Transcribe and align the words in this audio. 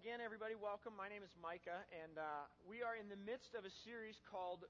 again, 0.00 0.24
everybody, 0.24 0.56
welcome. 0.56 0.96
My 0.96 1.12
name 1.12 1.20
is 1.20 1.28
Micah, 1.44 1.84
and 1.92 2.16
uh, 2.16 2.48
we 2.64 2.80
are 2.80 2.96
in 2.96 3.12
the 3.12 3.20
midst 3.28 3.52
of 3.52 3.68
a 3.68 3.72
series 3.84 4.16
called 4.24 4.64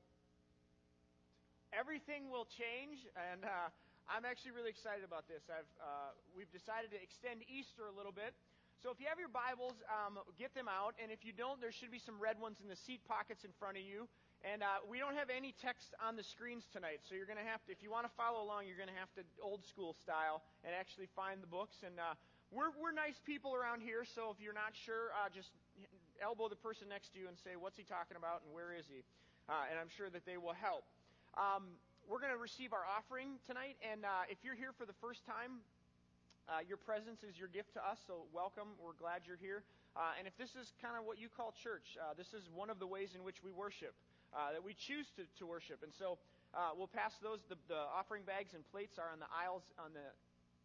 Everything 1.70 2.34
Will 2.34 2.50
Change, 2.50 3.06
and 3.14 3.46
uh, 3.46 3.70
I'm 4.10 4.26
actually 4.26 4.58
really 4.58 4.74
excited 4.74 5.06
about 5.06 5.30
this. 5.30 5.46
I've, 5.46 5.70
uh, 5.78 6.18
we've 6.34 6.50
decided 6.50 6.90
to 6.90 6.98
extend 6.98 7.46
Easter 7.46 7.86
a 7.86 7.94
little 7.94 8.10
bit. 8.10 8.34
So 8.82 8.90
if 8.90 8.98
you 8.98 9.06
have 9.06 9.22
your 9.22 9.30
Bibles, 9.30 9.78
um, 9.86 10.18
get 10.34 10.50
them 10.50 10.66
out, 10.66 10.98
and 10.98 11.14
if 11.14 11.22
you 11.22 11.30
don't, 11.30 11.62
there 11.62 11.70
should 11.70 11.94
be 11.94 12.02
some 12.02 12.18
red 12.18 12.34
ones 12.42 12.58
in 12.58 12.66
the 12.66 12.74
seat 12.74 13.06
pockets 13.06 13.46
in 13.46 13.54
front 13.54 13.78
of 13.78 13.86
you. 13.86 14.10
And 14.42 14.66
uh, 14.66 14.82
we 14.82 14.98
don't 14.98 15.14
have 15.14 15.30
any 15.30 15.54
text 15.62 15.94
on 16.02 16.18
the 16.18 16.26
screens 16.26 16.66
tonight, 16.74 17.06
so 17.06 17.14
you're 17.14 17.30
going 17.30 17.38
to 17.38 17.46
have 17.46 17.62
to, 17.68 17.70
if 17.70 17.86
you 17.86 17.92
want 17.94 18.02
to 18.02 18.14
follow 18.18 18.42
along, 18.42 18.66
you're 18.66 18.80
going 18.80 18.90
to 18.90 18.98
have 18.98 19.14
to 19.14 19.22
old 19.38 19.62
school 19.62 19.94
style 19.94 20.42
and 20.66 20.74
actually 20.74 21.06
find 21.14 21.38
the 21.38 21.46
books. 21.46 21.86
And 21.86 22.02
uh, 22.02 22.18
we're, 22.50 22.74
we're 22.74 22.90
nice 22.90 23.14
people 23.22 23.54
around 23.54 23.78
here, 23.78 24.02
so 24.02 24.34
if 24.34 24.42
you're 24.42 24.56
not 24.56 24.74
sure, 24.74 25.14
uh, 25.14 25.30
just 25.30 25.54
elbow 26.18 26.50
the 26.50 26.58
person 26.58 26.90
next 26.90 27.14
to 27.14 27.22
you 27.22 27.30
and 27.30 27.38
say, 27.38 27.54
What's 27.54 27.78
he 27.78 27.86
talking 27.86 28.18
about 28.18 28.42
and 28.42 28.50
where 28.50 28.74
is 28.74 28.90
he? 28.90 29.06
Uh, 29.46 29.70
and 29.70 29.78
I'm 29.78 29.90
sure 29.90 30.10
that 30.10 30.26
they 30.26 30.34
will 30.34 30.54
help. 30.54 30.82
Um, 31.38 31.78
we're 32.10 32.18
going 32.18 32.34
to 32.34 32.42
receive 32.42 32.74
our 32.74 32.82
offering 32.82 33.38
tonight, 33.46 33.78
and 33.86 34.02
uh, 34.02 34.26
if 34.26 34.42
you're 34.42 34.58
here 34.58 34.74
for 34.74 34.82
the 34.82 34.98
first 34.98 35.22
time, 35.22 35.62
uh, 36.50 36.58
your 36.66 36.78
presence 36.78 37.22
is 37.22 37.38
your 37.38 37.46
gift 37.46 37.78
to 37.78 37.82
us, 37.86 38.02
so 38.10 38.26
welcome. 38.34 38.74
We're 38.82 38.98
glad 38.98 39.22
you're 39.30 39.38
here. 39.38 39.62
Uh, 39.94 40.18
and 40.18 40.26
if 40.26 40.34
this 40.34 40.58
is 40.58 40.74
kind 40.82 40.98
of 40.98 41.06
what 41.06 41.22
you 41.22 41.30
call 41.30 41.54
church, 41.54 41.94
uh, 42.02 42.18
this 42.18 42.34
is 42.34 42.50
one 42.50 42.66
of 42.66 42.82
the 42.82 42.86
ways 42.86 43.14
in 43.14 43.22
which 43.22 43.46
we 43.46 43.54
worship, 43.54 43.94
that 44.34 44.62
we 44.62 44.74
choose 44.74 45.06
to, 45.14 45.22
to 45.38 45.46
worship. 45.46 45.86
And 45.86 45.94
so 45.94 46.18
we'll 46.74 46.90
pass 46.90 47.14
those. 47.22 47.38
The, 47.46 47.58
the 47.70 47.78
offering 47.94 48.26
bags 48.26 48.58
and 48.58 48.66
plates 48.74 48.98
are 48.98 49.10
on 49.14 49.22
the 49.22 49.30
aisles 49.30 49.62
on 49.78 49.94
the 49.94 50.06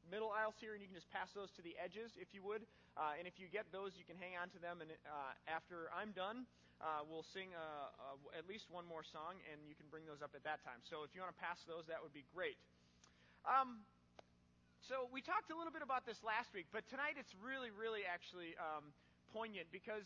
middle 0.10 0.32
aisles 0.32 0.56
here, 0.60 0.74
and 0.74 0.82
you 0.82 0.90
can 0.90 0.96
just 0.96 1.10
pass 1.12 1.32
those 1.34 1.52
to 1.58 1.62
the 1.62 1.76
edges 1.78 2.14
if 2.20 2.32
you 2.34 2.42
would. 2.44 2.66
Uh, 2.96 3.18
and 3.20 3.28
if 3.28 3.40
you 3.42 3.48
get 3.52 3.68
those, 3.76 3.98
you 4.00 4.08
can 4.08 4.16
hang 4.16 4.40
on 4.40 4.48
to 4.56 4.60
them. 4.60 4.80
And 4.80 4.90
uh, 5.06 5.36
after 5.50 5.92
I'm 5.92 6.16
done, 6.16 6.48
uh, 6.80 7.04
we'll 7.08 7.26
sing 7.26 7.52
uh, 7.56 8.18
uh, 8.18 8.40
at 8.40 8.48
least 8.48 8.68
one 8.68 8.84
more 8.88 9.04
song, 9.04 9.40
and 9.52 9.64
you 9.68 9.76
can 9.76 9.88
bring 9.88 10.04
those 10.04 10.20
up 10.20 10.36
at 10.36 10.44
that 10.44 10.64
time. 10.64 10.84
So 10.84 11.08
if 11.08 11.16
you 11.16 11.24
want 11.24 11.32
to 11.32 11.42
pass 11.42 11.64
those, 11.68 11.88
that 11.88 12.00
would 12.04 12.16
be 12.16 12.28
great. 12.36 12.60
Um, 13.48 13.84
so 14.84 15.10
we 15.10 15.24
talked 15.24 15.50
a 15.50 15.58
little 15.58 15.74
bit 15.74 15.82
about 15.82 16.06
this 16.06 16.22
last 16.22 16.54
week, 16.54 16.70
but 16.70 16.86
tonight 16.86 17.18
it's 17.18 17.34
really, 17.42 17.74
really 17.74 18.06
actually 18.06 18.54
um, 18.62 18.94
poignant 19.34 19.72
because 19.74 20.06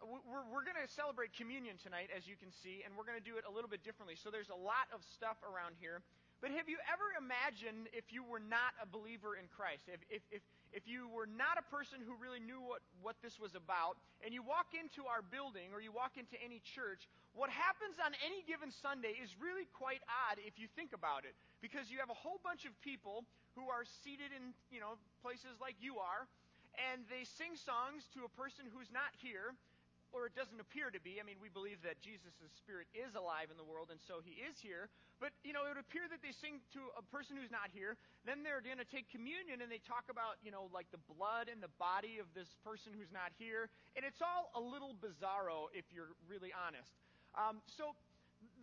we're, 0.00 0.46
we're 0.48 0.64
going 0.64 0.78
to 0.78 0.88
celebrate 0.88 1.36
communion 1.36 1.76
tonight, 1.76 2.08
as 2.14 2.24
you 2.24 2.36
can 2.36 2.48
see, 2.48 2.80
and 2.84 2.96
we're 2.96 3.04
going 3.04 3.20
to 3.20 3.24
do 3.24 3.36
it 3.36 3.44
a 3.44 3.52
little 3.52 3.68
bit 3.68 3.84
differently. 3.84 4.16
So 4.16 4.32
there's 4.32 4.48
a 4.48 4.56
lot 4.56 4.88
of 4.94 5.04
stuff 5.04 5.36
around 5.44 5.76
here. 5.76 6.00
But 6.40 6.56
have 6.56 6.72
you 6.72 6.80
ever 6.88 7.04
imagined 7.20 7.92
if 7.92 8.08
you 8.16 8.24
were 8.24 8.40
not 8.40 8.72
a 8.80 8.88
believer 8.88 9.36
in 9.36 9.44
Christ? 9.52 9.92
If, 9.92 10.00
if, 10.08 10.24
if, 10.32 10.40
if 10.72 10.88
you 10.88 11.04
were 11.12 11.28
not 11.28 11.60
a 11.60 11.66
person 11.68 12.00
who 12.00 12.16
really 12.16 12.40
knew 12.40 12.64
what, 12.64 12.80
what 13.04 13.20
this 13.20 13.36
was 13.36 13.52
about, 13.52 14.00
and 14.24 14.32
you 14.32 14.40
walk 14.40 14.72
into 14.72 15.04
our 15.04 15.20
building 15.20 15.76
or 15.76 15.84
you 15.84 15.92
walk 15.92 16.16
into 16.16 16.40
any 16.40 16.64
church, 16.64 17.12
what 17.36 17.52
happens 17.52 18.00
on 18.00 18.16
any 18.24 18.40
given 18.48 18.72
Sunday 18.72 19.20
is 19.20 19.36
really 19.36 19.68
quite 19.76 20.00
odd 20.08 20.40
if 20.40 20.56
you 20.56 20.64
think 20.72 20.96
about 20.96 21.28
it. 21.28 21.36
Because 21.60 21.92
you 21.92 22.00
have 22.00 22.08
a 22.08 22.16
whole 22.16 22.40
bunch 22.40 22.64
of 22.64 22.72
people 22.80 23.28
who 23.52 23.68
are 23.68 23.84
seated 23.84 24.32
in, 24.32 24.56
you 24.72 24.80
know, 24.80 24.96
places 25.20 25.60
like 25.60 25.76
you 25.76 26.00
are, 26.00 26.24
and 26.88 27.04
they 27.12 27.28
sing 27.28 27.52
songs 27.52 28.08
to 28.16 28.24
a 28.24 28.32
person 28.32 28.64
who's 28.72 28.88
not 28.88 29.12
here, 29.20 29.52
or 30.10 30.26
it 30.26 30.34
doesn't 30.34 30.58
appear 30.58 30.90
to 30.90 30.98
be. 31.00 31.22
I 31.22 31.24
mean, 31.24 31.38
we 31.38 31.48
believe 31.48 31.78
that 31.86 32.02
Jesus' 32.02 32.34
Spirit 32.58 32.90
is 32.90 33.14
alive 33.14 33.48
in 33.50 33.56
the 33.56 33.66
world, 33.66 33.94
and 33.94 34.02
so 34.02 34.18
he 34.22 34.42
is 34.42 34.58
here. 34.58 34.90
But, 35.22 35.30
you 35.46 35.54
know, 35.54 35.68
it 35.68 35.76
would 35.76 35.82
appear 35.82 36.10
that 36.10 36.20
they 36.20 36.34
sing 36.34 36.58
to 36.74 36.90
a 36.98 37.04
person 37.14 37.38
who's 37.38 37.52
not 37.52 37.70
here. 37.70 37.94
Then 38.26 38.42
they're 38.42 38.64
going 38.64 38.82
to 38.82 38.88
take 38.88 39.06
communion, 39.12 39.62
and 39.62 39.70
they 39.70 39.82
talk 39.82 40.10
about, 40.10 40.42
you 40.42 40.50
know, 40.50 40.66
like 40.74 40.90
the 40.90 41.02
blood 41.14 41.46
and 41.46 41.62
the 41.62 41.72
body 41.78 42.18
of 42.18 42.26
this 42.34 42.58
person 42.66 42.90
who's 42.90 43.14
not 43.14 43.30
here. 43.38 43.70
And 43.94 44.02
it's 44.02 44.20
all 44.20 44.50
a 44.58 44.62
little 44.62 44.96
bizarro, 44.98 45.70
if 45.70 45.86
you're 45.94 46.16
really 46.26 46.50
honest. 46.50 46.90
Um, 47.38 47.62
so, 47.70 47.94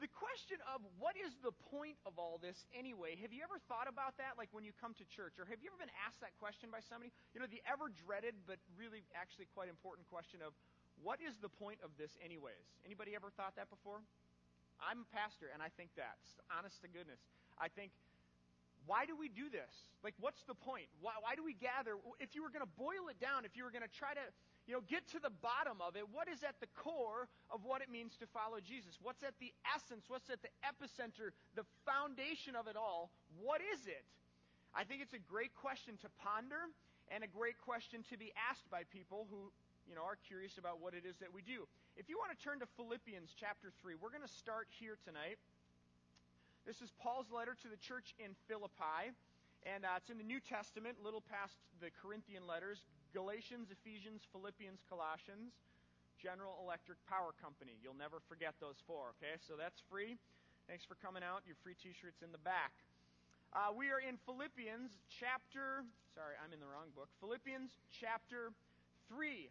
the 0.01 0.09
question 0.09 0.57
of 0.65 0.81
what 0.97 1.13
is 1.17 1.37
the 1.45 1.53
point 1.69 1.97
of 2.05 2.17
all 2.17 2.41
this 2.41 2.65
anyway, 2.73 3.13
have 3.21 3.29
you 3.29 3.45
ever 3.45 3.61
thought 3.69 3.85
about 3.85 4.17
that, 4.17 4.37
like 4.37 4.49
when 4.49 4.65
you 4.65 4.73
come 4.73 4.97
to 4.97 5.05
church? 5.05 5.37
Or 5.37 5.45
have 5.45 5.61
you 5.61 5.69
ever 5.69 5.77
been 5.77 5.93
asked 6.05 6.21
that 6.25 6.33
question 6.41 6.73
by 6.73 6.81
somebody? 6.81 7.13
You 7.33 7.41
know, 7.41 7.49
the 7.49 7.61
ever 7.65 7.93
dreaded, 7.93 8.33
but 8.49 8.57
really 8.73 9.05
actually 9.13 9.49
quite 9.53 9.69
important 9.69 10.09
question 10.09 10.41
of 10.41 10.57
what 11.03 11.19
is 11.21 11.37
the 11.37 11.49
point 11.49 11.79
of 11.83 11.91
this 11.97 12.17
anyways? 12.23 12.67
Anybody 12.85 13.15
ever 13.15 13.29
thought 13.35 13.55
that 13.55 13.69
before? 13.69 14.01
I'm 14.81 15.05
a 15.05 15.09
pastor 15.13 15.49
and 15.53 15.61
I 15.61 15.69
think 15.73 15.93
that. 15.97 16.21
Honest 16.53 16.81
to 16.81 16.89
goodness. 16.89 17.21
I 17.57 17.67
think 17.67 17.91
why 18.85 19.03
do 19.03 19.17
we 19.17 19.27
do 19.27 19.49
this? 19.49 19.91
Like 20.01 20.15
what's 20.19 20.41
the 20.47 20.55
point? 20.55 20.87
Why, 21.01 21.17
why 21.19 21.35
do 21.35 21.43
we 21.43 21.53
gather? 21.53 21.99
If 22.19 22.33
you 22.33 22.41
were 22.41 22.49
going 22.49 22.63
to 22.63 22.75
boil 22.79 23.11
it 23.11 23.19
down, 23.19 23.43
if 23.43 23.57
you 23.57 23.67
were 23.67 23.73
going 23.73 23.83
to 23.83 23.91
try 23.91 24.15
to, 24.15 24.23
you 24.65 24.73
know, 24.73 24.81
get 24.87 25.03
to 25.11 25.19
the 25.19 25.33
bottom 25.43 25.83
of 25.83 25.99
it, 25.99 26.07
what 26.07 26.31
is 26.31 26.41
at 26.41 26.61
the 26.63 26.71
core 26.77 27.27
of 27.51 27.67
what 27.67 27.81
it 27.81 27.91
means 27.91 28.15
to 28.23 28.27
follow 28.29 28.63
Jesus? 28.63 28.95
What's 29.01 29.21
at 29.27 29.35
the 29.43 29.51
essence? 29.67 30.07
What's 30.07 30.29
at 30.31 30.39
the 30.39 30.53
epicenter, 30.63 31.35
the 31.57 31.67
foundation 31.83 32.55
of 32.55 32.71
it 32.71 32.79
all? 32.79 33.11
What 33.41 33.59
is 33.59 33.85
it? 33.85 34.05
I 34.71 34.83
think 34.85 35.01
it's 35.01 35.17
a 35.17 35.23
great 35.23 35.55
question 35.55 35.97
to 35.99 36.07
ponder 36.21 36.71
and 37.11 37.23
a 37.23 37.27
great 37.27 37.59
question 37.59 38.03
to 38.11 38.17
be 38.17 38.31
asked 38.35 38.69
by 38.69 38.83
people 38.91 39.27
who 39.31 39.51
you 39.87 39.95
know, 39.95 40.03
are 40.03 40.19
curious 40.19 40.59
about 40.59 40.83
what 40.83 40.93
it 40.93 41.07
is 41.07 41.15
that 41.23 41.31
we 41.31 41.41
do. 41.41 41.63
If 41.95 42.11
you 42.11 42.19
want 42.19 42.35
to 42.35 42.39
turn 42.39 42.59
to 42.59 42.67
Philippians 42.75 43.31
chapter 43.31 43.71
3, 43.79 43.95
we're 43.95 44.11
going 44.11 44.27
to 44.27 44.37
start 44.39 44.67
here 44.67 44.99
tonight. 44.99 45.39
This 46.67 46.83
is 46.83 46.91
Paul's 46.99 47.31
letter 47.31 47.55
to 47.63 47.67
the 47.71 47.79
church 47.79 48.11
in 48.19 48.35
Philippi, 48.51 49.15
and 49.63 49.87
uh, 49.87 49.95
it's 49.95 50.11
in 50.11 50.19
the 50.19 50.27
New 50.27 50.43
Testament, 50.43 50.99
a 50.99 51.03
little 51.07 51.23
past 51.23 51.55
the 51.79 51.87
Corinthian 52.03 52.43
letters 52.43 52.83
Galatians, 53.15 53.71
Ephesians, 53.71 54.27
Philippians, 54.35 54.83
Colossians, 54.91 55.55
General 56.19 56.59
Electric 56.59 56.99
Power 57.07 57.31
Company. 57.39 57.79
You'll 57.79 57.97
never 57.97 58.19
forget 58.27 58.53
those 58.59 58.83
four, 58.83 59.15
okay? 59.17 59.39
So 59.39 59.55
that's 59.55 59.79
free. 59.87 60.19
Thanks 60.67 60.83
for 60.83 60.99
coming 60.99 61.23
out. 61.23 61.47
Your 61.47 61.55
free 61.63 61.79
t 61.79 61.95
shirt's 61.95 62.19
in 62.19 62.35
the 62.35 62.43
back. 62.43 62.75
Uh, 63.55 63.71
we 63.71 63.87
are 63.95 64.03
in 64.03 64.19
Philippians 64.27 64.99
chapter, 65.07 65.87
sorry, 66.11 66.35
I'm 66.43 66.51
in 66.51 66.59
the 66.59 66.67
wrong 66.67 66.91
book. 66.91 67.07
Philippians 67.23 67.71
chapter 67.87 68.51
3. 69.07 69.47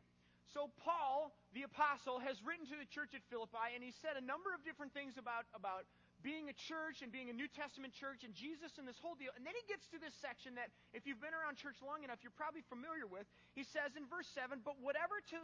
So 0.55 0.71
Paul, 0.79 1.35
the 1.55 1.67
apostle, 1.67 2.23
has 2.23 2.39
written 2.47 2.67
to 2.71 2.79
the 2.79 2.87
church 2.87 3.15
at 3.15 3.23
Philippi, 3.27 3.75
and 3.75 3.83
he 3.83 3.91
said 3.91 4.15
a 4.15 4.25
number 4.25 4.55
of 4.55 4.63
different 4.63 4.95
things 4.95 5.19
about, 5.19 5.51
about 5.57 5.87
being 6.23 6.49
a 6.49 6.57
church 6.57 7.03
and 7.03 7.11
being 7.11 7.29
a 7.29 7.37
New 7.37 7.51
Testament 7.51 7.93
church 7.93 8.23
and 8.23 8.33
Jesus 8.33 8.79
and 8.79 8.87
this 8.87 8.99
whole 8.99 9.19
deal. 9.19 9.35
And 9.35 9.45
then 9.45 9.55
he 9.59 9.65
gets 9.67 9.87
to 9.95 9.99
this 9.99 10.15
section 10.17 10.55
that, 10.57 10.71
if 10.95 11.05
you've 11.05 11.21
been 11.21 11.35
around 11.35 11.59
church 11.59 11.79
long 11.83 12.07
enough, 12.07 12.23
you're 12.23 12.35
probably 12.35 12.63
familiar 12.67 13.07
with. 13.07 13.27
He 13.59 13.67
says 13.67 13.95
in 13.99 14.07
verse 14.07 14.27
7, 14.33 14.63
But 14.63 14.79
whatever 14.81 15.19
to 15.35 15.39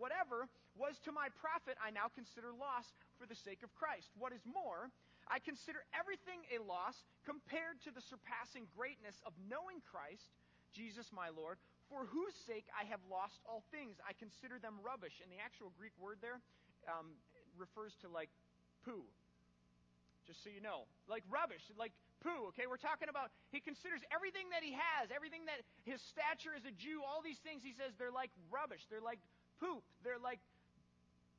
whatever 0.00 0.50
was 0.74 0.98
to 1.06 1.14
my 1.14 1.30
profit, 1.38 1.78
I 1.78 1.94
now 1.94 2.10
consider 2.10 2.50
loss 2.50 2.90
for 3.16 3.24
the 3.24 3.38
sake 3.38 3.62
of 3.62 3.70
Christ. 3.78 4.10
What 4.18 4.34
is 4.34 4.42
more, 4.44 4.90
I 5.30 5.38
consider 5.38 5.82
everything 5.94 6.42
a 6.50 6.58
loss 6.62 7.06
compared 7.24 7.82
to 7.86 7.90
the 7.94 8.02
surpassing 8.02 8.66
greatness 8.74 9.18
of 9.26 9.32
knowing 9.46 9.82
Christ, 9.86 10.36
Jesus 10.74 11.10
my 11.14 11.30
Lord, 11.30 11.58
for 11.90 12.06
whose 12.10 12.34
sake 12.46 12.66
I 12.74 12.84
have 12.90 13.00
lost 13.06 13.38
all 13.46 13.62
things. 13.70 13.96
I 14.02 14.12
consider 14.12 14.58
them 14.58 14.78
rubbish. 14.82 15.22
And 15.22 15.30
the 15.30 15.38
actual 15.38 15.70
Greek 15.78 15.94
word 15.98 16.18
there 16.20 16.42
um, 16.90 17.14
refers 17.54 17.94
to 18.02 18.08
like 18.08 18.30
poo. 18.84 19.06
Just 20.26 20.42
so 20.42 20.50
you 20.50 20.60
know. 20.60 20.90
Like 21.06 21.22
rubbish, 21.30 21.62
like 21.78 21.94
poo, 22.18 22.50
okay? 22.50 22.66
We're 22.66 22.82
talking 22.82 23.06
about, 23.06 23.30
he 23.54 23.62
considers 23.62 24.02
everything 24.10 24.50
that 24.50 24.66
he 24.66 24.74
has, 24.74 25.14
everything 25.14 25.46
that 25.46 25.62
his 25.86 26.02
stature 26.02 26.50
as 26.54 26.66
a 26.66 26.74
Jew, 26.74 27.06
all 27.06 27.22
these 27.22 27.38
things, 27.46 27.62
he 27.62 27.70
says 27.70 27.94
they're 27.94 28.14
like 28.14 28.34
rubbish. 28.50 28.82
They're 28.90 29.04
like 29.04 29.22
poop. 29.62 29.86
They're 30.02 30.20
like 30.20 30.42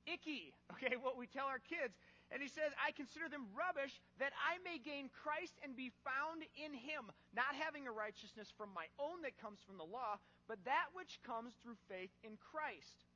icky, 0.07 0.55
okay, 0.73 0.95
what 0.95 1.19
we 1.19 1.27
tell 1.27 1.45
our 1.51 1.59
kids. 1.59 1.93
And 2.27 2.43
he 2.43 2.51
says, 2.51 2.75
I 2.75 2.91
consider 2.91 3.31
them 3.31 3.47
rubbish 3.55 4.03
that 4.19 4.35
I 4.35 4.59
may 4.67 4.83
gain 4.83 5.07
Christ 5.23 5.55
and 5.63 5.79
be 5.79 5.95
found 6.03 6.43
in 6.59 6.75
him, 6.75 7.07
not 7.31 7.55
having 7.55 7.87
a 7.87 7.95
righteousness 7.95 8.51
from 8.51 8.75
my 8.75 8.91
own 8.99 9.23
that 9.23 9.39
comes 9.39 9.63
from 9.63 9.79
the 9.79 9.87
law, 9.87 10.19
but 10.51 10.59
that 10.67 10.91
which 10.91 11.23
comes 11.23 11.55
through 11.63 11.79
faith 11.87 12.11
in 12.27 12.35
Christ. 12.35 13.07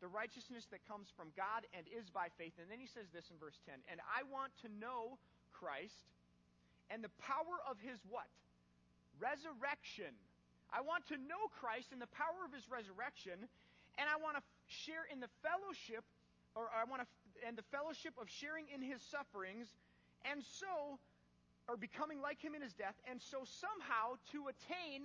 The 0.00 0.08
righteousness 0.08 0.64
that 0.72 0.84
comes 0.88 1.12
from 1.12 1.36
God 1.36 1.68
and 1.76 1.84
is 1.88 2.08
by 2.08 2.32
faith. 2.40 2.56
And 2.56 2.68
then 2.72 2.80
he 2.80 2.88
says 2.88 3.12
this 3.12 3.28
in 3.28 3.36
verse 3.36 3.60
10 3.68 3.76
And 3.92 4.00
I 4.08 4.24
want 4.28 4.56
to 4.64 4.72
know 4.72 5.20
Christ 5.52 6.08
and 6.88 7.04
the 7.04 7.12
power 7.20 7.60
of 7.68 7.76
his 7.80 8.00
what? 8.08 8.28
Resurrection. 9.20 10.12
I 10.72 10.80
want 10.80 11.08
to 11.12 11.16
know 11.16 11.48
Christ 11.60 11.92
and 11.92 12.00
the 12.00 12.10
power 12.12 12.44
of 12.44 12.52
his 12.52 12.66
resurrection, 12.68 13.36
and 13.96 14.06
I 14.08 14.16
want 14.20 14.36
to 14.36 14.44
share 14.66 15.06
in 15.08 15.20
the 15.20 15.30
fellowship 15.40 16.04
or 16.56 16.72
I 16.72 16.88
want 16.88 17.04
to, 17.04 17.08
and 17.44 17.52
the 17.54 17.68
fellowship 17.68 18.16
of 18.16 18.32
sharing 18.32 18.64
in 18.72 18.80
his 18.80 19.04
sufferings, 19.04 19.68
and 20.24 20.40
so, 20.40 20.96
or 21.68 21.76
becoming 21.76 22.24
like 22.24 22.40
him 22.40 22.56
in 22.56 22.64
his 22.64 22.72
death, 22.72 22.96
and 23.04 23.20
so 23.20 23.44
somehow 23.44 24.16
to 24.32 24.48
attain 24.48 25.04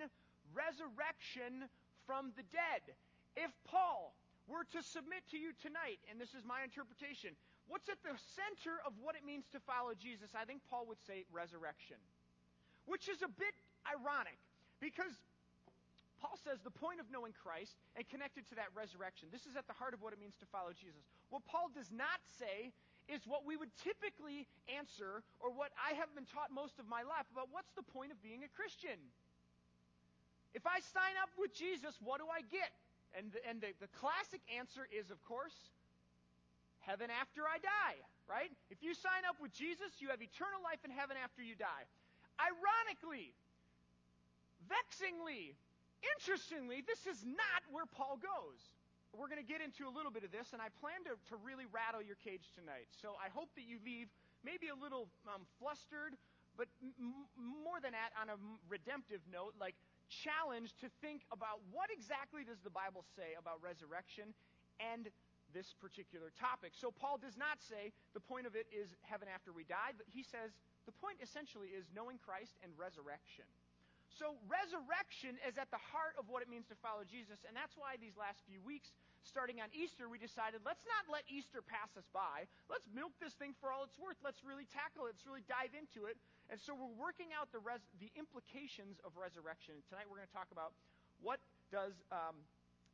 resurrection 0.56 1.68
from 2.08 2.32
the 2.40 2.48
dead. 2.50 2.96
If 3.36 3.52
Paul 3.68 4.16
were 4.48 4.64
to 4.72 4.80
submit 4.82 5.28
to 5.36 5.38
you 5.38 5.52
tonight, 5.60 6.00
and 6.10 6.16
this 6.16 6.32
is 6.32 6.48
my 6.48 6.64
interpretation, 6.64 7.36
what's 7.68 7.92
at 7.92 8.00
the 8.04 8.16
center 8.16 8.80
of 8.88 8.96
what 9.04 9.20
it 9.20 9.28
means 9.28 9.46
to 9.52 9.60
follow 9.68 9.92
Jesus? 9.96 10.32
I 10.32 10.48
think 10.48 10.64
Paul 10.72 10.88
would 10.88 11.04
say 11.04 11.28
resurrection. 11.32 12.00
Which 12.88 13.12
is 13.12 13.22
a 13.22 13.30
bit 13.30 13.54
ironic, 13.86 14.40
because 14.80 15.14
Paul 16.22 16.38
says 16.38 16.62
the 16.62 16.70
point 16.70 17.02
of 17.02 17.10
knowing 17.10 17.34
Christ 17.34 17.74
and 17.98 18.06
connected 18.06 18.46
to 18.54 18.56
that 18.62 18.70
resurrection. 18.78 19.34
This 19.34 19.50
is 19.50 19.58
at 19.58 19.66
the 19.66 19.74
heart 19.74 19.98
of 19.98 20.06
what 20.06 20.14
it 20.14 20.22
means 20.22 20.38
to 20.38 20.48
follow 20.54 20.70
Jesus. 20.70 21.02
What 21.34 21.42
Paul 21.50 21.74
does 21.74 21.90
not 21.90 22.22
say 22.38 22.70
is 23.10 23.26
what 23.26 23.42
we 23.42 23.58
would 23.58 23.74
typically 23.82 24.46
answer 24.70 25.26
or 25.42 25.50
what 25.50 25.74
I 25.76 25.98
have 25.98 26.14
been 26.14 26.30
taught 26.30 26.54
most 26.54 26.78
of 26.78 26.86
my 26.86 27.02
life 27.02 27.26
about 27.34 27.50
what's 27.50 27.74
the 27.74 27.82
point 27.82 28.14
of 28.14 28.22
being 28.22 28.46
a 28.46 28.52
Christian. 28.54 29.02
If 30.54 30.70
I 30.70 30.84
sign 30.94 31.18
up 31.18 31.34
with 31.42 31.58
Jesus, 31.58 31.98
what 31.98 32.22
do 32.22 32.30
I 32.30 32.46
get? 32.46 32.70
And 33.18 33.34
the, 33.34 33.42
and 33.44 33.58
the, 33.60 33.74
the 33.82 33.92
classic 33.98 34.40
answer 34.48 34.86
is, 34.94 35.10
of 35.10 35.20
course, 35.26 35.56
heaven 36.86 37.10
after 37.10 37.50
I 37.50 37.58
die, 37.60 37.98
right? 38.30 38.54
If 38.70 38.80
you 38.86 38.94
sign 38.94 39.26
up 39.26 39.42
with 39.42 39.52
Jesus, 39.52 40.00
you 40.00 40.14
have 40.14 40.22
eternal 40.22 40.62
life 40.64 40.86
in 40.86 40.92
heaven 40.92 41.18
after 41.18 41.42
you 41.42 41.58
die. 41.58 41.90
Ironically, 42.40 43.34
vexingly, 44.70 45.56
interestingly, 46.16 46.82
this 46.86 47.06
is 47.08 47.24
not 47.26 47.62
where 47.70 47.86
Paul 47.86 48.18
goes. 48.22 48.62
We're 49.12 49.28
going 49.28 49.44
to 49.44 49.48
get 49.48 49.60
into 49.60 49.86
a 49.88 49.94
little 49.94 50.12
bit 50.12 50.24
of 50.24 50.32
this, 50.32 50.56
and 50.56 50.64
I 50.64 50.72
plan 50.80 51.04
to, 51.04 51.20
to 51.30 51.36
really 51.44 51.68
rattle 51.68 52.00
your 52.00 52.16
cage 52.24 52.48
tonight. 52.56 52.88
So 52.96 53.20
I 53.20 53.28
hope 53.28 53.52
that 53.60 53.68
you 53.68 53.76
leave 53.84 54.08
maybe 54.42 54.72
a 54.72 54.78
little 54.78 55.12
um, 55.28 55.44
flustered, 55.60 56.16
but 56.56 56.72
m- 56.80 57.28
more 57.36 57.84
than 57.84 57.92
that, 57.92 58.16
on 58.16 58.32
a 58.32 58.40
redemptive 58.72 59.20
note, 59.28 59.52
like 59.60 59.76
challenged 60.08 60.80
to 60.80 60.88
think 61.04 61.28
about 61.32 61.60
what 61.76 61.92
exactly 61.92 62.48
does 62.48 62.64
the 62.64 62.72
Bible 62.72 63.04
say 63.16 63.36
about 63.36 63.60
resurrection 63.60 64.32
and 64.80 65.12
this 65.52 65.76
particular 65.76 66.32
topic. 66.40 66.72
So 66.72 66.92
Paul 66.92 67.20
does 67.20 67.36
not 67.36 67.60
say 67.60 67.92
the 68.16 68.24
point 68.24 68.48
of 68.48 68.56
it 68.56 68.68
is 68.72 68.96
heaven 69.04 69.28
after 69.28 69.52
we 69.52 69.68
die, 69.68 69.92
but 69.96 70.08
he 70.08 70.24
says 70.24 70.56
the 70.88 70.96
point 70.96 71.20
essentially 71.20 71.76
is 71.76 71.92
knowing 71.92 72.16
Christ 72.24 72.56
and 72.64 72.72
resurrection. 72.80 73.44
So, 74.20 74.36
resurrection 74.44 75.40
is 75.48 75.56
at 75.56 75.72
the 75.72 75.80
heart 75.80 76.20
of 76.20 76.28
what 76.28 76.44
it 76.44 76.52
means 76.52 76.68
to 76.68 76.78
follow 76.84 77.08
Jesus, 77.08 77.48
and 77.48 77.56
that's 77.56 77.80
why 77.80 77.96
these 77.96 78.20
last 78.20 78.44
few 78.44 78.60
weeks, 78.60 78.92
starting 79.24 79.64
on 79.64 79.72
Easter, 79.72 80.12
we 80.12 80.20
decided 80.20 80.60
let's 80.68 80.84
not 80.84 81.08
let 81.08 81.24
Easter 81.32 81.64
pass 81.64 81.96
us 81.96 82.04
by. 82.12 82.44
Let's 82.68 82.84
milk 82.92 83.16
this 83.24 83.32
thing 83.40 83.56
for 83.64 83.72
all 83.72 83.88
it's 83.88 83.96
worth. 83.96 84.20
Let's 84.20 84.44
really 84.44 84.68
tackle 84.68 85.08
it. 85.08 85.16
Let's 85.16 85.24
really 85.24 85.48
dive 85.48 85.72
into 85.72 86.12
it. 86.12 86.20
And 86.52 86.60
so, 86.60 86.76
we're 86.76 86.92
working 87.00 87.32
out 87.32 87.56
the, 87.56 87.64
res- 87.64 87.88
the 88.04 88.12
implications 88.20 89.00
of 89.08 89.16
resurrection. 89.16 89.80
And 89.80 89.84
Tonight, 89.88 90.12
we're 90.12 90.20
going 90.20 90.32
to 90.32 90.36
talk 90.36 90.52
about 90.52 90.76
what 91.24 91.40
does 91.72 91.96
um, 92.12 92.44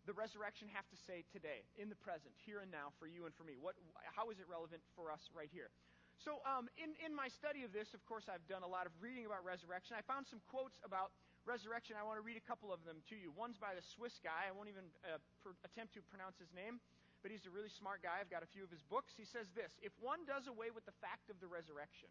the 0.06 0.14
resurrection 0.14 0.70
have 0.72 0.86
to 0.94 0.98
say 1.10 1.26
today, 1.34 1.66
in 1.82 1.90
the 1.90 1.98
present, 1.98 2.32
here 2.46 2.62
and 2.62 2.70
now, 2.70 2.94
for 3.02 3.10
you 3.10 3.26
and 3.26 3.34
for 3.34 3.44
me. 3.44 3.58
What, 3.58 3.74
how 4.14 4.30
is 4.30 4.38
it 4.38 4.46
relevant 4.46 4.86
for 4.94 5.10
us 5.10 5.34
right 5.34 5.50
here? 5.50 5.74
So, 6.18 6.42
um, 6.50 6.66
in, 6.82 6.98
in 7.06 7.14
my 7.14 7.30
study 7.30 7.62
of 7.62 7.70
this, 7.70 7.94
of 7.94 8.02
course, 8.10 8.26
I've 8.26 8.44
done 8.50 8.66
a 8.66 8.70
lot 8.70 8.90
of 8.90 8.94
reading 8.98 9.30
about 9.30 9.46
resurrection. 9.46 9.94
I 9.94 10.02
found 10.02 10.26
some 10.26 10.42
quotes 10.50 10.74
about 10.82 11.14
resurrection. 11.46 11.94
I 11.94 12.02
want 12.02 12.18
to 12.18 12.26
read 12.26 12.42
a 12.42 12.46
couple 12.50 12.74
of 12.74 12.82
them 12.84 13.00
to 13.14 13.16
you. 13.16 13.30
One's 13.38 13.62
by 13.62 13.78
the 13.78 13.86
Swiss 13.96 14.18
guy. 14.26 14.50
I 14.50 14.52
won't 14.52 14.68
even 14.68 14.90
uh, 15.06 15.22
per- 15.46 15.56
attempt 15.62 15.94
to 15.94 16.02
pronounce 16.10 16.42
his 16.42 16.50
name, 16.58 16.82
but 17.22 17.30
he's 17.30 17.46
a 17.46 17.54
really 17.54 17.70
smart 17.70 18.02
guy. 18.02 18.18
I've 18.18 18.34
got 18.34 18.42
a 18.42 18.50
few 18.50 18.66
of 18.66 18.74
his 18.74 18.82
books. 18.90 19.14
He 19.14 19.30
says 19.30 19.46
this 19.54 19.70
If 19.86 19.94
one 20.02 20.26
does 20.26 20.50
away 20.50 20.74
with 20.74 20.90
the 20.90 20.98
fact 21.00 21.30
of 21.30 21.38
the 21.38 21.48
resurrection, 21.48 22.10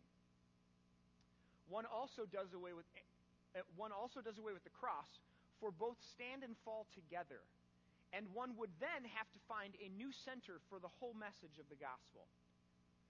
one 1.67 1.85
also 1.85 2.31
does 2.31 2.55
away 2.55 2.79
with 2.79 2.87
uh, 3.59 3.67
one 3.75 3.91
also 3.91 4.23
does 4.23 4.38
away 4.38 4.55
with 4.55 4.62
the 4.62 4.75
cross, 4.75 5.11
for 5.59 5.75
both 5.75 5.99
stand 6.14 6.47
and 6.47 6.55
fall 6.62 6.87
together. 6.94 7.43
And 8.14 8.31
one 8.32 8.55
would 8.56 8.70
then 8.79 9.02
have 9.19 9.26
to 9.35 9.41
find 9.50 9.75
a 9.82 9.91
new 9.99 10.14
center 10.14 10.62
for 10.70 10.79
the 10.79 10.93
whole 11.02 11.12
message 11.12 11.59
of 11.59 11.67
the 11.67 11.76
gospel. 11.76 12.31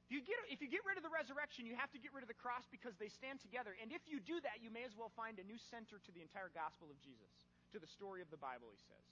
If 0.06 0.14
you, 0.14 0.22
get, 0.22 0.38
if 0.46 0.62
you 0.62 0.70
get 0.70 0.86
rid 0.86 0.94
of 0.94 1.02
the 1.02 1.10
resurrection, 1.10 1.66
you 1.66 1.74
have 1.74 1.90
to 1.90 1.98
get 1.98 2.14
rid 2.14 2.22
of 2.22 2.30
the 2.30 2.38
cross 2.38 2.62
because 2.70 2.94
they 2.94 3.10
stand 3.10 3.42
together. 3.42 3.74
And 3.82 3.90
if 3.90 4.06
you 4.06 4.22
do 4.22 4.38
that, 4.46 4.62
you 4.62 4.70
may 4.70 4.86
as 4.86 4.94
well 4.94 5.10
find 5.18 5.42
a 5.42 5.46
new 5.46 5.58
center 5.58 5.98
to 5.98 6.10
the 6.14 6.22
entire 6.22 6.46
gospel 6.54 6.86
of 6.86 6.98
Jesus, 7.02 7.26
to 7.74 7.82
the 7.82 7.90
story 7.90 8.22
of 8.22 8.30
the 8.30 8.38
Bible, 8.38 8.70
he 8.70 8.78
says. 8.86 9.02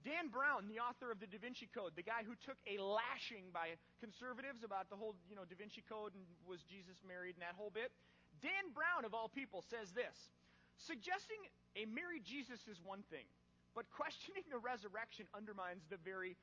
Dan 0.00 0.32
Brown, 0.32 0.64
the 0.64 0.80
author 0.80 1.12
of 1.12 1.20
the 1.20 1.28
Da 1.28 1.36
Vinci 1.36 1.68
Code, 1.68 1.92
the 1.92 2.06
guy 2.06 2.24
who 2.24 2.32
took 2.40 2.56
a 2.64 2.80
lashing 2.80 3.52
by 3.52 3.76
conservatives 4.00 4.64
about 4.64 4.88
the 4.88 4.96
whole, 4.96 5.12
you 5.28 5.36
know, 5.36 5.44
Da 5.44 5.60
Vinci 5.60 5.84
Code 5.84 6.16
and 6.16 6.24
was 6.48 6.64
Jesus 6.64 7.04
married 7.04 7.36
and 7.36 7.44
that 7.44 7.58
whole 7.58 7.68
bit. 7.68 7.92
Dan 8.40 8.72
Brown, 8.72 9.04
of 9.04 9.12
all 9.12 9.28
people, 9.28 9.60
says 9.60 9.92
this 9.92 10.32
Suggesting 10.80 11.42
a 11.76 11.84
married 11.90 12.22
Jesus 12.22 12.64
is 12.70 12.80
one 12.80 13.02
thing, 13.10 13.26
but 13.74 13.90
questioning 13.90 14.46
the 14.48 14.62
resurrection 14.62 15.26
undermines 15.34 15.82
the 15.90 15.98
very 16.00 16.38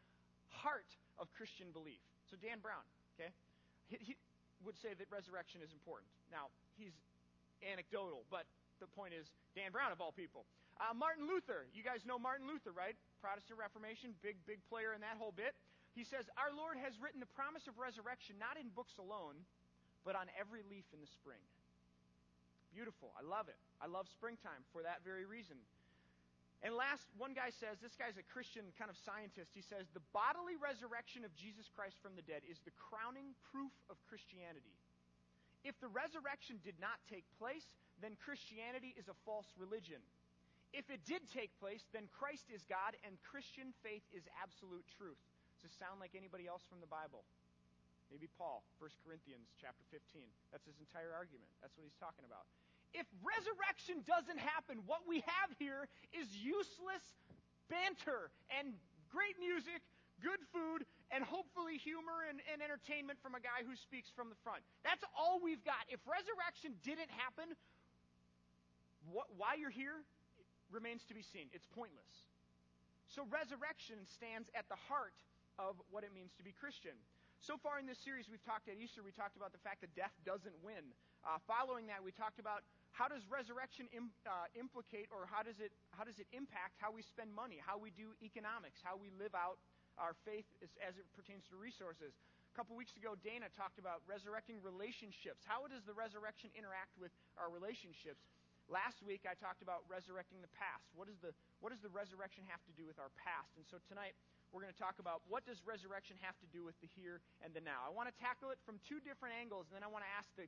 heart 0.51 0.91
of 1.17 1.31
Christian 1.33 1.71
belief. 1.71 2.03
So, 2.27 2.35
Dan 2.35 2.59
Brown, 2.59 2.83
okay? 3.15 3.31
He, 3.87 3.97
he 4.01 4.13
would 4.63 4.77
say 4.77 4.97
that 4.97 5.07
resurrection 5.13 5.61
is 5.61 5.71
important. 5.73 6.09
Now, 6.33 6.49
he's 6.77 6.95
anecdotal, 7.61 8.25
but 8.33 8.49
the 8.81 8.89
point 8.91 9.13
is 9.13 9.29
Dan 9.53 9.71
Brown, 9.71 9.93
of 9.93 10.01
all 10.01 10.11
people. 10.11 10.45
Uh, 10.75 10.91
Martin 10.91 11.23
Luther, 11.23 11.71
you 11.71 11.85
guys 11.85 12.03
know 12.03 12.19
Martin 12.19 12.49
Luther, 12.51 12.75
right? 12.75 12.99
Protestant 13.23 13.55
Reformation, 13.55 14.11
big, 14.19 14.35
big 14.43 14.59
player 14.67 14.91
in 14.91 14.99
that 14.99 15.15
whole 15.15 15.31
bit. 15.31 15.55
He 15.95 16.03
says, 16.03 16.27
Our 16.35 16.51
Lord 16.51 16.75
has 16.75 16.99
written 16.99 17.23
the 17.23 17.31
promise 17.31 17.71
of 17.71 17.79
resurrection 17.79 18.35
not 18.35 18.59
in 18.59 18.67
books 18.75 18.99
alone, 18.99 19.39
but 20.03 20.19
on 20.19 20.27
every 20.35 20.67
leaf 20.67 20.83
in 20.91 20.99
the 20.99 21.07
spring. 21.07 21.39
Beautiful. 22.75 23.15
I 23.15 23.23
love 23.23 23.47
it. 23.47 23.55
I 23.79 23.87
love 23.87 24.11
springtime 24.11 24.67
for 24.75 24.83
that 24.83 24.99
very 25.07 25.23
reason. 25.23 25.55
And 26.65 26.73
last, 26.73 27.05
one 27.21 27.37
guy 27.37 27.53
says, 27.53 27.77
this 27.77 27.93
guy's 27.93 28.17
a 28.17 28.25
Christian 28.25 28.65
kind 28.73 28.89
of 28.89 28.97
scientist. 28.97 29.53
He 29.53 29.61
says, 29.61 29.85
the 29.93 30.01
bodily 30.17 30.57
resurrection 30.57 31.21
of 31.21 31.29
Jesus 31.37 31.69
Christ 31.69 32.01
from 32.01 32.17
the 32.17 32.25
dead 32.25 32.41
is 32.41 32.57
the 32.65 32.73
crowning 32.73 33.37
proof 33.53 33.69
of 33.85 34.01
Christianity. 34.09 34.73
If 35.61 35.77
the 35.77 35.93
resurrection 35.93 36.57
did 36.65 36.73
not 36.81 36.97
take 37.05 37.21
place, 37.37 37.69
then 38.01 38.17
Christianity 38.17 38.97
is 38.97 39.05
a 39.05 39.17
false 39.29 39.45
religion. 39.61 40.01
If 40.73 40.89
it 40.89 41.05
did 41.05 41.29
take 41.29 41.53
place, 41.61 41.85
then 41.93 42.09
Christ 42.09 42.49
is 42.49 42.65
God 42.65 42.97
and 43.05 43.13
Christian 43.21 43.69
faith 43.85 44.03
is 44.09 44.25
absolute 44.41 44.89
truth. 44.97 45.21
Does 45.61 45.69
this 45.69 45.77
sound 45.77 46.01
like 46.01 46.17
anybody 46.17 46.49
else 46.49 46.65
from 46.65 46.81
the 46.81 46.89
Bible? 46.89 47.29
Maybe 48.09 48.25
Paul, 48.41 48.65
1 48.81 48.89
Corinthians 49.05 49.53
chapter 49.61 49.85
15. 49.93 50.25
That's 50.49 50.65
his 50.65 50.81
entire 50.81 51.13
argument. 51.13 51.53
That's 51.61 51.77
what 51.77 51.85
he's 51.85 52.01
talking 52.01 52.25
about 52.25 52.49
if 52.95 53.07
resurrection 53.19 54.01
doesn't 54.07 54.39
happen, 54.39 54.79
what 54.87 55.03
we 55.03 55.19
have 55.27 55.51
here 55.59 55.91
is 56.15 56.31
useless 56.31 57.03
banter 57.67 58.31
and 58.55 58.71
great 59.11 59.35
music, 59.37 59.83
good 60.23 60.39
food, 60.55 60.87
and 61.11 61.21
hopefully 61.21 61.77
humor 61.77 62.23
and, 62.25 62.39
and, 62.49 62.63
entertainment 62.63 63.19
from 63.21 63.35
a 63.35 63.41
guy 63.43 63.61
who 63.67 63.75
speaks 63.75 64.09
from 64.09 64.31
the 64.31 64.39
front. 64.41 64.63
That's 64.81 65.03
all 65.13 65.37
we've 65.43 65.61
got. 65.67 65.85
If 65.91 66.01
resurrection 66.07 66.73
didn't 66.81 67.11
happen, 67.13 67.53
what, 69.11 69.29
why 69.37 69.59
you're 69.59 69.73
here 69.73 70.01
remains 70.73 71.05
to 71.11 71.13
be 71.13 71.21
seen. 71.21 71.51
It's 71.53 71.67
pointless. 71.69 72.25
So 73.11 73.27
resurrection 73.29 74.01
stands 74.09 74.49
at 74.57 74.65
the 74.65 74.79
heart 74.89 75.13
of 75.61 75.77
what 75.93 76.01
it 76.03 76.11
means 76.11 76.33
to 76.41 76.43
be 76.43 76.51
Christian. 76.57 76.97
So 77.39 77.61
far 77.61 77.77
in 77.77 77.85
this 77.85 78.01
series, 78.01 78.25
we've 78.25 78.43
talked 78.43 78.65
at 78.65 78.81
Easter, 78.81 79.05
we 79.05 79.13
talked 79.13 79.37
about 79.37 79.53
the 79.53 79.61
fact 79.61 79.85
that 79.85 79.93
death 79.93 80.15
doesn't 80.25 80.55
win. 80.65 80.81
Uh, 81.21 81.37
following 81.45 81.85
that, 81.93 82.01
we 82.01 82.09
talked 82.09 82.41
about 82.41 82.65
how 82.95 83.11
does 83.11 83.27
resurrection 83.27 83.91
Im, 83.91 84.07
uh, 84.23 84.47
implicate 84.55 85.11
or 85.11 85.27
how 85.27 85.43
does, 85.43 85.59
it, 85.59 85.75
how 85.91 86.07
does 86.07 86.15
it 86.15 86.31
impact 86.31 86.79
how 86.79 86.95
we 86.95 87.03
spend 87.03 87.27
money, 87.35 87.59
how 87.59 87.75
we 87.75 87.91
do 87.91 88.15
economics, 88.23 88.79
how 88.79 88.95
we 88.95 89.11
live 89.19 89.35
out 89.35 89.59
our 89.99 90.15
faith 90.23 90.47
as, 90.63 90.71
as 90.79 90.95
it 90.95 91.03
pertains 91.11 91.43
to 91.51 91.59
resources? 91.59 92.15
A 92.15 92.53
couple 92.55 92.71
weeks 92.79 92.95
ago, 92.95 93.19
Dana 93.19 93.51
talked 93.51 93.83
about 93.83 93.99
resurrecting 94.07 94.63
relationships. 94.63 95.43
How 95.43 95.67
does 95.67 95.83
the 95.83 95.91
resurrection 95.91 96.47
interact 96.55 96.95
with 96.95 97.11
our 97.35 97.51
relationships? 97.51 98.23
Last 98.71 99.03
week, 99.03 99.27
I 99.27 99.35
talked 99.35 99.59
about 99.59 99.83
resurrecting 99.91 100.39
the 100.39 100.49
past. 100.55 100.87
What, 100.95 101.11
is 101.11 101.19
the, 101.19 101.35
what 101.59 101.75
does 101.75 101.83
the 101.83 101.91
resurrection 101.91 102.47
have 102.47 102.63
to 102.63 102.73
do 102.79 102.87
with 102.87 102.95
our 102.95 103.11
past? 103.19 103.51
And 103.59 103.67
so 103.67 103.83
tonight, 103.91 104.15
we're 104.55 104.63
going 104.63 104.71
to 104.71 104.79
talk 104.79 105.03
about 105.03 105.19
what 105.27 105.43
does 105.43 105.59
resurrection 105.67 106.15
have 106.23 106.39
to 106.39 106.47
do 106.55 106.63
with 106.63 106.79
the 106.79 106.87
here 106.95 107.19
and 107.43 107.51
the 107.51 107.59
now. 107.59 107.83
I 107.83 107.91
want 107.91 108.07
to 108.07 108.15
tackle 108.15 108.55
it 108.55 108.57
from 108.63 108.79
two 108.87 109.03
different 109.03 109.35
angles, 109.35 109.67
and 109.67 109.75
then 109.75 109.83
I 109.83 109.91
want 109.91 110.07
to 110.07 110.13
ask 110.15 110.31
the 110.39 110.47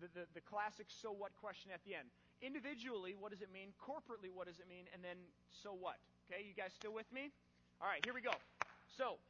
the, 0.00 0.08
the, 0.12 0.24
the 0.36 0.44
classic 0.44 0.86
so 0.88 1.12
what 1.12 1.32
question 1.36 1.70
at 1.72 1.80
the 1.84 1.96
end. 1.96 2.08
Individually, 2.44 3.16
what 3.16 3.32
does 3.32 3.40
it 3.40 3.48
mean? 3.48 3.72
Corporately, 3.80 4.28
what 4.28 4.46
does 4.46 4.60
it 4.60 4.68
mean? 4.68 4.84
And 4.92 5.00
then 5.00 5.16
so 5.48 5.72
what? 5.72 5.96
Okay, 6.28 6.44
you 6.44 6.52
guys 6.52 6.74
still 6.76 6.92
with 6.92 7.08
me? 7.12 7.32
All 7.80 7.88
right, 7.88 8.04
here 8.04 8.12
we 8.12 8.20
go. 8.20 8.34
So, 8.96 9.20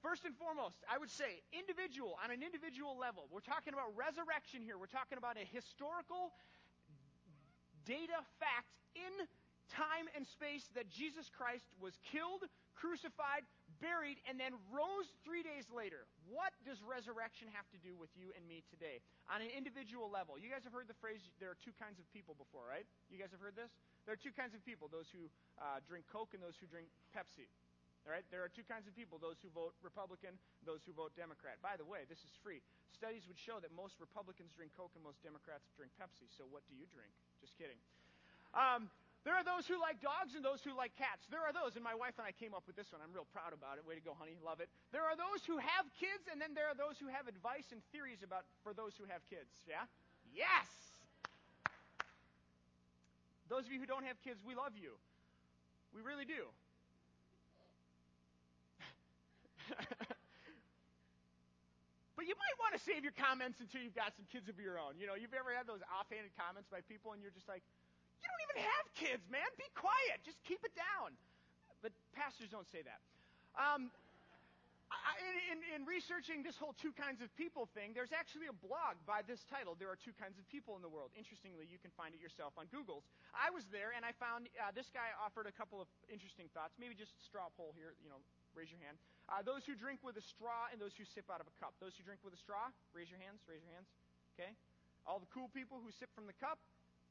first 0.00 0.24
and 0.24 0.36
foremost, 0.36 0.80
I 0.88 0.96
would 0.96 1.12
say 1.12 1.44
individual, 1.52 2.16
on 2.20 2.32
an 2.32 2.40
individual 2.40 2.96
level, 2.96 3.28
we're 3.32 3.44
talking 3.44 3.72
about 3.72 3.92
resurrection 3.96 4.60
here. 4.60 4.76
We're 4.76 4.92
talking 4.92 5.16
about 5.16 5.36
a 5.36 5.46
historical 5.48 6.32
data 7.84 8.20
fact 8.40 8.72
in 8.96 9.12
time 9.72 10.06
and 10.16 10.24
space 10.24 10.68
that 10.76 10.88
Jesus 10.88 11.32
Christ 11.32 11.64
was 11.80 11.96
killed, 12.04 12.44
crucified, 12.76 13.44
buried, 13.84 14.16
and 14.24 14.40
then 14.40 14.56
rose 14.72 15.04
three 15.20 15.44
days 15.44 15.68
later. 15.68 16.08
What 16.32 16.56
does 16.64 16.80
resurrection 16.80 17.52
have 17.52 17.68
to 17.76 17.78
do 17.84 17.92
with 17.92 18.08
you 18.16 18.32
and 18.32 18.40
me 18.48 18.64
today? 18.72 19.04
On 19.28 19.44
an 19.44 19.52
individual 19.52 20.08
level. 20.08 20.40
You 20.40 20.48
guys 20.48 20.64
have 20.64 20.72
heard 20.72 20.88
the 20.88 20.96
phrase, 20.96 21.20
there 21.36 21.52
are 21.52 21.60
two 21.60 21.76
kinds 21.76 22.00
of 22.00 22.08
people 22.16 22.32
before, 22.32 22.64
right? 22.64 22.88
You 23.12 23.20
guys 23.20 23.28
have 23.36 23.44
heard 23.44 23.52
this? 23.52 23.68
There 24.08 24.16
are 24.16 24.20
two 24.20 24.32
kinds 24.32 24.56
of 24.56 24.64
people 24.64 24.88
those 24.88 25.12
who 25.12 25.28
uh, 25.60 25.84
drink 25.84 26.08
Coke 26.08 26.32
and 26.32 26.40
those 26.40 26.56
who 26.56 26.64
drink 26.64 26.88
Pepsi. 27.12 27.44
All 28.08 28.12
right? 28.12 28.24
There 28.32 28.40
are 28.40 28.52
two 28.52 28.64
kinds 28.64 28.88
of 28.88 28.96
people 28.96 29.20
those 29.20 29.36
who 29.44 29.52
vote 29.52 29.76
Republican, 29.84 30.36
those 30.64 30.80
who 30.88 30.96
vote 30.96 31.12
Democrat. 31.16 31.60
By 31.60 31.76
the 31.76 31.84
way, 31.84 32.08
this 32.08 32.20
is 32.24 32.32
free. 32.40 32.64
Studies 32.92 33.28
would 33.28 33.40
show 33.40 33.60
that 33.60 33.72
most 33.72 34.00
Republicans 34.00 34.52
drink 34.56 34.72
Coke 34.76 34.92
and 34.96 35.04
most 35.04 35.20
Democrats 35.20 35.68
drink 35.76 35.92
Pepsi. 36.00 36.28
So 36.32 36.48
what 36.48 36.64
do 36.68 36.76
you 36.76 36.88
drink? 36.88 37.12
Just 37.40 37.56
kidding. 37.60 37.80
Um, 38.52 38.92
There 39.24 39.32
are 39.32 39.40
those 39.40 39.64
who 39.64 39.80
like 39.80 40.04
dogs 40.04 40.36
and 40.36 40.44
those 40.44 40.60
who 40.60 40.76
like 40.76 40.92
cats. 41.00 41.24
There 41.32 41.40
are 41.40 41.52
those, 41.52 41.80
and 41.80 41.84
my 41.84 41.96
wife 41.96 42.20
and 42.20 42.28
I 42.28 42.36
came 42.36 42.52
up 42.52 42.68
with 42.68 42.76
this 42.76 42.92
one. 42.92 43.00
I'm 43.00 43.08
real 43.16 43.24
proud 43.32 43.56
about 43.56 43.80
it. 43.80 43.88
Way 43.88 43.96
to 43.96 44.04
go, 44.04 44.12
honey. 44.12 44.36
Love 44.44 44.60
it. 44.60 44.68
There 44.92 45.00
are 45.00 45.16
those 45.16 45.40
who 45.48 45.56
have 45.56 45.88
kids, 45.96 46.28
and 46.28 46.36
then 46.36 46.52
there 46.52 46.68
are 46.68 46.76
those 46.76 47.00
who 47.00 47.08
have 47.08 47.24
advice 47.24 47.72
and 47.72 47.80
theories 47.88 48.20
about 48.20 48.44
for 48.60 48.76
those 48.76 48.92
who 49.00 49.08
have 49.08 49.24
kids. 49.32 49.48
Yeah? 49.64 49.88
Yes! 50.28 50.68
Those 53.48 53.64
of 53.64 53.72
you 53.72 53.80
who 53.80 53.88
don't 53.88 54.04
have 54.04 54.20
kids, 54.20 54.44
we 54.44 54.52
love 54.52 54.76
you. 54.76 54.92
We 55.96 56.04
really 56.04 56.28
do. 56.28 56.52
but 62.16 62.24
you 62.28 62.36
might 62.36 62.56
want 62.60 62.76
to 62.76 62.80
save 62.84 63.00
your 63.04 63.16
comments 63.16 63.60
until 63.60 63.80
you've 63.80 63.96
got 63.96 64.12
some 64.16 64.28
kids 64.28 64.52
of 64.52 64.60
your 64.60 64.76
own. 64.76 65.00
You 65.00 65.08
know, 65.08 65.16
you've 65.16 65.32
ever 65.32 65.56
had 65.56 65.64
those 65.64 65.80
offhanded 65.88 66.36
comments 66.36 66.68
by 66.68 66.84
people 66.84 67.16
and 67.16 67.24
you're 67.24 67.32
just 67.32 67.48
like, 67.48 67.64
you 68.24 68.28
don't 68.32 68.44
even 68.48 68.60
have 68.64 68.86
kids, 68.96 69.24
man. 69.28 69.44
Be 69.60 69.68
quiet. 69.76 70.24
Just 70.24 70.40
keep 70.48 70.64
it 70.64 70.72
down. 70.72 71.12
But 71.84 71.92
pastors 72.16 72.48
don't 72.48 72.66
say 72.72 72.80
that. 72.80 73.04
Um, 73.60 73.92
I, 74.88 75.18
in, 75.52 75.58
in, 75.74 75.82
researching 75.84 76.46
this 76.46 76.54
whole 76.54 76.72
two 76.78 76.94
kinds 76.94 77.18
of 77.18 77.28
people 77.34 77.66
thing, 77.74 77.92
there's 77.92 78.14
actually 78.14 78.46
a 78.46 78.56
blog 78.62 78.96
by 79.04 79.26
this 79.26 79.42
title. 79.50 79.74
There 79.74 79.90
are 79.90 79.98
two 79.98 80.14
kinds 80.16 80.38
of 80.38 80.46
people 80.46 80.78
in 80.78 80.82
the 80.86 80.88
world. 80.88 81.10
Interestingly, 81.18 81.66
you 81.66 81.82
can 81.82 81.90
find 81.98 82.14
it 82.14 82.22
yourself 82.22 82.54
on 82.56 82.70
Google's. 82.70 83.04
I 83.34 83.50
was 83.50 83.66
there 83.74 83.92
and 83.92 84.06
I 84.06 84.14
found 84.16 84.46
uh, 84.56 84.70
this 84.70 84.88
guy 84.94 85.10
offered 85.18 85.50
a 85.50 85.54
couple 85.54 85.82
of 85.82 85.90
interesting 86.06 86.46
thoughts. 86.54 86.78
Maybe 86.78 86.94
just 86.94 87.12
straw 87.26 87.50
poll 87.58 87.74
here. 87.74 87.98
You 88.00 88.08
know, 88.08 88.22
raise 88.54 88.70
your 88.70 88.80
hand. 88.80 88.96
Uh, 89.26 89.42
those 89.42 89.66
who 89.66 89.74
drink 89.74 90.04
with 90.06 90.14
a 90.20 90.24
straw 90.24 90.70
and 90.70 90.78
those 90.78 90.94
who 90.94 91.04
sip 91.04 91.26
out 91.32 91.42
of 91.42 91.48
a 91.50 91.54
cup. 91.58 91.74
Those 91.82 91.96
who 91.98 92.06
drink 92.06 92.22
with 92.22 92.36
a 92.36 92.40
straw, 92.40 92.70
raise 92.94 93.10
your 93.10 93.18
hands. 93.18 93.42
Raise 93.50 93.64
your 93.64 93.74
hands. 93.74 93.88
Okay. 94.36 94.52
All 95.04 95.20
the 95.20 95.28
cool 95.32 95.50
people 95.52 95.80
who 95.84 95.92
sip 95.92 96.08
from 96.14 96.24
the 96.24 96.36
cup, 96.40 96.56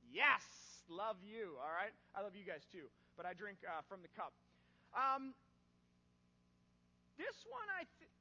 yes, 0.09 0.41
love 0.89 1.17
you. 1.23 1.55
All 1.59 1.71
right. 1.71 1.93
I 2.15 2.21
love 2.21 2.35
you 2.35 2.45
guys 2.45 2.65
too. 2.71 2.89
But 3.15 3.25
I 3.25 3.33
drink 3.33 3.59
uh, 3.63 3.81
from 3.87 4.01
the 4.01 4.11
cup. 4.17 4.33
Um, 4.93 5.33
this 7.17 7.37
one, 7.45 7.67
I 7.69 7.85
th- 8.01 8.15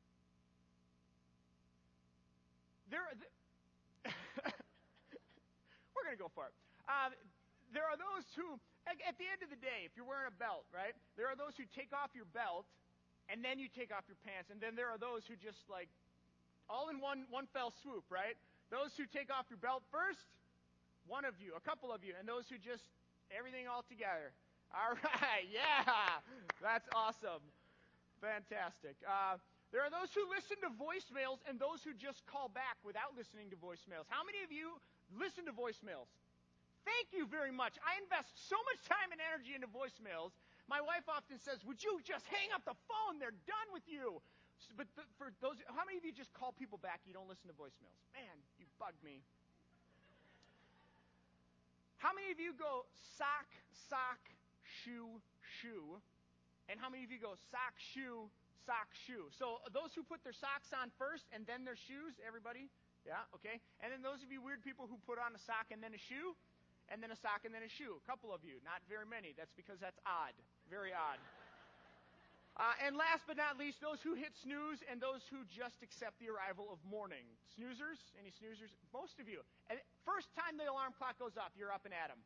there. 2.93 3.09
Th- 3.17 3.33
we're 5.97 6.05
to 6.13 6.21
go 6.21 6.29
for 6.35 6.51
it. 6.51 6.55
Uh, 6.85 7.09
there 7.73 7.89
are 7.89 7.97
those 7.97 8.29
who, 8.37 8.61
at 8.85 9.17
the 9.17 9.25
end 9.25 9.41
of 9.41 9.49
the 9.49 9.57
day, 9.57 9.89
if 9.89 9.97
you're 9.97 10.05
wearing 10.05 10.29
a 10.29 10.37
belt, 10.37 10.69
right? 10.69 10.93
There 11.17 11.25
are 11.33 11.39
those 11.39 11.57
who 11.57 11.65
take 11.73 11.97
off 11.97 12.13
your 12.13 12.29
belt 12.37 12.69
and 13.33 13.41
then 13.41 13.57
you 13.57 13.73
take 13.73 13.89
off 13.89 14.05
your 14.11 14.21
pants, 14.27 14.53
and 14.53 14.61
then 14.61 14.77
there 14.77 14.93
are 14.93 15.01
those 15.01 15.25
who 15.25 15.39
just 15.41 15.65
like, 15.71 15.89
all 16.69 16.93
in 16.93 17.01
one 17.01 17.25
one 17.31 17.47
fell 17.53 17.73
swoop, 17.83 18.05
right? 18.11 18.37
Those 18.69 18.93
who 18.97 19.09
take 19.09 19.33
off 19.33 19.47
your 19.49 19.61
belt 19.61 19.83
first, 19.89 20.21
one 21.07 21.25
of 21.25 21.35
you, 21.39 21.53
a 21.57 21.63
couple 21.63 21.93
of 21.93 22.05
you, 22.05 22.15
and 22.19 22.29
those 22.29 22.49
who 22.49 22.59
just 22.59 22.89
everything 23.31 23.67
all 23.67 23.85
together. 23.89 24.33
All 24.73 24.97
right, 25.21 25.47
yeah, 25.49 26.21
that's 26.61 26.89
awesome. 26.97 27.45
Fantastic. 28.23 28.97
Uh, 29.05 29.37
there 29.75 29.81
are 29.83 29.91
those 29.91 30.13
who 30.13 30.23
listen 30.29 30.61
to 30.63 30.71
voicemails 30.77 31.41
and 31.49 31.57
those 31.57 31.81
who 31.81 31.97
just 31.97 32.23
call 32.29 32.53
back 32.53 32.77
without 32.85 33.17
listening 33.17 33.49
to 33.51 33.59
voicemails. 33.59 34.05
How 34.13 34.23
many 34.23 34.45
of 34.45 34.53
you 34.53 34.77
listen 35.17 35.49
to 35.49 35.55
voicemails? 35.57 36.13
Thank 36.85 37.15
you 37.15 37.25
very 37.25 37.55
much. 37.55 37.79
I 37.83 37.97
invest 38.03 38.37
so 38.37 38.59
much 38.69 38.85
time 38.85 39.11
and 39.15 39.21
energy 39.23 39.55
into 39.55 39.71
voicemails. 39.71 40.35
My 40.69 40.83
wife 40.83 41.07
often 41.09 41.39
says, 41.39 41.63
Would 41.65 41.83
you 41.83 42.03
just 42.03 42.27
hang 42.29 42.53
up 42.55 42.63
the 42.67 42.77
phone? 42.87 43.19
They're 43.19 43.37
done 43.49 43.69
with 43.73 43.87
you. 43.87 44.21
But 44.79 44.87
for 45.19 45.35
those, 45.43 45.59
how 45.67 45.83
many 45.83 45.99
of 45.99 46.05
you 46.07 46.15
just 46.15 46.31
call 46.37 46.55
people 46.55 46.79
back? 46.79 47.03
You 47.03 47.15
don't 47.15 47.27
listen 47.27 47.51
to 47.51 47.57
voicemails? 47.57 47.99
Man, 48.15 48.37
you 48.59 48.67
bug 48.79 48.95
me. 49.03 49.23
How 52.03 52.11
many 52.11 52.35
of 52.35 52.43
you 52.43 52.51
go 52.59 52.83
sock, 53.15 53.47
sock, 53.87 54.19
shoe, 54.67 55.23
shoe? 55.63 56.03
And 56.67 56.83
how 56.83 56.91
many 56.91 57.07
of 57.07 57.15
you 57.15 57.23
go 57.23 57.39
sock, 57.55 57.79
shoe, 57.79 58.27
sock, 58.67 58.91
shoe? 59.07 59.31
So 59.31 59.63
uh, 59.63 59.71
those 59.71 59.95
who 59.95 60.03
put 60.03 60.27
their 60.27 60.35
socks 60.35 60.75
on 60.75 60.91
first 60.99 61.31
and 61.31 61.47
then 61.47 61.63
their 61.63 61.79
shoes, 61.79 62.19
everybody? 62.27 62.67
Yeah, 63.07 63.23
okay. 63.39 63.63
And 63.79 63.95
then 63.95 64.03
those 64.03 64.19
of 64.27 64.35
you 64.35 64.43
weird 64.43 64.67
people 64.67 64.91
who 64.91 64.99
put 65.07 65.23
on 65.23 65.31
a 65.31 65.43
sock 65.47 65.71
and 65.71 65.79
then 65.79 65.95
a 65.95 66.03
shoe, 66.11 66.35
and 66.91 66.99
then 66.99 67.15
a 67.15 67.19
sock 67.23 67.47
and 67.47 67.55
then 67.55 67.63
a 67.63 67.71
shoe. 67.71 68.03
A 68.03 68.05
couple 68.05 68.35
of 68.35 68.43
you, 68.43 68.59
not 68.67 68.83
very 68.91 69.07
many. 69.07 69.31
That's 69.39 69.55
because 69.55 69.79
that's 69.79 70.03
odd. 70.03 70.35
Very 70.67 70.91
odd. 70.91 71.23
Uh, 72.53 72.77
and 72.85 73.01
last 73.01 73.25
but 73.25 73.41
not 73.41 73.57
least, 73.57 73.81
those 73.81 74.05
who 74.05 74.13
hit 74.13 74.37
snooze 74.37 74.85
and 74.85 75.01
those 75.01 75.25
who 75.33 75.41
just 75.49 75.81
accept 75.81 76.21
the 76.21 76.29
arrival 76.29 76.69
of 76.69 76.77
morning. 76.85 77.25
Snoozers? 77.57 77.97
Any 78.21 78.29
snoozers? 78.29 78.77
Most 78.93 79.17
of 79.17 79.29
you. 79.29 79.41
And 79.73 79.81
first 80.05 80.29
time 80.37 80.61
the 80.61 80.69
alarm 80.69 80.93
clock 80.93 81.17
goes 81.17 81.41
off, 81.41 81.57
you're 81.57 81.73
up 81.73 81.89
and 81.89 81.97
at 81.97 82.13
'em. 82.13 82.21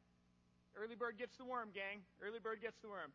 Early 0.75 0.99
bird 0.99 1.17
gets 1.17 1.39
the 1.39 1.47
worm, 1.47 1.71
gang. 1.71 2.03
Early 2.21 2.43
bird 2.43 2.61
gets 2.61 2.77
the 2.83 2.91
worm. 2.91 3.15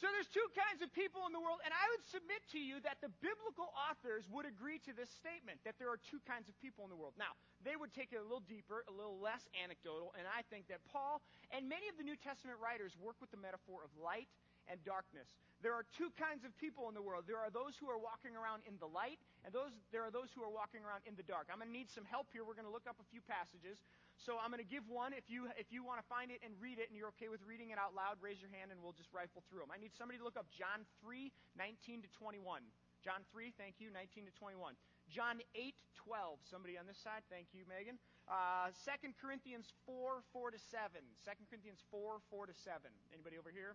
So 0.00 0.08
there's 0.16 0.32
two 0.32 0.48
kinds 0.56 0.80
of 0.80 0.88
people 0.96 1.28
in 1.28 1.32
the 1.36 1.42
world, 1.44 1.60
and 1.60 1.76
I 1.76 1.84
would 1.92 2.04
submit 2.08 2.40
to 2.56 2.58
you 2.58 2.80
that 2.88 3.04
the 3.04 3.12
biblical 3.20 3.68
authors 3.76 4.24
would 4.32 4.48
agree 4.48 4.80
to 4.88 4.96
this 4.96 5.12
statement 5.12 5.60
that 5.68 5.76
there 5.76 5.92
are 5.92 6.00
two 6.00 6.24
kinds 6.24 6.48
of 6.48 6.56
people 6.56 6.88
in 6.88 6.90
the 6.90 6.96
world. 6.96 7.12
Now, 7.20 7.36
they 7.60 7.76
would 7.76 7.92
take 7.92 8.16
it 8.16 8.16
a 8.16 8.24
little 8.24 8.40
deeper, 8.48 8.80
a 8.88 8.94
little 8.96 9.20
less 9.20 9.44
anecdotal, 9.52 10.14
and 10.16 10.24
I 10.24 10.40
think 10.48 10.68
that 10.72 10.80
Paul 10.88 11.20
and 11.52 11.68
many 11.68 11.88
of 11.92 12.00
the 12.00 12.02
New 12.02 12.16
Testament 12.16 12.56
writers 12.58 12.96
work 12.96 13.20
with 13.20 13.30
the 13.30 13.36
metaphor 13.36 13.84
of 13.84 13.92
light 14.00 14.28
and 14.72 14.82
darkness. 14.88 15.28
There 15.60 15.76
are 15.76 15.84
two 15.92 16.08
kinds 16.16 16.48
of 16.48 16.56
people 16.56 16.88
in 16.88 16.96
the 16.96 17.04
world. 17.04 17.28
There 17.28 17.36
are 17.36 17.52
those 17.52 17.76
who 17.76 17.92
are 17.92 18.00
walking 18.00 18.32
around 18.32 18.64
in 18.64 18.80
the 18.80 18.88
light, 18.88 19.20
and 19.44 19.52
those 19.52 19.76
there 19.92 20.00
are 20.00 20.08
those 20.08 20.32
who 20.32 20.40
are 20.40 20.48
walking 20.48 20.80
around 20.80 21.04
in 21.04 21.12
the 21.20 21.26
dark. 21.28 21.52
I'm 21.52 21.60
going 21.60 21.68
to 21.68 21.76
need 21.76 21.92
some 21.92 22.08
help 22.08 22.32
here. 22.32 22.48
We're 22.48 22.56
going 22.56 22.68
to 22.68 22.72
look 22.72 22.88
up 22.88 22.96
a 22.96 23.08
few 23.12 23.20
passages. 23.20 23.84
So 24.16 24.40
I'm 24.40 24.48
going 24.48 24.64
to 24.64 24.72
give 24.72 24.88
one. 24.88 25.12
If 25.12 25.28
you 25.28 25.52
if 25.60 25.68
you 25.68 25.84
want 25.84 26.00
to 26.00 26.06
find 26.08 26.32
it 26.32 26.40
and 26.40 26.56
read 26.56 26.80
it, 26.80 26.88
and 26.88 26.96
you're 26.96 27.12
okay 27.20 27.28
with 27.28 27.44
reading 27.44 27.76
it 27.76 27.78
out 27.80 27.92
loud, 27.92 28.16
raise 28.24 28.40
your 28.40 28.48
hand, 28.56 28.72
and 28.72 28.80
we'll 28.80 28.96
just 28.96 29.12
rifle 29.12 29.44
through 29.52 29.60
them. 29.60 29.68
I 29.68 29.76
need 29.76 29.92
somebody 29.92 30.16
to 30.16 30.24
look 30.24 30.40
up 30.40 30.48
John 30.48 30.88
3, 31.04 31.28
19 31.60 32.08
to 32.08 32.10
21. 32.16 32.64
John 33.00 33.24
3, 33.32 33.48
thank 33.56 33.80
you, 33.80 33.88
19 33.88 34.28
to 34.28 34.34
21. 34.36 34.76
John 35.08 35.40
8, 35.56 35.72
12. 36.04 36.36
Somebody 36.44 36.76
on 36.76 36.84
this 36.84 37.00
side, 37.00 37.24
thank 37.32 37.48
you, 37.56 37.64
Megan. 37.64 37.96
Uh, 38.28 38.68
2 38.76 39.16
Corinthians 39.16 39.72
4, 39.88 40.20
4 40.32 40.52
to 40.52 40.60
7. 40.60 41.00
2 41.00 41.32
Corinthians 41.48 41.80
4, 41.88 42.20
4 42.28 42.46
to 42.46 42.52
7. 42.52 42.92
Anybody 43.12 43.40
over 43.40 43.48
here? 43.48 43.74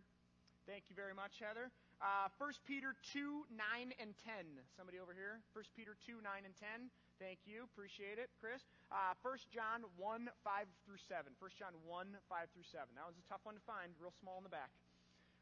Thank 0.66 0.90
you 0.90 0.98
very 0.98 1.14
much, 1.14 1.38
Heather. 1.38 1.70
Uh, 2.02 2.26
1 2.42 2.66
Peter 2.66 2.98
2, 3.14 3.46
9 3.54 3.94
and 4.02 4.18
10. 4.18 4.34
Somebody 4.74 4.98
over 4.98 5.14
here? 5.14 5.38
1 5.54 5.62
Peter 5.78 5.94
2, 5.94 6.26
9 6.26 6.42
and 6.42 6.58
10. 6.58 6.90
Thank 7.22 7.46
you. 7.46 7.70
Appreciate 7.70 8.18
it, 8.18 8.34
Chris. 8.42 8.66
Uh, 8.90 9.14
1 9.22 9.54
John 9.54 9.86
1, 9.94 10.26
5 10.26 10.66
through 10.82 10.98
7. 11.06 11.38
1 11.38 11.62
John 11.62 11.78
1, 11.86 12.18
5 12.18 12.50
through 12.50 12.66
7. 12.66 12.82
That 12.98 13.06
was 13.06 13.22
a 13.22 13.26
tough 13.30 13.46
one 13.46 13.54
to 13.54 13.64
find, 13.70 13.94
real 14.02 14.14
small 14.18 14.42
in 14.42 14.46
the 14.46 14.50
back. 14.50 14.74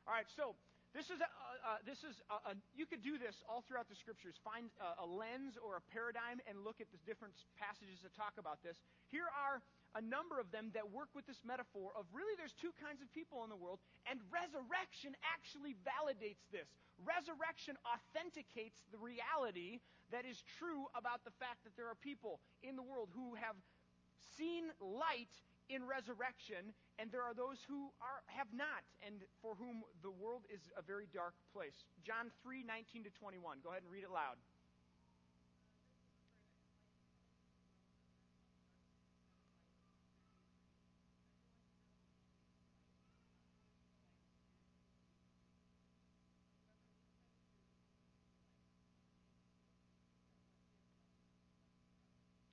All 0.04 0.12
right, 0.12 0.28
so 0.28 0.60
this 0.92 1.08
is 1.08 1.24
a, 1.24 1.30
uh, 1.64 1.80
this 1.88 2.04
is 2.04 2.20
a, 2.28 2.52
a, 2.52 2.54
you 2.76 2.84
could 2.84 3.00
do 3.00 3.16
this 3.16 3.40
all 3.48 3.64
throughout 3.64 3.88
the 3.88 3.96
scriptures. 3.96 4.36
Find 4.44 4.68
a, 4.84 5.02
a 5.02 5.08
lens 5.08 5.56
or 5.56 5.80
a 5.80 5.84
paradigm 5.88 6.44
and 6.52 6.68
look 6.68 6.84
at 6.84 6.92
the 6.92 7.00
different 7.08 7.34
passages 7.56 8.04
that 8.04 8.12
talk 8.12 8.36
about 8.36 8.60
this. 8.60 8.76
Here 9.08 9.32
are 9.32 9.64
a 9.96 10.02
number 10.02 10.42
of 10.42 10.50
them 10.50 10.74
that 10.74 10.90
work 10.90 11.10
with 11.14 11.26
this 11.26 11.42
metaphor 11.46 11.94
of 11.94 12.06
really 12.14 12.34
there's 12.38 12.58
two 12.58 12.74
kinds 12.82 13.02
of 13.02 13.08
people 13.14 13.46
in 13.46 13.50
the 13.50 13.58
world, 13.58 13.80
and 14.10 14.18
resurrection 14.34 15.14
actually 15.22 15.78
validates 15.86 16.42
this. 16.50 16.66
Resurrection 17.06 17.78
authenticates 17.86 18.82
the 18.90 18.98
reality 18.98 19.82
that 20.10 20.26
is 20.26 20.42
true 20.58 20.90
about 20.98 21.22
the 21.26 21.34
fact 21.42 21.62
that 21.66 21.74
there 21.78 21.90
are 21.90 21.98
people 21.98 22.42
in 22.62 22.76
the 22.76 22.86
world 22.86 23.10
who 23.14 23.34
have 23.38 23.58
seen 24.38 24.70
light 24.82 25.34
in 25.70 25.86
resurrection, 25.88 26.74
and 27.00 27.12
there 27.12 27.24
are 27.24 27.34
those 27.34 27.58
who 27.68 27.90
are, 28.02 28.22
have 28.28 28.50
not, 28.54 28.84
and 29.06 29.24
for 29.42 29.56
whom 29.56 29.82
the 30.02 30.12
world 30.12 30.44
is 30.52 30.62
a 30.78 30.82
very 30.82 31.08
dark 31.14 31.34
place. 31.54 31.86
John 32.04 32.30
3 32.44 32.64
19 32.66 33.06
to 33.06 33.10
21. 33.10 33.58
Go 33.64 33.70
ahead 33.70 33.84
and 33.84 33.92
read 33.92 34.04
it 34.04 34.12
loud. 34.12 34.38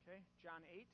Okay, 0.09 0.18
John 0.61 0.69
8. 0.76 0.85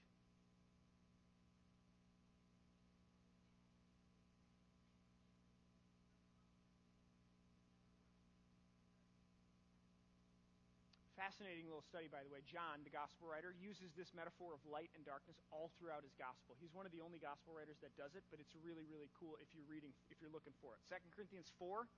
Fascinating 11.18 11.66
little 11.66 11.82
study, 11.82 12.06
by 12.06 12.22
the 12.22 12.30
way. 12.30 12.46
John, 12.46 12.86
the 12.86 12.94
gospel 12.94 13.26
writer, 13.26 13.50
uses 13.58 13.90
this 13.98 14.14
metaphor 14.14 14.54
of 14.54 14.62
light 14.70 14.94
and 14.94 15.02
darkness 15.02 15.34
all 15.50 15.74
throughout 15.74 16.06
his 16.06 16.14
gospel. 16.14 16.54
He's 16.62 16.70
one 16.70 16.86
of 16.86 16.94
the 16.94 17.02
only 17.02 17.18
gospel 17.18 17.50
writers 17.50 17.82
that 17.82 17.90
does 17.98 18.14
it, 18.14 18.22
but 18.30 18.38
it's 18.38 18.54
really, 18.62 18.86
really 18.86 19.10
cool 19.18 19.34
if 19.42 19.50
you're 19.50 19.66
reading, 19.66 19.90
if 20.14 20.22
you're 20.22 20.30
looking 20.30 20.54
for 20.62 20.78
it. 20.78 20.80
2 20.86 20.94
Corinthians 21.10 21.50
4, 21.58 21.90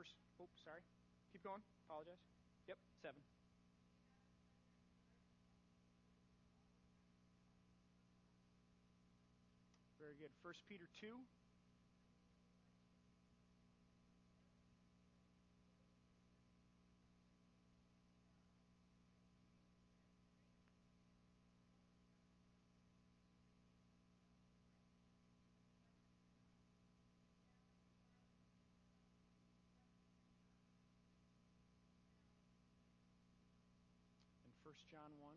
First, 0.00 0.16
oh, 0.40 0.48
sorry. 0.64 0.80
Keep 1.30 1.44
going. 1.44 1.60
Apologize. 1.84 2.24
Yep, 2.66 2.78
7. 3.04 3.20
Very 10.00 10.16
good. 10.16 10.32
First 10.42 10.64
Peter 10.72 10.88
2. 11.04 11.08
And 11.08 11.20
1 34.64 34.69
John 34.88 35.12
1. 35.18 35.34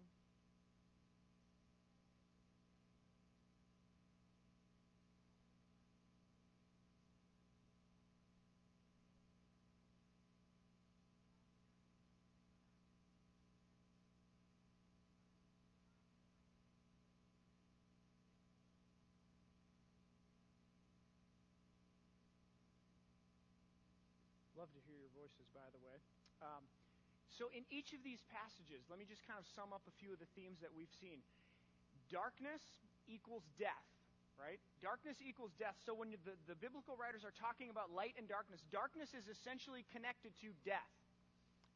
Love 24.56 24.72
to 24.72 24.80
hear 24.88 24.96
your 24.96 25.12
voices, 25.12 25.44
by 25.52 25.68
the 25.76 25.82
way. 25.84 26.00
Um, 26.40 26.64
so, 27.34 27.50
in 27.50 27.66
each 27.74 27.98
of 27.98 28.06
these 28.06 28.22
passages, 28.30 28.86
let 28.94 29.02
me 29.02 29.10
just 29.10 29.26
kind 29.26 29.42
of 29.42 29.46
sum 29.58 29.74
up 29.74 29.82
a 29.90 29.94
few 29.98 30.14
of 30.14 30.22
the 30.22 30.30
themes 30.38 30.62
that 30.62 30.70
we've 30.70 30.92
seen. 31.02 31.26
Darkness 32.14 32.62
equals 33.10 33.42
death, 33.58 33.90
right? 34.38 34.62
Darkness 34.86 35.18
equals 35.18 35.50
death. 35.58 35.74
So, 35.82 35.98
when 35.98 36.14
the, 36.14 36.38
the 36.46 36.54
biblical 36.54 36.94
writers 36.94 37.26
are 37.26 37.34
talking 37.34 37.74
about 37.74 37.90
light 37.90 38.14
and 38.22 38.30
darkness, 38.30 38.62
darkness 38.70 39.18
is 39.18 39.26
essentially 39.26 39.82
connected 39.90 40.38
to 40.46 40.54
death. 40.62 40.94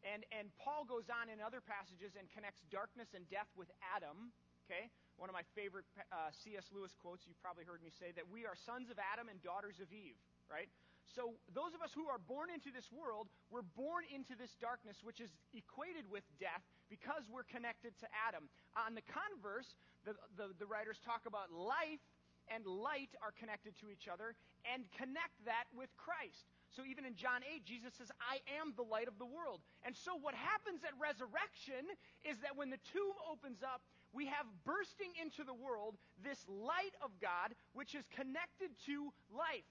And, 0.06 0.30
and 0.30 0.54
Paul 0.62 0.86
goes 0.86 1.10
on 1.10 1.34
in 1.34 1.42
other 1.42 1.58
passages 1.58 2.14
and 2.14 2.30
connects 2.30 2.62
darkness 2.70 3.10
and 3.18 3.26
death 3.34 3.50
with 3.58 3.74
Adam. 3.82 4.30
Okay? 4.70 4.94
One 5.18 5.26
of 5.26 5.34
my 5.34 5.48
favorite 5.58 5.90
uh, 6.14 6.30
C.S. 6.46 6.70
Lewis 6.70 6.94
quotes, 7.02 7.26
you've 7.26 7.42
probably 7.42 7.66
heard 7.66 7.82
me 7.82 7.90
say, 7.90 8.14
that 8.14 8.30
we 8.30 8.46
are 8.46 8.54
sons 8.54 8.94
of 8.94 9.02
Adam 9.02 9.26
and 9.26 9.42
daughters 9.42 9.82
of 9.82 9.90
Eve, 9.90 10.20
right? 10.46 10.70
So, 11.16 11.40
those 11.56 11.72
of 11.72 11.82
us 11.82 11.96
who 11.96 12.08
are 12.12 12.20
born 12.20 12.52
into 12.52 12.72
this 12.72 12.92
world, 12.92 13.32
we're 13.50 13.68
born 13.76 14.04
into 14.12 14.36
this 14.36 14.56
darkness, 14.60 15.00
which 15.04 15.24
is 15.24 15.32
equated 15.56 16.04
with 16.12 16.28
death 16.40 16.64
because 16.92 17.24
we're 17.32 17.48
connected 17.48 17.96
to 18.04 18.08
Adam. 18.28 18.52
On 18.76 18.96
the 18.96 19.06
converse, 19.08 19.80
the, 20.04 20.16
the, 20.36 20.52
the, 20.60 20.68
writers 20.68 21.00
talk 21.04 21.24
about 21.28 21.52
life 21.52 22.04
and 22.52 22.64
light 22.68 23.12
are 23.24 23.32
connected 23.36 23.76
to 23.84 23.92
each 23.92 24.08
other 24.08 24.36
and 24.68 24.88
connect 24.96 25.36
that 25.44 25.68
with 25.76 25.92
Christ. 25.96 26.48
So, 26.76 26.84
even 26.84 27.08
in 27.08 27.16
John 27.16 27.40
8, 27.44 27.64
Jesus 27.64 27.96
says, 27.96 28.12
I 28.20 28.44
am 28.60 28.76
the 28.76 28.84
light 28.84 29.08
of 29.08 29.16
the 29.16 29.28
world. 29.28 29.64
And 29.88 29.96
so, 29.96 30.20
what 30.20 30.36
happens 30.36 30.84
at 30.84 30.92
resurrection 31.00 31.88
is 32.28 32.44
that 32.44 32.60
when 32.60 32.68
the 32.70 32.84
tomb 32.92 33.16
opens 33.24 33.64
up, 33.64 33.80
we 34.14 34.28
have 34.28 34.48
bursting 34.64 35.12
into 35.22 35.44
the 35.44 35.54
world 35.54 35.96
this 36.24 36.40
light 36.48 36.96
of 37.04 37.12
God, 37.22 37.56
which 37.74 37.96
is 37.96 38.08
connected 38.16 38.72
to 38.88 39.12
life. 39.32 39.68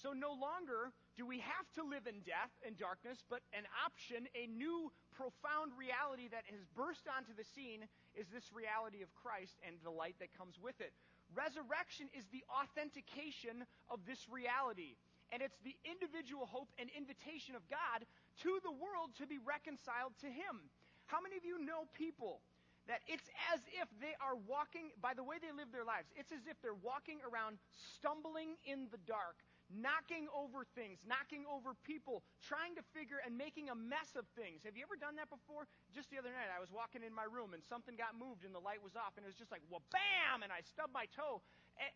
So 0.00 0.16
no 0.16 0.32
longer 0.32 0.96
do 1.20 1.28
we 1.28 1.44
have 1.44 1.68
to 1.76 1.84
live 1.84 2.08
in 2.08 2.24
death 2.24 2.48
and 2.64 2.72
darkness, 2.80 3.20
but 3.28 3.44
an 3.52 3.68
option, 3.84 4.24
a 4.32 4.48
new 4.48 4.88
profound 5.12 5.76
reality 5.76 6.32
that 6.32 6.48
has 6.48 6.64
burst 6.72 7.04
onto 7.04 7.36
the 7.36 7.44
scene 7.44 7.84
is 8.16 8.24
this 8.32 8.48
reality 8.56 9.04
of 9.04 9.12
Christ 9.12 9.60
and 9.60 9.76
the 9.84 9.92
light 9.92 10.16
that 10.24 10.32
comes 10.32 10.56
with 10.56 10.80
it. 10.80 10.96
Resurrection 11.36 12.08
is 12.16 12.24
the 12.32 12.40
authentication 12.48 13.68
of 13.92 14.00
this 14.08 14.24
reality. 14.32 14.96
And 15.30 15.44
it's 15.44 15.60
the 15.62 15.76
individual 15.84 16.48
hope 16.48 16.72
and 16.80 16.88
invitation 16.96 17.52
of 17.54 17.62
God 17.68 18.08
to 18.42 18.58
the 18.64 18.72
world 18.72 19.12
to 19.20 19.28
be 19.28 19.38
reconciled 19.38 20.16
to 20.24 20.32
Him. 20.32 20.64
How 21.06 21.20
many 21.20 21.36
of 21.36 21.44
you 21.44 21.60
know 21.60 21.86
people 21.92 22.40
that 22.88 23.04
it's 23.06 23.28
as 23.54 23.60
if 23.78 23.86
they 24.02 24.16
are 24.18 24.34
walking, 24.48 24.90
by 24.98 25.14
the 25.14 25.22
way 25.22 25.36
they 25.38 25.54
live 25.54 25.70
their 25.70 25.86
lives, 25.86 26.10
it's 26.16 26.32
as 26.32 26.42
if 26.50 26.58
they're 26.58 26.74
walking 26.82 27.22
around 27.22 27.60
stumbling 27.70 28.58
in 28.66 28.90
the 28.90 28.98
dark, 29.06 29.38
knocking 29.70 30.26
over 30.34 30.66
things, 30.74 30.98
knocking 31.06 31.46
over 31.46 31.78
people, 31.86 32.26
trying 32.42 32.74
to 32.74 32.84
figure 32.90 33.22
and 33.22 33.38
making 33.38 33.70
a 33.70 33.76
mess 33.78 34.18
of 34.18 34.26
things. 34.34 34.66
Have 34.66 34.74
you 34.74 34.82
ever 34.82 34.98
done 34.98 35.14
that 35.22 35.30
before? 35.30 35.70
Just 35.94 36.10
the 36.10 36.18
other 36.18 36.34
night, 36.34 36.50
I 36.50 36.58
was 36.58 36.74
walking 36.74 37.06
in 37.06 37.14
my 37.14 37.26
room 37.26 37.54
and 37.54 37.62
something 37.62 37.94
got 37.94 38.18
moved 38.18 38.42
and 38.42 38.50
the 38.50 38.62
light 38.62 38.82
was 38.82 38.98
off, 38.98 39.14
and 39.14 39.22
it 39.22 39.30
was 39.30 39.38
just 39.38 39.54
like, 39.54 39.62
well, 39.70 39.82
bam! 39.94 40.42
And 40.42 40.50
I 40.50 40.66
stubbed 40.66 40.92
my 40.92 41.06
toe. 41.14 41.38
Eh, 41.78 41.94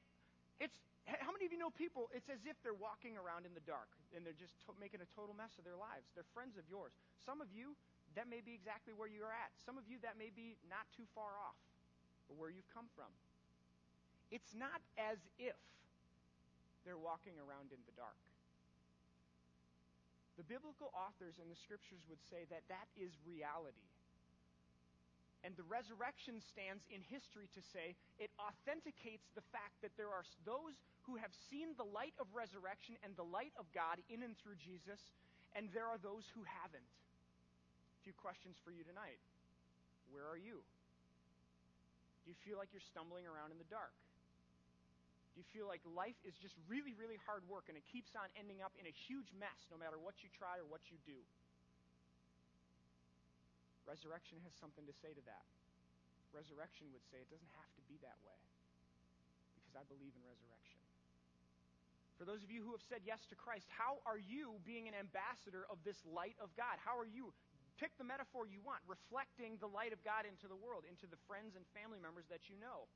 it's 0.62 0.78
how 1.04 1.28
many 1.36 1.44
of 1.44 1.52
you 1.52 1.60
know 1.60 1.68
people? 1.68 2.08
It's 2.16 2.32
as 2.32 2.40
if 2.48 2.56
they're 2.64 2.76
walking 2.76 3.20
around 3.20 3.44
in 3.44 3.52
the 3.52 3.64
dark 3.68 3.92
and 4.16 4.24
they're 4.24 4.36
just 4.36 4.56
to- 4.64 4.76
making 4.80 5.04
a 5.04 5.08
total 5.12 5.36
mess 5.36 5.52
of 5.60 5.64
their 5.68 5.76
lives. 5.76 6.08
They're 6.16 6.28
friends 6.32 6.56
of 6.56 6.64
yours. 6.70 6.96
Some 7.20 7.44
of 7.44 7.52
you, 7.52 7.76
that 8.16 8.30
may 8.30 8.40
be 8.40 8.56
exactly 8.56 8.96
where 8.96 9.10
you're 9.10 9.34
at. 9.34 9.52
Some 9.60 9.76
of 9.76 9.84
you, 9.84 10.00
that 10.00 10.16
may 10.16 10.32
be 10.32 10.56
not 10.64 10.88
too 10.96 11.04
far 11.12 11.36
off, 11.36 11.58
or 12.30 12.38
where 12.40 12.48
you've 12.48 12.68
come 12.72 12.88
from. 12.96 13.10
It's 14.32 14.56
not 14.56 14.80
as 14.96 15.20
if 15.36 15.58
they're 16.84 17.00
walking 17.00 17.40
around 17.40 17.72
in 17.72 17.80
the 17.88 17.96
dark. 17.96 18.20
The 20.36 20.46
biblical 20.46 20.92
authors 20.92 21.40
in 21.40 21.48
the 21.48 21.58
scriptures 21.58 22.02
would 22.10 22.20
say 22.28 22.44
that 22.52 22.66
that 22.68 22.88
is 22.98 23.14
reality. 23.24 23.88
And 25.44 25.52
the 25.60 25.68
resurrection 25.68 26.40
stands 26.40 26.82
in 26.88 27.04
history 27.04 27.52
to 27.52 27.60
say 27.60 27.92
it 28.16 28.32
authenticates 28.40 29.28
the 29.36 29.44
fact 29.52 29.76
that 29.84 29.92
there 30.00 30.08
are 30.08 30.24
those 30.48 30.72
who 31.04 31.20
have 31.20 31.30
seen 31.52 31.76
the 31.76 31.84
light 31.84 32.16
of 32.16 32.32
resurrection 32.32 32.96
and 33.04 33.12
the 33.14 33.28
light 33.28 33.52
of 33.60 33.68
God 33.76 34.00
in 34.08 34.24
and 34.24 34.32
through 34.40 34.56
Jesus, 34.56 34.98
and 35.52 35.68
there 35.76 35.84
are 35.84 36.00
those 36.00 36.24
who 36.32 36.42
haven't. 36.48 36.88
A 36.88 38.00
few 38.08 38.16
questions 38.16 38.56
for 38.64 38.72
you 38.72 38.88
tonight. 38.88 39.20
Where 40.08 40.24
are 40.24 40.40
you? 40.40 40.64
Do 42.24 42.32
you 42.32 42.38
feel 42.40 42.56
like 42.56 42.72
you're 42.72 42.88
stumbling 42.88 43.28
around 43.28 43.52
in 43.52 43.60
the 43.60 43.68
dark? 43.68 43.92
Do 45.34 45.42
you 45.42 45.48
feel 45.50 45.66
like 45.66 45.82
life 45.82 46.16
is 46.22 46.38
just 46.38 46.54
really, 46.70 46.94
really 46.94 47.18
hard 47.26 47.42
work 47.50 47.66
and 47.66 47.74
it 47.74 47.82
keeps 47.90 48.14
on 48.14 48.30
ending 48.38 48.62
up 48.62 48.70
in 48.78 48.86
a 48.86 48.94
huge 48.94 49.34
mess 49.34 49.66
no 49.66 49.74
matter 49.74 49.98
what 49.98 50.22
you 50.22 50.30
try 50.30 50.62
or 50.62 50.66
what 50.70 50.86
you 50.94 50.98
do? 51.02 51.18
Resurrection 53.82 54.38
has 54.46 54.54
something 54.54 54.86
to 54.86 54.94
say 55.02 55.10
to 55.10 55.24
that. 55.26 55.42
Resurrection 56.30 56.86
would 56.94 57.02
say 57.10 57.18
it 57.18 57.30
doesn't 57.34 57.54
have 57.58 57.70
to 57.74 57.82
be 57.90 57.98
that 58.06 58.14
way 58.22 58.38
because 59.58 59.74
I 59.74 59.84
believe 59.90 60.14
in 60.14 60.22
resurrection. 60.22 60.78
For 62.14 62.22
those 62.22 62.46
of 62.46 62.50
you 62.54 62.62
who 62.62 62.70
have 62.70 62.86
said 62.86 63.02
yes 63.02 63.26
to 63.26 63.36
Christ, 63.36 63.66
how 63.74 63.98
are 64.06 64.22
you 64.22 64.62
being 64.62 64.86
an 64.86 64.94
ambassador 64.94 65.66
of 65.66 65.82
this 65.82 65.98
light 66.06 66.38
of 66.38 66.54
God? 66.54 66.78
How 66.78 66.94
are 66.94 67.10
you? 67.10 67.34
Pick 67.82 67.90
the 67.98 68.06
metaphor 68.06 68.46
you 68.46 68.62
want, 68.62 68.86
reflecting 68.86 69.58
the 69.58 69.66
light 69.66 69.90
of 69.90 69.98
God 70.06 70.22
into 70.22 70.46
the 70.46 70.54
world, 70.54 70.86
into 70.86 71.10
the 71.10 71.18
friends 71.26 71.58
and 71.58 71.66
family 71.74 71.98
members 71.98 72.22
that 72.30 72.46
you 72.46 72.54
know. 72.62 72.86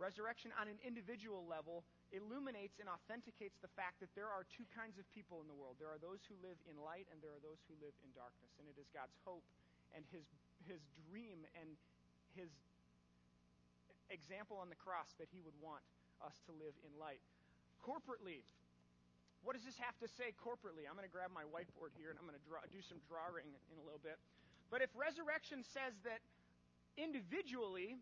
Resurrection 0.00 0.48
on 0.56 0.64
an 0.64 0.80
individual 0.80 1.44
level 1.44 1.84
illuminates 2.16 2.80
and 2.80 2.88
authenticates 2.88 3.60
the 3.60 3.68
fact 3.76 4.00
that 4.00 4.08
there 4.16 4.32
are 4.32 4.48
two 4.48 4.64
kinds 4.72 4.96
of 4.96 5.04
people 5.12 5.44
in 5.44 5.46
the 5.46 5.54
world. 5.54 5.76
There 5.76 5.92
are 5.92 6.00
those 6.00 6.24
who 6.24 6.40
live 6.40 6.56
in 6.64 6.80
light 6.80 7.04
and 7.12 7.20
there 7.20 7.36
are 7.36 7.44
those 7.44 7.60
who 7.68 7.76
live 7.84 7.92
in 8.00 8.08
darkness. 8.16 8.48
And 8.56 8.64
it 8.64 8.80
is 8.80 8.88
God's 8.96 9.14
hope 9.28 9.44
and 9.92 10.00
his, 10.08 10.24
his 10.64 10.80
dream 11.12 11.44
and 11.52 11.76
his 12.32 12.48
example 14.08 14.56
on 14.56 14.72
the 14.72 14.80
cross 14.80 15.12
that 15.20 15.28
he 15.28 15.44
would 15.44 15.54
want 15.60 15.84
us 16.24 16.40
to 16.48 16.52
live 16.56 16.74
in 16.80 16.92
light. 16.96 17.20
Corporately, 17.84 18.40
what 19.44 19.52
does 19.52 19.68
this 19.68 19.76
have 19.80 19.96
to 20.00 20.08
say 20.08 20.32
corporately? 20.36 20.88
I'm 20.88 20.96
going 20.96 21.08
to 21.08 21.12
grab 21.12 21.28
my 21.28 21.44
whiteboard 21.48 21.92
here 21.96 22.08
and 22.08 22.16
I'm 22.16 22.24
going 22.24 22.40
to 22.40 22.46
draw, 22.48 22.64
do 22.72 22.80
some 22.80 23.04
drawing 23.04 23.46
in 23.46 23.76
a 23.76 23.84
little 23.84 24.00
bit. 24.00 24.16
But 24.72 24.80
if 24.80 24.88
resurrection 24.96 25.60
says 25.60 25.92
that 26.08 26.24
individually 26.96 28.00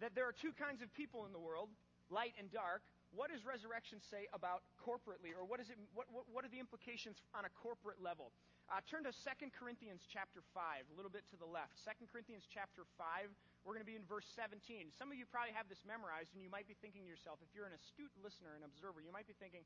that 0.00 0.14
there 0.14 0.26
are 0.26 0.34
two 0.34 0.54
kinds 0.54 0.82
of 0.82 0.92
people 0.94 1.26
in 1.26 1.32
the 1.32 1.42
world, 1.42 1.68
light 2.10 2.34
and 2.38 2.50
dark. 2.50 2.82
What 3.08 3.32
does 3.32 3.40
resurrection 3.48 4.04
say 4.04 4.28
about 4.36 4.68
corporately, 4.76 5.32
or 5.32 5.48
what, 5.48 5.64
is 5.64 5.72
it, 5.72 5.80
what, 5.96 6.06
what, 6.12 6.28
what 6.28 6.44
are 6.44 6.52
the 6.52 6.60
implications 6.60 7.24
on 7.32 7.48
a 7.48 7.52
corporate 7.56 8.04
level? 8.04 8.36
Uh, 8.68 8.84
turn 8.84 9.00
to 9.08 9.12
2 9.16 9.48
Corinthians 9.56 10.04
chapter 10.04 10.44
5, 10.52 10.92
a 10.92 10.94
little 10.94 11.08
bit 11.08 11.24
to 11.32 11.40
the 11.40 11.48
left. 11.48 11.80
2 11.88 12.04
Corinthians 12.12 12.44
chapter 12.44 12.84
5, 13.00 13.32
we're 13.64 13.72
going 13.72 13.80
to 13.80 13.88
be 13.88 13.96
in 13.96 14.04
verse 14.04 14.28
17. 14.36 14.92
Some 14.92 15.08
of 15.08 15.16
you 15.16 15.24
probably 15.24 15.56
have 15.56 15.72
this 15.72 15.80
memorized, 15.88 16.36
and 16.36 16.44
you 16.44 16.52
might 16.52 16.68
be 16.68 16.76
thinking 16.76 17.00
to 17.00 17.08
yourself, 17.08 17.40
if 17.40 17.48
you're 17.56 17.64
an 17.64 17.72
astute 17.72 18.12
listener 18.20 18.52
and 18.52 18.68
observer, 18.68 19.00
you 19.00 19.08
might 19.08 19.24
be 19.24 19.32
thinking, 19.40 19.64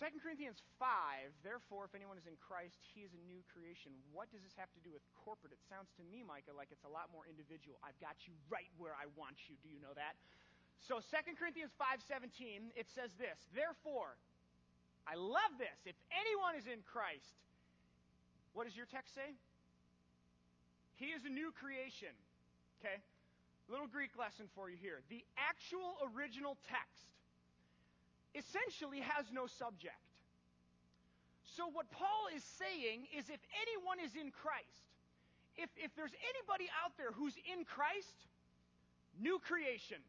2 0.00 0.08
Corinthians 0.24 0.64
5, 0.80 0.88
therefore, 1.44 1.84
if 1.84 1.92
anyone 1.92 2.16
is 2.16 2.24
in 2.24 2.32
Christ, 2.40 2.80
he 2.96 3.04
is 3.04 3.12
a 3.12 3.22
new 3.28 3.44
creation. 3.52 3.92
What 4.08 4.32
does 4.32 4.40
this 4.40 4.56
have 4.56 4.72
to 4.72 4.80
do 4.80 4.88
with 4.88 5.04
corporate? 5.12 5.52
It 5.52 5.60
sounds 5.68 5.92
to 6.00 6.04
me, 6.08 6.24
Micah, 6.24 6.56
like 6.56 6.72
it's 6.72 6.88
a 6.88 6.92
lot 6.92 7.12
more 7.12 7.28
individual. 7.28 7.76
I've 7.84 7.98
got 8.00 8.16
you 8.24 8.32
right 8.48 8.72
where 8.80 8.96
I 8.96 9.04
want 9.20 9.36
you. 9.52 9.54
Do 9.60 9.68
you 9.68 9.78
know 9.84 9.92
that? 9.92 10.16
So 10.80 10.98
2 10.98 11.36
Corinthians 11.38 11.70
5:17 11.76 12.72
it 12.74 12.88
says 12.90 13.12
this, 13.20 13.38
therefore 13.54 14.16
I 15.06 15.14
love 15.14 15.58
this. 15.58 15.78
If 15.84 15.98
anyone 16.10 16.54
is 16.56 16.66
in 16.66 16.82
Christ, 16.86 17.36
what 18.54 18.64
does 18.64 18.76
your 18.76 18.86
text 18.86 19.14
say? 19.14 19.34
He 20.96 21.10
is 21.10 21.24
a 21.24 21.32
new 21.32 21.50
creation. 21.52 22.14
Okay? 22.80 23.02
Little 23.68 23.86
Greek 23.86 24.14
lesson 24.18 24.46
for 24.54 24.70
you 24.70 24.76
here. 24.78 25.02
The 25.08 25.24
actual 25.38 25.98
original 26.14 26.58
text 26.66 27.10
essentially 28.34 29.00
has 29.00 29.26
no 29.32 29.46
subject. 29.46 29.98
So, 31.44 31.68
what 31.68 31.90
Paul 31.90 32.32
is 32.34 32.42
saying 32.44 33.06
is 33.12 33.28
if 33.28 33.40
anyone 33.60 34.00
is 34.00 34.16
in 34.16 34.32
Christ, 34.32 34.88
if, 35.56 35.68
if 35.76 35.92
there's 35.94 36.16
anybody 36.24 36.70
out 36.80 36.96
there 36.96 37.12
who's 37.12 37.36
in 37.44 37.68
Christ, 37.68 38.28
new 39.20 39.36
creation. 39.44 40.00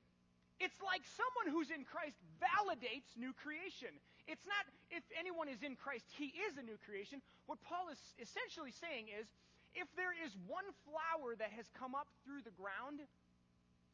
It's 0.64 0.80
like 0.80 1.04
someone 1.04 1.52
who's 1.52 1.74
in 1.74 1.84
Christ 1.84 2.16
validates 2.40 3.12
new 3.20 3.36
creation. 3.36 3.92
It's 4.28 4.48
not 4.48 4.64
if 4.88 5.04
anyone 5.20 5.52
is 5.52 5.60
in 5.60 5.76
Christ, 5.76 6.08
he 6.16 6.32
is 6.48 6.56
a 6.56 6.64
new 6.64 6.80
creation. 6.88 7.20
What 7.50 7.60
Paul 7.68 7.92
is 7.92 8.00
essentially 8.22 8.72
saying 8.72 9.12
is 9.12 9.28
if 9.76 9.90
there 10.00 10.16
is 10.16 10.32
one 10.48 10.70
flower 10.88 11.36
that 11.36 11.52
has 11.52 11.68
come 11.76 11.98
up 11.98 12.08
through 12.24 12.46
the 12.46 12.56
ground, 12.56 13.04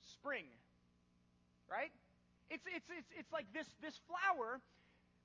spring. 0.04 0.46
Right? 1.66 1.90
It's, 2.50 2.66
it's, 2.66 2.90
it's, 2.90 3.12
it's 3.14 3.32
like 3.32 3.46
this, 3.54 3.70
this 3.82 4.02
flower, 4.10 4.62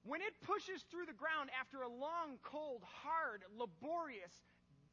when 0.04 0.20
it 0.20 0.36
pushes 0.44 0.84
through 0.92 1.08
the 1.08 1.16
ground 1.16 1.48
after 1.56 1.80
a 1.80 1.88
long, 1.88 2.36
cold, 2.44 2.84
hard, 2.84 3.40
laborious, 3.56 4.44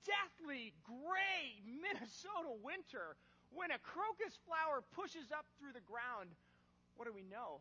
deathly, 0.07 0.71
gray 0.87 1.59
Minnesota 1.67 2.55
winter, 2.63 3.19
when 3.51 3.75
a 3.75 3.79
crocus 3.83 4.39
flower 4.47 4.79
pushes 4.95 5.27
up 5.35 5.43
through 5.59 5.75
the 5.75 5.83
ground, 5.83 6.31
what 6.95 7.03
do 7.03 7.11
we 7.11 7.27
know? 7.27 7.59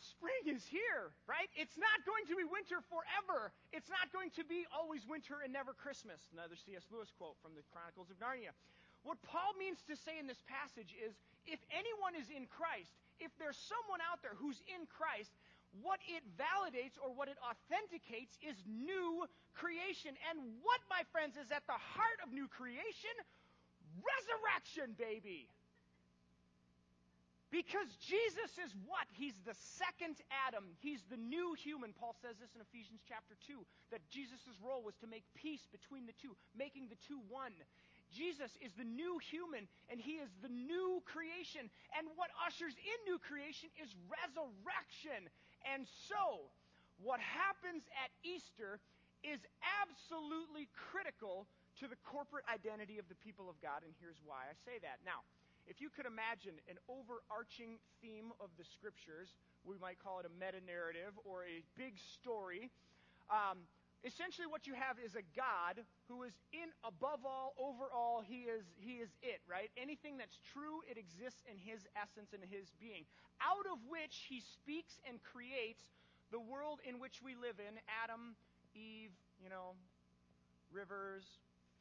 Spring 0.00 0.56
is 0.56 0.64
here, 0.64 1.12
right? 1.28 1.52
It's 1.52 1.76
not 1.76 2.00
going 2.08 2.24
to 2.32 2.34
be 2.40 2.48
winter 2.48 2.80
forever. 2.88 3.52
It's 3.68 3.92
not 3.92 4.08
going 4.16 4.32
to 4.40 4.48
be 4.48 4.64
always 4.72 5.04
winter 5.04 5.44
and 5.44 5.52
never 5.52 5.76
Christmas. 5.76 6.32
Another 6.32 6.56
C.S. 6.56 6.88
Lewis 6.88 7.12
quote 7.12 7.36
from 7.44 7.52
the 7.52 7.60
Chronicles 7.68 8.08
of 8.08 8.16
Narnia. 8.16 8.56
What 9.06 9.22
Paul 9.22 9.54
means 9.54 9.78
to 9.86 9.94
say 9.94 10.18
in 10.18 10.26
this 10.26 10.42
passage 10.50 10.90
is 10.98 11.14
if 11.46 11.62
anyone 11.70 12.18
is 12.18 12.26
in 12.26 12.50
Christ, 12.50 12.90
if 13.22 13.30
there's 13.38 13.54
someone 13.54 14.02
out 14.02 14.18
there 14.18 14.34
who's 14.34 14.58
in 14.66 14.82
Christ, 14.90 15.30
what 15.78 16.02
it 16.10 16.26
validates 16.34 16.98
or 16.98 17.14
what 17.14 17.30
it 17.30 17.38
authenticates 17.38 18.34
is 18.42 18.58
new 18.66 19.22
creation. 19.54 20.18
And 20.26 20.58
what, 20.66 20.82
my 20.90 21.06
friends, 21.14 21.38
is 21.38 21.54
at 21.54 21.62
the 21.70 21.78
heart 21.78 22.18
of 22.26 22.34
new 22.34 22.50
creation? 22.50 23.14
Resurrection, 24.02 24.98
baby. 24.98 25.46
Because 27.54 27.86
Jesus 28.02 28.58
is 28.58 28.74
what? 28.90 29.06
He's 29.14 29.38
the 29.46 29.54
second 29.78 30.18
Adam. 30.50 30.66
He's 30.82 31.06
the 31.06 31.16
new 31.16 31.54
human. 31.54 31.94
Paul 31.94 32.18
says 32.18 32.34
this 32.42 32.50
in 32.58 32.60
Ephesians 32.60 33.06
chapter 33.06 33.38
2 33.46 33.62
that 33.94 34.02
Jesus' 34.10 34.58
role 34.58 34.82
was 34.82 34.98
to 34.98 35.06
make 35.06 35.22
peace 35.38 35.62
between 35.70 36.10
the 36.10 36.16
two, 36.18 36.34
making 36.58 36.90
the 36.90 36.98
two 37.06 37.22
one. 37.30 37.54
Jesus 38.14 38.54
is 38.62 38.72
the 38.78 38.86
new 38.86 39.18
human, 39.18 39.66
and 39.90 40.00
he 40.00 40.22
is 40.22 40.30
the 40.42 40.52
new 40.52 41.02
creation. 41.04 41.68
And 41.96 42.06
what 42.14 42.30
ushers 42.42 42.74
in 42.78 42.98
new 43.06 43.18
creation 43.18 43.68
is 43.82 43.90
resurrection. 44.06 45.26
And 45.66 45.86
so, 46.06 46.50
what 47.02 47.20
happens 47.20 47.84
at 47.98 48.14
Easter 48.22 48.78
is 49.26 49.42
absolutely 49.82 50.70
critical 50.72 51.46
to 51.82 51.88
the 51.88 51.98
corporate 52.06 52.46
identity 52.48 52.96
of 52.96 53.08
the 53.10 53.18
people 53.20 53.50
of 53.50 53.58
God, 53.60 53.84
and 53.84 53.92
here's 54.00 54.20
why 54.24 54.48
I 54.48 54.54
say 54.64 54.80
that. 54.80 55.04
Now, 55.04 55.26
if 55.66 55.82
you 55.82 55.90
could 55.90 56.06
imagine 56.06 56.56
an 56.70 56.78
overarching 56.86 57.82
theme 58.00 58.30
of 58.38 58.54
the 58.56 58.64
scriptures, 58.64 59.34
we 59.66 59.76
might 59.82 59.98
call 59.98 60.22
it 60.22 60.26
a 60.26 60.32
meta 60.32 60.62
narrative 60.62 61.12
or 61.26 61.42
a 61.42 61.60
big 61.74 61.98
story. 61.98 62.70
Um, 63.26 63.66
essentially 64.06 64.46
what 64.46 64.70
you 64.70 64.78
have 64.78 65.02
is 65.02 65.18
a 65.18 65.26
God 65.34 65.82
who 66.06 66.22
is 66.22 66.32
in 66.54 66.70
above 66.86 67.26
all, 67.26 67.58
over 67.58 67.90
all, 67.90 68.22
he 68.22 68.46
is 68.46 68.62
he 68.78 69.02
is 69.02 69.10
it, 69.20 69.42
right? 69.50 69.68
Anything 69.74 70.16
that's 70.16 70.38
true, 70.54 70.86
it 70.86 70.94
exists 70.94 71.42
in 71.50 71.58
his 71.58 71.82
essence 71.98 72.30
and 72.30 72.40
his 72.46 72.70
being. 72.78 73.02
Out 73.42 73.66
of 73.66 73.82
which 73.90 74.30
he 74.30 74.38
speaks 74.40 75.02
and 75.02 75.18
creates 75.26 75.82
the 76.30 76.38
world 76.38 76.78
in 76.86 77.02
which 77.02 77.18
we 77.18 77.34
live 77.34 77.58
in, 77.58 77.74
Adam, 77.90 78.38
Eve, 78.78 79.12
you 79.42 79.50
know, 79.50 79.74
rivers, 80.70 81.26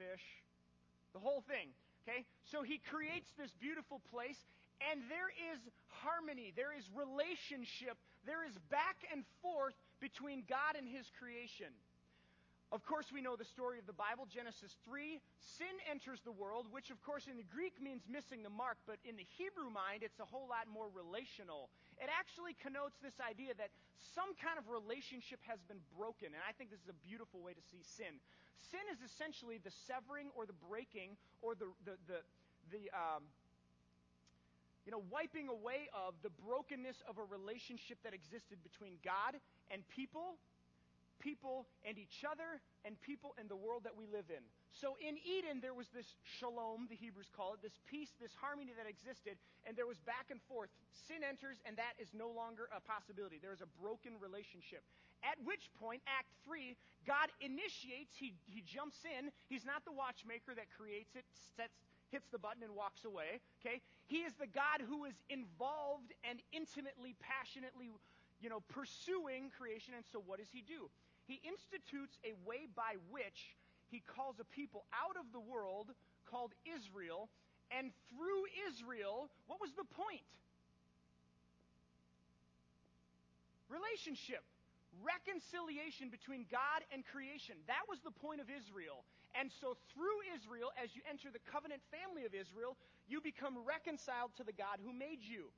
fish, 0.02 0.26
the 1.14 1.22
whole 1.22 1.46
thing. 1.46 1.70
Okay? 2.04 2.26
So 2.50 2.66
he 2.66 2.82
creates 2.82 3.30
this 3.38 3.54
beautiful 3.62 4.02
place 4.12 4.42
and 4.92 5.00
there 5.08 5.32
is 5.32 5.60
harmony, 6.04 6.52
there 6.56 6.76
is 6.76 6.84
relationship, 6.92 7.96
there 8.26 8.44
is 8.44 8.54
back 8.70 9.08
and 9.14 9.24
forth 9.42 9.74
between 10.02 10.44
God 10.50 10.76
and 10.76 10.84
his 10.84 11.08
creation. 11.16 11.72
Of 12.76 12.84
course, 12.84 13.08
we 13.08 13.24
know 13.24 13.40
the 13.40 13.48
story 13.48 13.80
of 13.80 13.88
the 13.88 13.96
Bible, 13.96 14.28
Genesis 14.28 14.76
3. 14.84 15.24
Sin 15.40 15.80
enters 15.88 16.20
the 16.28 16.36
world, 16.36 16.68
which, 16.76 16.92
of 16.92 17.00
course, 17.08 17.32
in 17.32 17.40
the 17.40 17.48
Greek 17.48 17.80
means 17.80 18.04
missing 18.04 18.44
the 18.44 18.52
mark, 18.52 18.76
but 18.84 19.00
in 19.08 19.16
the 19.16 19.24
Hebrew 19.40 19.72
mind, 19.72 20.04
it's 20.04 20.20
a 20.20 20.28
whole 20.28 20.44
lot 20.52 20.68
more 20.68 20.92
relational. 20.92 21.72
It 22.04 22.12
actually 22.12 22.52
connotes 22.60 23.00
this 23.00 23.16
idea 23.24 23.56
that 23.56 23.72
some 24.12 24.36
kind 24.44 24.60
of 24.60 24.68
relationship 24.68 25.40
has 25.48 25.64
been 25.72 25.80
broken, 25.96 26.36
and 26.36 26.44
I 26.44 26.52
think 26.52 26.68
this 26.68 26.84
is 26.84 26.92
a 26.92 27.00
beautiful 27.08 27.40
way 27.40 27.56
to 27.56 27.64
see 27.64 27.80
sin. 27.80 28.20
Sin 28.60 28.84
is 28.92 29.00
essentially 29.00 29.56
the 29.56 29.72
severing 29.88 30.28
or 30.36 30.44
the 30.44 30.60
breaking 30.68 31.16
or 31.40 31.56
the, 31.56 31.72
the, 31.88 31.96
the, 32.12 32.20
the 32.76 32.84
um, 32.92 33.24
you 34.84 34.92
know, 34.92 35.08
wiping 35.08 35.48
away 35.48 35.88
of 35.96 36.12
the 36.28 36.34
brokenness 36.44 37.00
of 37.08 37.24
a 37.24 37.26
relationship 37.32 38.04
that 38.04 38.12
existed 38.12 38.60
between 38.68 39.00
God 39.00 39.40
and 39.72 39.80
people 39.88 40.36
people 41.20 41.68
and 41.88 41.98
each 41.98 42.24
other 42.24 42.62
and 42.84 43.00
people 43.02 43.36
and 43.40 43.50
the 43.50 43.56
world 43.56 43.84
that 43.84 43.96
we 43.96 44.06
live 44.08 44.28
in. 44.30 44.44
So 44.72 45.00
in 45.00 45.16
Eden, 45.24 45.64
there 45.64 45.74
was 45.74 45.88
this 45.96 46.16
shalom, 46.24 46.88
the 46.92 46.96
Hebrews 47.00 47.32
call 47.32 47.56
it, 47.56 47.64
this 47.64 47.80
peace, 47.88 48.12
this 48.20 48.36
harmony 48.36 48.76
that 48.76 48.90
existed, 48.90 49.40
and 49.64 49.76
there 49.76 49.88
was 49.88 50.00
back 50.04 50.30
and 50.30 50.42
forth. 50.52 50.70
Sin 50.92 51.24
enters, 51.24 51.64
and 51.64 51.78
that 51.80 51.96
is 51.96 52.12
no 52.12 52.28
longer 52.28 52.68
a 52.76 52.84
possibility. 52.84 53.40
There 53.40 53.56
is 53.56 53.64
a 53.64 53.72
broken 53.80 54.20
relationship. 54.20 54.84
At 55.24 55.40
which 55.48 55.72
point, 55.80 56.04
Act 56.06 56.30
3, 56.44 56.76
God 57.08 57.32
initiates, 57.40 58.14
he, 58.14 58.36
he 58.46 58.62
jumps 58.62 59.02
in. 59.08 59.32
He's 59.48 59.66
not 59.66 59.82
the 59.88 59.96
watchmaker 59.96 60.54
that 60.54 60.68
creates 60.76 61.16
it, 61.16 61.26
sets, 61.56 61.80
hits 62.12 62.28
the 62.30 62.38
button 62.38 62.62
and 62.62 62.76
walks 62.76 63.06
away. 63.06 63.42
Okay? 63.64 63.82
He 64.06 64.22
is 64.28 64.36
the 64.38 64.52
God 64.52 64.86
who 64.86 65.06
is 65.10 65.18
involved 65.32 66.14
and 66.22 66.44
intimately, 66.54 67.16
passionately 67.18 67.90
you 68.42 68.50
know, 68.50 68.62
pursuing 68.70 69.52
creation. 69.58 69.94
And 69.96 70.06
so 70.12 70.22
what 70.26 70.40
does 70.40 70.52
he 70.52 70.62
do? 70.62 70.90
He 71.26 71.42
institutes 71.42 72.18
a 72.22 72.38
way 72.46 72.70
by 72.70 73.02
which 73.10 73.58
he 73.90 74.02
calls 74.06 74.38
a 74.40 74.46
people 74.46 74.86
out 74.94 75.18
of 75.18 75.26
the 75.34 75.42
world 75.42 75.90
called 76.30 76.54
Israel. 76.66 77.30
And 77.74 77.90
through 78.14 78.46
Israel, 78.70 79.30
what 79.50 79.58
was 79.62 79.74
the 79.74 79.86
point? 79.90 80.26
Relationship. 83.70 84.46
Reconciliation 85.02 86.14
between 86.14 86.46
God 86.48 86.86
and 86.94 87.04
creation. 87.04 87.58
That 87.68 87.84
was 87.90 88.00
the 88.06 88.14
point 88.14 88.40
of 88.40 88.48
Israel. 88.48 89.04
And 89.36 89.52
so 89.52 89.76
through 89.92 90.24
Israel, 90.32 90.72
as 90.80 90.96
you 90.96 91.02
enter 91.10 91.28
the 91.28 91.44
covenant 91.52 91.84
family 91.92 92.24
of 92.24 92.32
Israel, 92.32 92.78
you 93.10 93.20
become 93.20 93.60
reconciled 93.66 94.32
to 94.38 94.46
the 94.46 94.56
God 94.56 94.80
who 94.80 94.94
made 94.94 95.20
you. 95.20 95.52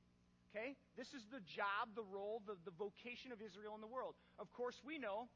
Okay? 0.50 0.74
This 0.96 1.14
is 1.14 1.22
the 1.30 1.44
job, 1.44 1.92
the 1.94 2.08
role, 2.08 2.42
the, 2.48 2.56
the 2.64 2.74
vocation 2.74 3.30
of 3.30 3.38
Israel 3.38 3.76
in 3.76 3.84
the 3.84 3.90
world. 3.90 4.16
Of 4.40 4.50
course, 4.50 4.80
we 4.82 4.98
know 4.98 5.28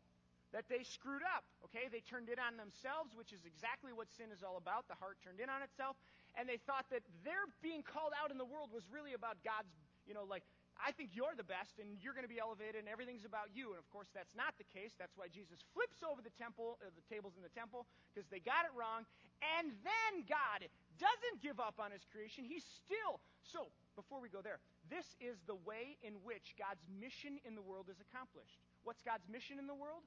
that 0.53 0.69
they 0.69 0.85
screwed 0.85 1.25
up. 1.25 1.45
Okay? 1.65 1.89
They 1.89 2.05
turned 2.05 2.29
in 2.29 2.39
on 2.39 2.61
themselves, 2.61 3.17
which 3.17 3.33
is 3.33 3.45
exactly 3.49 3.93
what 3.93 4.13
sin 4.13 4.29
is 4.33 4.45
all 4.45 4.61
about. 4.61 4.87
The 4.87 4.97
heart 4.97 5.19
turned 5.25 5.41
in 5.41 5.49
on 5.49 5.65
itself. 5.65 5.97
And 6.37 6.49
they 6.49 6.61
thought 6.61 6.89
that 6.93 7.05
their 7.25 7.45
being 7.61 7.85
called 7.85 8.17
out 8.17 8.33
in 8.33 8.39
the 8.41 8.49
world 8.49 8.73
was 8.73 8.89
really 8.89 9.13
about 9.13 9.41
God's, 9.45 9.73
you 10.09 10.17
know, 10.17 10.25
like, 10.25 10.45
I 10.81 10.91
think 10.91 11.13
you're 11.13 11.37
the 11.37 11.47
best 11.47 11.79
and 11.79 12.01
you're 12.01 12.17
going 12.17 12.27
to 12.27 12.33
be 12.33 12.41
elevated 12.41 12.81
and 12.81 12.89
everything's 12.89 13.29
about 13.29 13.53
you. 13.53 13.77
And 13.77 13.79
of 13.79 13.87
course, 13.93 14.09
that's 14.17 14.33
not 14.33 14.57
the 14.57 14.67
case. 14.73 14.97
That's 14.97 15.15
why 15.21 15.29
Jesus 15.29 15.61
flips 15.77 16.01
over 16.01 16.25
the 16.25 16.33
temple, 16.41 16.81
uh, 16.81 16.89
the 16.97 17.05
tables 17.13 17.37
in 17.37 17.45
the 17.45 17.53
temple, 17.53 17.85
because 18.11 18.27
they 18.33 18.41
got 18.41 18.65
it 18.65 18.73
wrong. 18.73 19.05
And 19.61 19.77
then 19.85 20.13
God 20.25 20.65
doesn't 20.97 21.39
give 21.45 21.61
up 21.61 21.77
on 21.77 21.93
his 21.93 22.03
creation. 22.09 22.49
He's 22.49 22.65
still. 22.65 23.21
So, 23.45 23.69
before 23.95 24.19
we 24.19 24.33
go 24.33 24.41
there, 24.41 24.59
this 24.89 25.05
is 25.21 25.39
the 25.45 25.59
way 25.67 26.01
in 26.01 26.17
which 26.25 26.57
God's 26.57 26.83
mission 26.89 27.37
in 27.45 27.55
the 27.55 27.63
world 27.63 27.93
is 27.93 28.01
accomplished. 28.01 28.59
What's 28.83 29.05
God's 29.05 29.29
mission 29.29 29.61
in 29.61 29.69
the 29.69 29.77
world? 29.77 30.03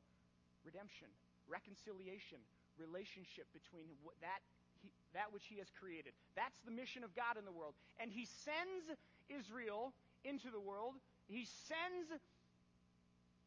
Redemption, 0.65 1.07
reconciliation, 1.47 2.41
relationship 2.81 3.45
between 3.53 3.85
that, 4.19 4.41
he, 4.81 4.89
that 5.13 5.29
which 5.29 5.45
He 5.45 5.61
has 5.61 5.69
created. 5.69 6.17
That's 6.35 6.57
the 6.65 6.73
mission 6.73 7.05
of 7.05 7.13
God 7.15 7.37
in 7.37 7.45
the 7.45 7.53
world. 7.53 7.77
And 8.01 8.09
He 8.09 8.25
sends 8.25 8.89
Israel 9.29 9.93
into 10.25 10.49
the 10.49 10.59
world. 10.59 10.97
He 11.29 11.45
sends, 11.45 12.09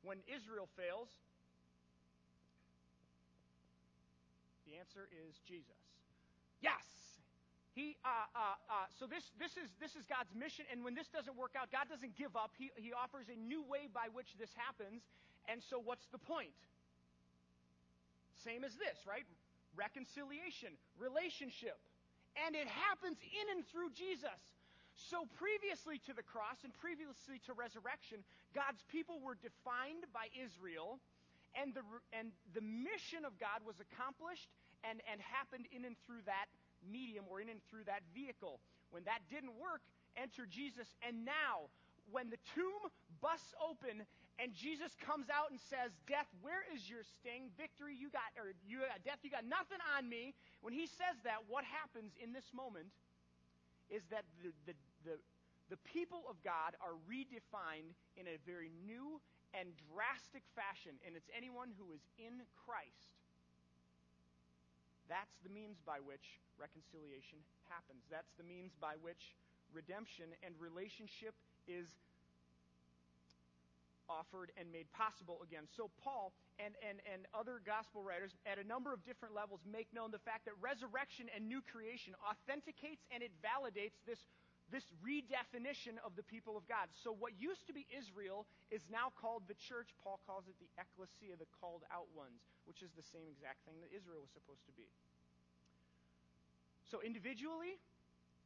when 0.06 0.22
Israel 0.30 0.70
fails, 0.78 1.10
the 4.66 4.78
answer 4.78 5.10
is 5.10 5.34
Jesus. 5.42 5.82
Yes! 6.62 6.98
he, 7.78 7.94
uh, 8.02 8.26
uh, 8.34 8.58
uh, 8.66 8.86
so 8.98 9.06
this, 9.06 9.30
this, 9.38 9.54
is, 9.54 9.70
this 9.78 9.94
is 9.94 10.02
God's 10.10 10.34
mission, 10.34 10.66
and 10.66 10.82
when 10.82 10.98
this 10.98 11.06
doesn't 11.14 11.38
work 11.38 11.54
out, 11.54 11.70
God 11.70 11.86
doesn't 11.86 12.18
give 12.18 12.34
up. 12.34 12.50
He, 12.58 12.74
he 12.74 12.90
offers 12.90 13.30
a 13.30 13.38
new 13.38 13.62
way 13.62 13.86
by 13.86 14.10
which 14.10 14.34
this 14.34 14.50
happens, 14.58 15.06
and 15.46 15.62
so 15.62 15.78
what's 15.78 16.10
the 16.10 16.18
point? 16.18 16.50
Same 18.44 18.62
as 18.62 18.74
this, 18.78 19.02
right? 19.06 19.26
Reconciliation, 19.74 20.74
relationship. 20.98 21.78
And 22.46 22.54
it 22.54 22.70
happens 22.70 23.18
in 23.22 23.46
and 23.56 23.66
through 23.66 23.90
Jesus. 23.94 24.38
So 24.94 25.30
previously 25.38 26.02
to 26.10 26.12
the 26.14 26.26
cross 26.26 26.66
and 26.66 26.74
previously 26.74 27.38
to 27.46 27.54
resurrection, 27.54 28.22
God's 28.50 28.82
people 28.90 29.22
were 29.22 29.38
defined 29.38 30.10
by 30.10 30.26
Israel, 30.34 30.98
and 31.54 31.70
the, 31.70 31.86
and 32.10 32.34
the 32.54 32.62
mission 32.62 33.22
of 33.22 33.38
God 33.38 33.62
was 33.62 33.78
accomplished 33.78 34.50
and, 34.82 34.98
and 35.06 35.22
happened 35.22 35.70
in 35.70 35.86
and 35.86 35.94
through 36.02 36.26
that 36.26 36.50
medium 36.82 37.26
or 37.30 37.38
in 37.38 37.48
and 37.50 37.62
through 37.70 37.86
that 37.86 38.02
vehicle. 38.14 38.58
When 38.90 39.06
that 39.06 39.22
didn't 39.30 39.54
work, 39.58 39.82
enter 40.18 40.46
Jesus. 40.46 40.90
And 41.02 41.22
now, 41.22 41.70
when 42.10 42.30
the 42.30 42.40
tomb 42.54 42.90
busts 43.22 43.54
open 43.58 44.02
and 44.38 44.54
Jesus 44.54 44.94
comes 45.02 45.26
out 45.26 45.50
and 45.50 45.58
says, 45.58 45.90
Death, 46.06 46.30
where 46.40 46.62
is 46.70 46.86
your 46.86 47.02
sting? 47.02 47.50
Victory, 47.58 47.98
you 47.98 48.06
got, 48.06 48.30
or 48.38 48.54
you, 48.62 48.86
uh, 48.86 48.94
death, 49.02 49.18
you 49.26 49.34
got 49.34 49.42
nothing 49.42 49.82
on 49.98 50.06
me. 50.06 50.38
When 50.62 50.70
he 50.70 50.86
says 50.86 51.18
that, 51.26 51.42
what 51.50 51.66
happens 51.66 52.14
in 52.22 52.30
this 52.30 52.54
moment 52.54 52.94
is 53.90 54.06
that 54.14 54.22
the, 54.38 54.54
the, 54.70 54.74
the, 55.02 55.16
the 55.74 55.80
people 55.82 56.22
of 56.30 56.38
God 56.46 56.78
are 56.78 56.94
redefined 57.10 57.98
in 58.14 58.30
a 58.30 58.38
very 58.46 58.70
new 58.86 59.18
and 59.56 59.74
drastic 59.90 60.46
fashion, 60.54 60.94
and 61.02 61.18
it's 61.18 61.28
anyone 61.34 61.74
who 61.74 61.90
is 61.90 62.04
in 62.20 62.44
Christ. 62.54 63.18
That's 65.10 65.34
the 65.40 65.50
means 65.50 65.80
by 65.82 65.98
which 66.04 66.38
reconciliation 66.60 67.40
happens. 67.66 68.04
That's 68.12 68.30
the 68.36 68.44
means 68.44 68.76
by 68.76 69.00
which 69.00 69.34
redemption 69.72 70.30
and 70.44 70.52
relationship 70.60 71.34
is 71.64 71.88
offered 74.08 74.50
and 74.56 74.66
made 74.72 74.88
possible 74.92 75.40
again. 75.44 75.68
So, 75.76 75.92
Paul 76.02 76.32
and, 76.58 76.74
and, 76.82 76.98
and 77.06 77.28
other 77.36 77.60
gospel 77.62 78.02
writers 78.02 78.34
at 78.48 78.58
a 78.58 78.66
number 78.66 78.92
of 78.92 79.04
different 79.04 79.36
levels 79.36 79.60
make 79.68 79.86
known 79.92 80.10
the 80.10 80.20
fact 80.24 80.48
that 80.48 80.56
resurrection 80.58 81.30
and 81.30 81.46
new 81.46 81.60
creation 81.62 82.16
authenticates 82.24 83.04
and 83.12 83.22
it 83.22 83.30
validates 83.44 83.96
this, 84.08 84.18
this 84.72 84.84
redefinition 85.04 86.00
of 86.02 86.16
the 86.16 86.26
people 86.26 86.56
of 86.56 86.64
God. 86.66 86.90
So, 87.04 87.14
what 87.14 87.36
used 87.38 87.68
to 87.68 87.74
be 87.76 87.86
Israel 87.92 88.48
is 88.72 88.82
now 88.88 89.12
called 89.14 89.44
the 89.46 89.56
church. 89.56 89.92
Paul 90.02 90.18
calls 90.24 90.48
it 90.48 90.56
the 90.58 90.68
ecclesia, 90.80 91.36
the 91.38 91.48
called 91.60 91.84
out 91.92 92.08
ones, 92.16 92.42
which 92.64 92.82
is 92.82 92.90
the 92.96 93.04
same 93.04 93.28
exact 93.28 93.62
thing 93.68 93.78
that 93.84 93.92
Israel 93.94 94.24
was 94.24 94.32
supposed 94.32 94.64
to 94.66 94.74
be. 94.74 94.88
So, 96.88 97.04
individually, 97.04 97.76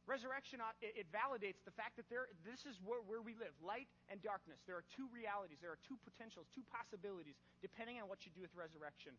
Resurrection, 0.03 0.59
uh, 0.59 0.75
it, 0.83 1.07
validates 1.15 1.63
the 1.63 1.71
fact 1.71 1.95
that 1.95 2.11
there, 2.11 2.27
this 2.43 2.67
is 2.67 2.75
where, 2.83 2.99
where 3.07 3.23
we 3.23 3.39
live 3.39 3.55
light 3.63 3.87
and 4.11 4.19
darkness. 4.19 4.59
There 4.67 4.75
are 4.75 4.83
two 4.91 5.07
realities, 5.15 5.63
there 5.63 5.71
are 5.71 5.79
two 5.87 5.95
potentials, 6.03 6.51
two 6.51 6.65
possibilities, 6.67 7.39
depending 7.63 8.03
on 8.03 8.11
what 8.11 8.27
you 8.27 8.31
do 8.35 8.43
with 8.43 8.51
resurrection. 8.51 9.15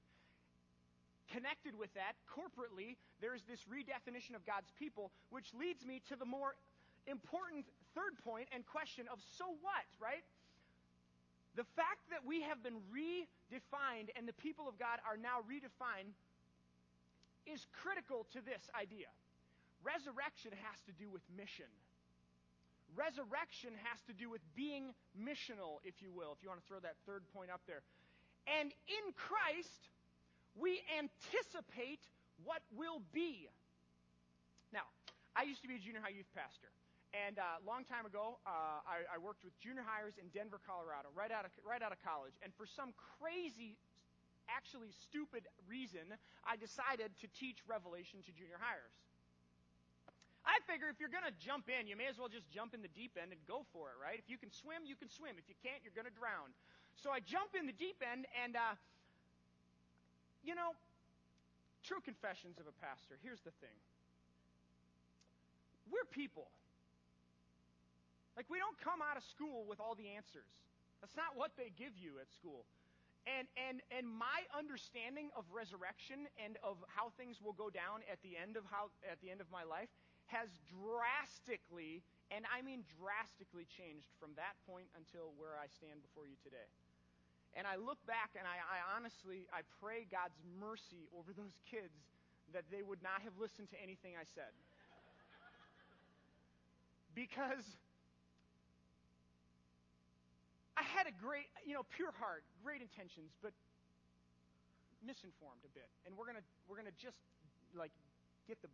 Connected 1.33 1.73
with 1.73 1.88
that, 1.97 2.20
corporately, 2.29 3.01
there's 3.25 3.40
this 3.49 3.64
redefinition 3.64 4.37
of 4.37 4.44
God's 4.44 4.68
people, 4.77 5.09
which 5.33 5.57
leads 5.57 5.88
me 5.88 6.05
to 6.12 6.20
the 6.20 6.29
more 6.29 6.53
important 7.09 7.64
third 7.97 8.20
point 8.20 8.53
and 8.53 8.61
question 8.68 9.09
of 9.09 9.25
so 9.25 9.57
what, 9.64 9.88
right? 9.97 10.20
The 11.57 11.64
fact 11.73 12.05
that 12.12 12.20
we 12.29 12.44
have 12.44 12.61
been 12.61 12.85
redefined 12.92 14.12
and 14.20 14.29
the 14.29 14.37
people 14.37 14.68
of 14.68 14.77
God 14.77 15.01
are 15.07 15.16
now 15.16 15.40
redefined 15.49 16.12
is 17.49 17.64
critical 17.73 18.27
to 18.37 18.44
this 18.44 18.68
idea. 18.77 19.09
Resurrection 19.85 20.51
has 20.64 20.81
to 20.88 20.92
do 20.97 21.12
with 21.12 21.23
mission. 21.37 21.68
Resurrection 22.97 23.77
has 23.85 24.01
to 24.09 24.14
do 24.16 24.33
with 24.33 24.40
being 24.57 24.97
missional, 25.12 25.85
if 25.85 26.01
you 26.01 26.09
will, 26.09 26.33
if 26.33 26.40
you 26.40 26.49
want 26.49 26.62
to 26.62 26.66
throw 26.66 26.81
that 26.81 26.97
third 27.05 27.23
point 27.37 27.53
up 27.53 27.61
there. 27.68 27.85
And 28.49 28.73
in 28.88 29.05
Christ, 29.12 29.92
we 30.57 30.81
anticipate 30.94 32.01
what 32.42 32.62
will 32.73 33.03
be. 33.12 33.51
Now, 34.73 34.87
I 35.35 35.42
used 35.44 35.62
to 35.62 35.68
be 35.68 35.77
a 35.77 35.83
junior 35.83 36.01
high 36.01 36.14
youth 36.14 36.31
pastor. 36.35 36.70
And 37.14 37.38
a 37.38 37.62
uh, 37.62 37.62
long 37.62 37.87
time 37.87 38.11
ago, 38.11 38.42
uh, 38.42 38.83
I, 38.83 39.07
I, 39.07 39.23
worked 39.23 39.47
with 39.47 39.55
junior 39.62 39.87
hires 39.87 40.18
in 40.18 40.27
Denver, 40.35 40.59
Colorado, 40.66 41.14
right 41.14 41.31
out, 41.31 41.47
of, 41.47 41.55
right 41.62 41.79
out 41.79 41.94
of 41.94 42.03
college. 42.03 42.35
And 42.42 42.51
for 42.59 42.66
some 42.66 42.90
crazy, 43.23 43.79
actually 44.51 44.90
stupid 44.90 45.47
reason, 45.70 46.11
I 46.42 46.59
decided 46.59 47.14
to 47.23 47.31
teach 47.38 47.62
Revelation 47.70 48.18
to 48.27 48.35
junior 48.35 48.59
hires. 48.59 48.90
I 50.44 50.61
figure 50.68 50.92
if 50.92 51.00
you're 51.00 51.12
going 51.12 51.24
to 51.24 51.37
jump 51.40 51.72
in, 51.72 51.88
you 51.88 51.96
may 51.96 52.04
as 52.04 52.20
well 52.20 52.28
just 52.28 52.44
jump 52.52 52.76
in 52.76 52.85
the 52.85 52.92
deep 52.92 53.16
end 53.16 53.33
and 53.33 53.40
go 53.48 53.64
for 53.72 53.88
it, 53.92 53.96
right? 53.96 54.20
If 54.20 54.28
you 54.28 54.37
can 54.37 54.52
swim, 54.52 54.85
you 54.85 54.96
can 54.96 55.09
swim. 55.09 55.40
If 55.40 55.48
you 55.48 55.57
can't, 55.64 55.80
you're 55.80 55.96
going 55.96 56.09
to 56.09 56.12
drown. 56.12 56.52
So 57.00 57.09
I 57.09 57.24
jump 57.24 57.57
in 57.57 57.64
the 57.64 57.74
deep 57.74 58.04
end, 58.04 58.28
and, 58.37 58.54
uh, 58.54 58.76
you 60.44 60.52
know, 60.52 60.76
true 61.80 62.04
confessions 62.04 62.61
of 62.61 62.68
a 62.68 62.76
pastor. 62.76 63.16
Here's 63.24 63.40
the 63.40 63.57
thing 63.64 63.74
we're 65.88 66.09
people. 66.12 66.48
Like, 68.37 68.48
we 68.50 68.59
don't 68.59 68.76
come 68.83 68.98
out 68.98 69.16
of 69.16 69.22
school 69.22 69.62
with 69.68 69.78
all 69.78 69.94
the 69.94 70.11
answers. 70.16 70.48
That's 70.98 71.14
not 71.14 71.38
what 71.38 71.54
they 71.54 71.70
give 71.76 71.94
you 71.94 72.18
at 72.18 72.26
school. 72.35 72.66
And, 73.24 73.48
and, 73.57 73.80
and 73.94 74.04
my 74.04 74.44
understanding 74.52 75.33
of 75.33 75.48
resurrection 75.48 76.28
and 76.37 76.61
of 76.61 76.76
how 76.92 77.14
things 77.16 77.40
will 77.40 77.57
go 77.57 77.70
down 77.70 78.04
at 78.11 78.20
the 78.20 78.37
end 78.37 78.61
of 78.61 78.68
how 78.68 78.92
at 79.09 79.16
the 79.24 79.33
end 79.33 79.40
of 79.40 79.48
my 79.48 79.64
life 79.64 79.88
has 80.32 80.48
drastically, 80.70 82.02
and 82.30 82.44
I 82.48 82.64
mean 82.64 82.84
drastically 82.96 83.68
changed 83.68 84.08
from 84.16 84.32
that 84.40 84.56
point 84.64 84.88
until 84.96 85.32
where 85.37 85.60
I 85.60 85.68
stand 85.68 86.00
before 86.00 86.24
you 86.28 86.37
today. 86.40 86.68
And 87.54 87.70
I 87.70 87.78
look 87.78 88.02
back 88.04 88.34
and 88.34 88.42
I, 88.48 88.58
I 88.58 88.82
honestly, 88.98 89.46
I 89.54 89.62
pray 89.78 90.10
God's 90.10 90.38
mercy 90.58 91.06
over 91.14 91.30
those 91.40 91.54
kids 91.68 91.94
that 92.50 92.66
they 92.70 92.82
would 92.82 93.02
not 93.02 93.22
have 93.22 93.38
listened 93.38 93.70
to 93.70 93.78
anything 93.78 94.18
I 94.18 94.26
said. 94.34 94.50
because 97.14 97.78
I 100.74 100.82
had 100.82 101.06
a 101.06 101.14
great, 101.14 101.46
you 101.62 101.74
know, 101.74 101.87
pure 101.94 102.10
heart, 102.18 102.42
great 102.66 102.82
intentions, 102.82 103.30
but 103.38 103.54
misinformed 105.06 105.62
a 105.62 105.70
bit. 105.70 105.87
And 106.02 106.18
we're 106.18 106.26
gonna 106.26 106.44
we're 106.66 106.76
gonna 106.76 106.94
just 106.98 107.22
like 107.78 107.94
get 108.50 108.58
the 108.60 108.68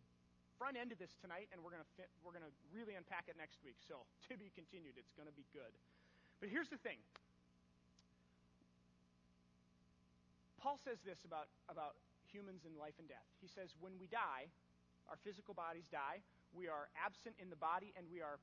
front 0.61 0.77
end 0.77 0.93
of 0.93 1.01
this 1.01 1.17
tonight, 1.17 1.49
and 1.49 1.57
we're 1.57 1.73
going 1.73 1.81
to 1.81 2.05
we're 2.21 2.37
going 2.37 2.45
to 2.45 2.53
really 2.69 2.93
unpack 2.93 3.25
it 3.25 3.33
next 3.33 3.65
week. 3.65 3.81
So 3.81 4.05
to 4.29 4.37
be 4.37 4.53
continued. 4.53 4.93
It's 4.93 5.09
going 5.17 5.25
to 5.25 5.33
be 5.33 5.49
good. 5.57 5.73
But 6.37 6.53
here's 6.53 6.69
the 6.69 6.77
thing. 6.77 7.01
Paul 10.61 10.77
says 10.77 11.01
this 11.01 11.25
about 11.25 11.49
about 11.65 11.97
humans 12.29 12.69
in 12.69 12.77
life 12.77 12.93
and 13.01 13.09
death. 13.09 13.25
He 13.41 13.49
says 13.49 13.73
when 13.81 13.97
we 13.97 14.05
die, 14.05 14.53
our 15.09 15.17
physical 15.25 15.57
bodies 15.57 15.89
die. 15.89 16.21
We 16.53 16.69
are 16.69 16.93
absent 16.93 17.33
in 17.41 17.49
the 17.49 17.57
body, 17.57 17.89
and 17.97 18.05
we 18.13 18.21
are 18.21 18.37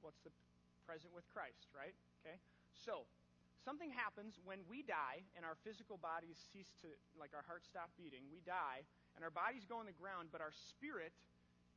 what's 0.00 0.24
the 0.24 0.32
present 0.88 1.12
with 1.12 1.28
Christ, 1.36 1.68
right? 1.76 1.92
Okay. 2.24 2.40
So 2.72 3.04
something 3.60 3.92
happens 3.92 4.40
when 4.48 4.64
we 4.72 4.80
die 4.80 5.20
and 5.36 5.44
our 5.44 5.58
physical 5.68 6.00
bodies 6.00 6.40
cease 6.48 6.72
to 6.80 6.88
like 7.20 7.36
our 7.36 7.44
hearts 7.44 7.68
stop 7.68 7.92
beating. 8.00 8.24
We 8.32 8.40
die 8.40 8.88
and 9.16 9.24
our 9.24 9.32
bodies 9.32 9.64
go 9.64 9.80
on 9.80 9.88
the 9.88 9.96
ground, 9.96 10.28
but 10.30 10.44
our 10.44 10.52
spirit 10.52 11.16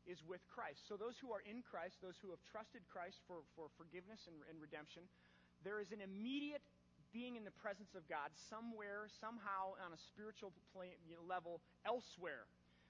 is 0.04 0.20
with 0.28 0.44
Christ. 0.52 0.84
So 0.88 1.00
those 1.00 1.16
who 1.20 1.32
are 1.32 1.44
in 1.48 1.64
Christ, 1.64 2.04
those 2.04 2.20
who 2.20 2.30
have 2.36 2.44
trusted 2.44 2.84
Christ 2.92 3.24
for, 3.26 3.48
for 3.56 3.72
forgiveness 3.80 4.28
and, 4.28 4.36
and 4.52 4.60
redemption, 4.60 5.08
there 5.64 5.80
is 5.80 5.92
an 5.96 6.04
immediate 6.04 6.64
being 7.12 7.36
in 7.36 7.44
the 7.44 7.56
presence 7.56 7.98
of 7.98 8.06
God 8.06 8.30
somewhere, 8.50 9.10
somehow 9.10 9.74
on 9.82 9.96
a 9.96 10.02
spiritual 10.14 10.54
plane, 10.76 11.00
you 11.10 11.18
know, 11.18 11.26
level 11.26 11.62
elsewhere. 11.86 12.46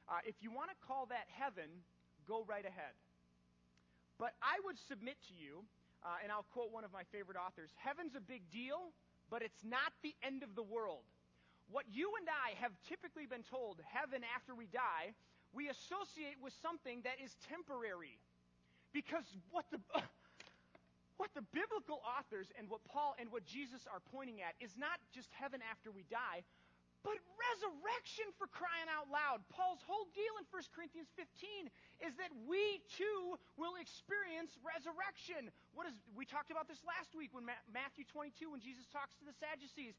Uh, 0.10 0.20
if 0.26 0.36
you 0.42 0.52
want 0.52 0.74
to 0.74 0.78
call 0.84 1.08
that 1.08 1.30
heaven, 1.32 1.70
go 2.28 2.44
right 2.44 2.66
ahead. 2.66 2.98
But 4.20 4.36
I 4.44 4.60
would 4.68 4.76
submit 4.76 5.16
to 5.32 5.34
you, 5.34 5.64
uh, 6.04 6.20
and 6.20 6.32
I'll 6.32 6.48
quote 6.52 6.76
one 6.76 6.84
of 6.84 6.92
my 6.92 7.08
favorite 7.12 7.40
authors 7.40 7.72
Heaven's 7.80 8.16
a 8.16 8.24
big 8.24 8.44
deal, 8.52 8.92
but 9.32 9.42
it's 9.42 9.64
not 9.64 9.96
the 10.04 10.16
end 10.20 10.44
of 10.44 10.56
the 10.56 10.64
world. 10.66 11.08
What 11.72 11.86
you 11.94 12.10
and 12.18 12.26
I 12.26 12.58
have 12.62 12.74
typically 12.90 13.30
been 13.30 13.46
told, 13.46 13.78
heaven 13.86 14.26
after 14.36 14.58
we 14.58 14.66
die, 14.66 15.14
we 15.54 15.70
associate 15.70 16.42
with 16.42 16.54
something 16.62 17.02
that 17.06 17.22
is 17.22 17.38
temporary. 17.50 18.18
Because 18.94 19.26
what 19.52 19.66
the. 19.72 19.80
what 21.20 21.36
the 21.36 21.44
biblical 21.52 22.00
authors 22.08 22.48
and 22.56 22.72
what 22.72 22.80
Paul 22.88 23.12
and 23.20 23.28
what 23.28 23.44
Jesus 23.44 23.84
are 23.92 24.00
pointing 24.16 24.40
at 24.40 24.56
is 24.64 24.80
not 24.80 25.04
just 25.12 25.28
heaven 25.36 25.60
after 25.68 25.92
we 25.92 26.08
die, 26.08 26.48
but 27.04 27.16
resurrection 27.36 28.28
for 28.36 28.48
crying 28.52 28.88
out 28.92 29.08
loud. 29.08 29.40
Paul's 29.48 29.80
whole 29.84 30.08
deal 30.12 30.36
in 30.40 30.48
1 30.52 30.76
Corinthians 30.76 31.08
15 31.16 31.72
is 32.04 32.16
that 32.20 32.32
we 32.44 32.84
too 32.92 33.40
will 33.56 33.80
experience 33.80 34.56
resurrection. 34.60 35.48
What 35.72 35.88
is 35.88 35.96
we 36.12 36.28
talked 36.28 36.52
about 36.52 36.68
this 36.68 36.84
last 36.84 37.16
week 37.16 37.32
when 37.32 37.48
Matthew 37.72 38.04
22 38.08 38.52
when 38.52 38.60
Jesus 38.60 38.88
talks 38.92 39.16
to 39.20 39.28
the 39.28 39.36
Sadducees. 39.40 39.96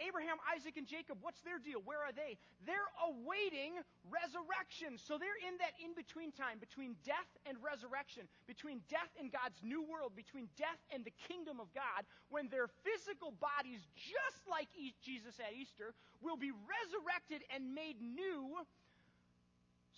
Abraham, 0.00 0.40
Isaac, 0.48 0.76
and 0.80 0.86
Jacob, 0.86 1.18
what's 1.20 1.40
their 1.42 1.58
deal? 1.58 1.80
Where 1.84 2.00
are 2.00 2.14
they? 2.14 2.40
They're 2.64 2.92
awaiting 3.02 3.76
resurrection. 4.08 4.96
So 4.96 5.20
they're 5.20 5.40
in 5.44 5.58
that 5.60 5.76
in 5.82 5.92
between 5.92 6.32
time 6.32 6.62
between 6.62 6.96
death 7.04 7.28
and 7.44 7.60
resurrection, 7.60 8.30
between 8.46 8.80
death 8.88 9.10
and 9.20 9.28
God's 9.28 9.60
new 9.60 9.84
world, 9.84 10.16
between 10.16 10.48
death 10.56 10.80
and 10.94 11.04
the 11.04 11.14
kingdom 11.28 11.60
of 11.60 11.68
God, 11.76 12.06
when 12.32 12.48
their 12.48 12.70
physical 12.86 13.34
bodies, 13.36 13.84
just 13.98 14.40
like 14.48 14.68
Jesus 15.04 15.36
at 15.42 15.52
Easter, 15.52 15.92
will 16.22 16.40
be 16.40 16.52
resurrected 16.54 17.44
and 17.52 17.74
made 17.74 18.00
new. 18.00 18.56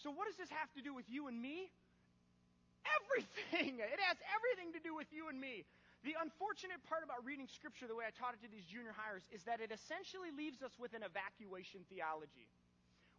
So, 0.03 0.11
what 0.11 0.27
does 0.27 0.37
this 0.37 0.51
have 0.51 0.73
to 0.75 0.83
do 0.83 0.93
with 0.93 1.07
you 1.09 1.29
and 1.29 1.39
me? 1.41 1.71
Everything! 3.01 3.79
It 3.95 4.01
has 4.11 4.19
everything 4.35 4.73
to 4.75 4.81
do 4.83 4.95
with 4.95 5.07
you 5.13 5.29
and 5.29 5.41
me. 5.41 5.65
The 6.05 6.13
unfortunate 6.21 6.85
part 6.85 7.01
about 7.01 7.25
reading 7.25 7.49
Scripture 7.49 7.89
the 7.89 7.97
way 7.97 8.05
I 8.05 8.13
taught 8.13 8.37
it 8.37 8.45
to 8.45 8.51
these 8.53 8.69
junior 8.69 8.93
hires 8.93 9.25
is 9.33 9.41
that 9.49 9.65
it 9.65 9.73
essentially 9.73 10.29
leaves 10.37 10.61
us 10.61 10.77
with 10.77 10.93
an 10.93 11.01
evacuation 11.01 11.81
theology. 11.89 12.53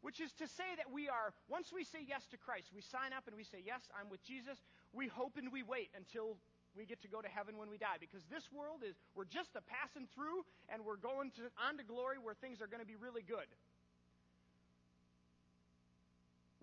Which 0.05 0.21
is 0.21 0.29
to 0.37 0.45
say 0.45 0.69
that 0.77 0.93
we 0.93 1.09
are, 1.09 1.33
once 1.49 1.73
we 1.73 1.81
say 1.81 2.05
yes 2.05 2.29
to 2.29 2.37
Christ, 2.37 2.69
we 2.69 2.85
sign 2.85 3.09
up 3.09 3.25
and 3.25 3.33
we 3.33 3.41
say, 3.41 3.65
Yes, 3.65 3.81
I'm 3.89 4.05
with 4.13 4.21
Jesus, 4.21 4.61
we 4.93 5.09
hope 5.09 5.33
and 5.41 5.49
we 5.49 5.65
wait 5.65 5.89
until 5.97 6.37
we 6.77 6.85
get 6.85 7.01
to 7.01 7.09
go 7.09 7.25
to 7.25 7.27
heaven 7.27 7.57
when 7.57 7.73
we 7.73 7.81
die. 7.81 7.97
Because 7.97 8.21
this 8.29 8.53
world 8.53 8.85
is, 8.85 8.93
we're 9.17 9.25
just 9.25 9.57
a 9.57 9.65
passing 9.65 10.05
through 10.13 10.45
and 10.69 10.85
we're 10.85 11.01
going 11.01 11.33
to, 11.41 11.49
on 11.57 11.81
to 11.81 11.83
glory 11.83 12.21
where 12.21 12.37
things 12.37 12.61
are 12.61 12.69
going 12.69 12.85
to 12.85 12.87
be 12.87 13.01
really 13.01 13.25
good 13.25 13.49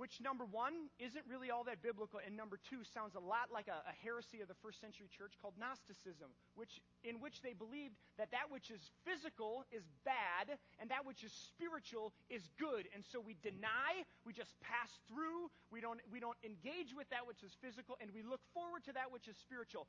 which 0.03 0.19
number 0.19 0.43
one 0.51 0.91
isn't 0.99 1.23
really 1.31 1.55
all 1.55 1.63
that 1.63 1.79
biblical, 1.79 2.19
and 2.27 2.35
number 2.35 2.59
two 2.59 2.83
sounds 2.83 3.15
a 3.15 3.23
lot 3.23 3.55
like 3.55 3.71
a, 3.71 3.87
a, 3.87 3.95
heresy 4.03 4.43
of 4.43 4.51
the 4.51 4.59
first 4.59 4.83
century 4.83 5.07
church 5.07 5.39
called 5.39 5.55
Gnosticism, 5.55 6.27
which 6.59 6.83
in 7.07 7.23
which 7.23 7.39
they 7.39 7.55
believed 7.55 7.95
that 8.19 8.35
that 8.35 8.51
which 8.51 8.75
is 8.75 8.91
physical 9.07 9.63
is 9.71 9.87
bad 10.03 10.59
and 10.83 10.91
that 10.91 11.07
which 11.07 11.23
is 11.23 11.31
spiritual 11.31 12.11
is 12.27 12.51
good. 12.59 12.91
And 12.91 13.07
so 13.07 13.23
we 13.23 13.39
deny, 13.47 14.03
we 14.27 14.35
just 14.35 14.59
pass 14.59 14.91
through, 15.07 15.55
we 15.71 15.79
don't 15.79 16.03
we 16.11 16.19
don't 16.19 16.41
engage 16.43 16.91
with 16.99 17.07
that 17.15 17.23
which 17.23 17.47
is 17.47 17.55
physical, 17.63 17.95
and 18.03 18.11
we 18.11 18.27
look 18.27 18.43
forward 18.51 18.83
to 18.91 18.93
that 18.99 19.07
which 19.15 19.31
is 19.31 19.39
spiritual. 19.39 19.87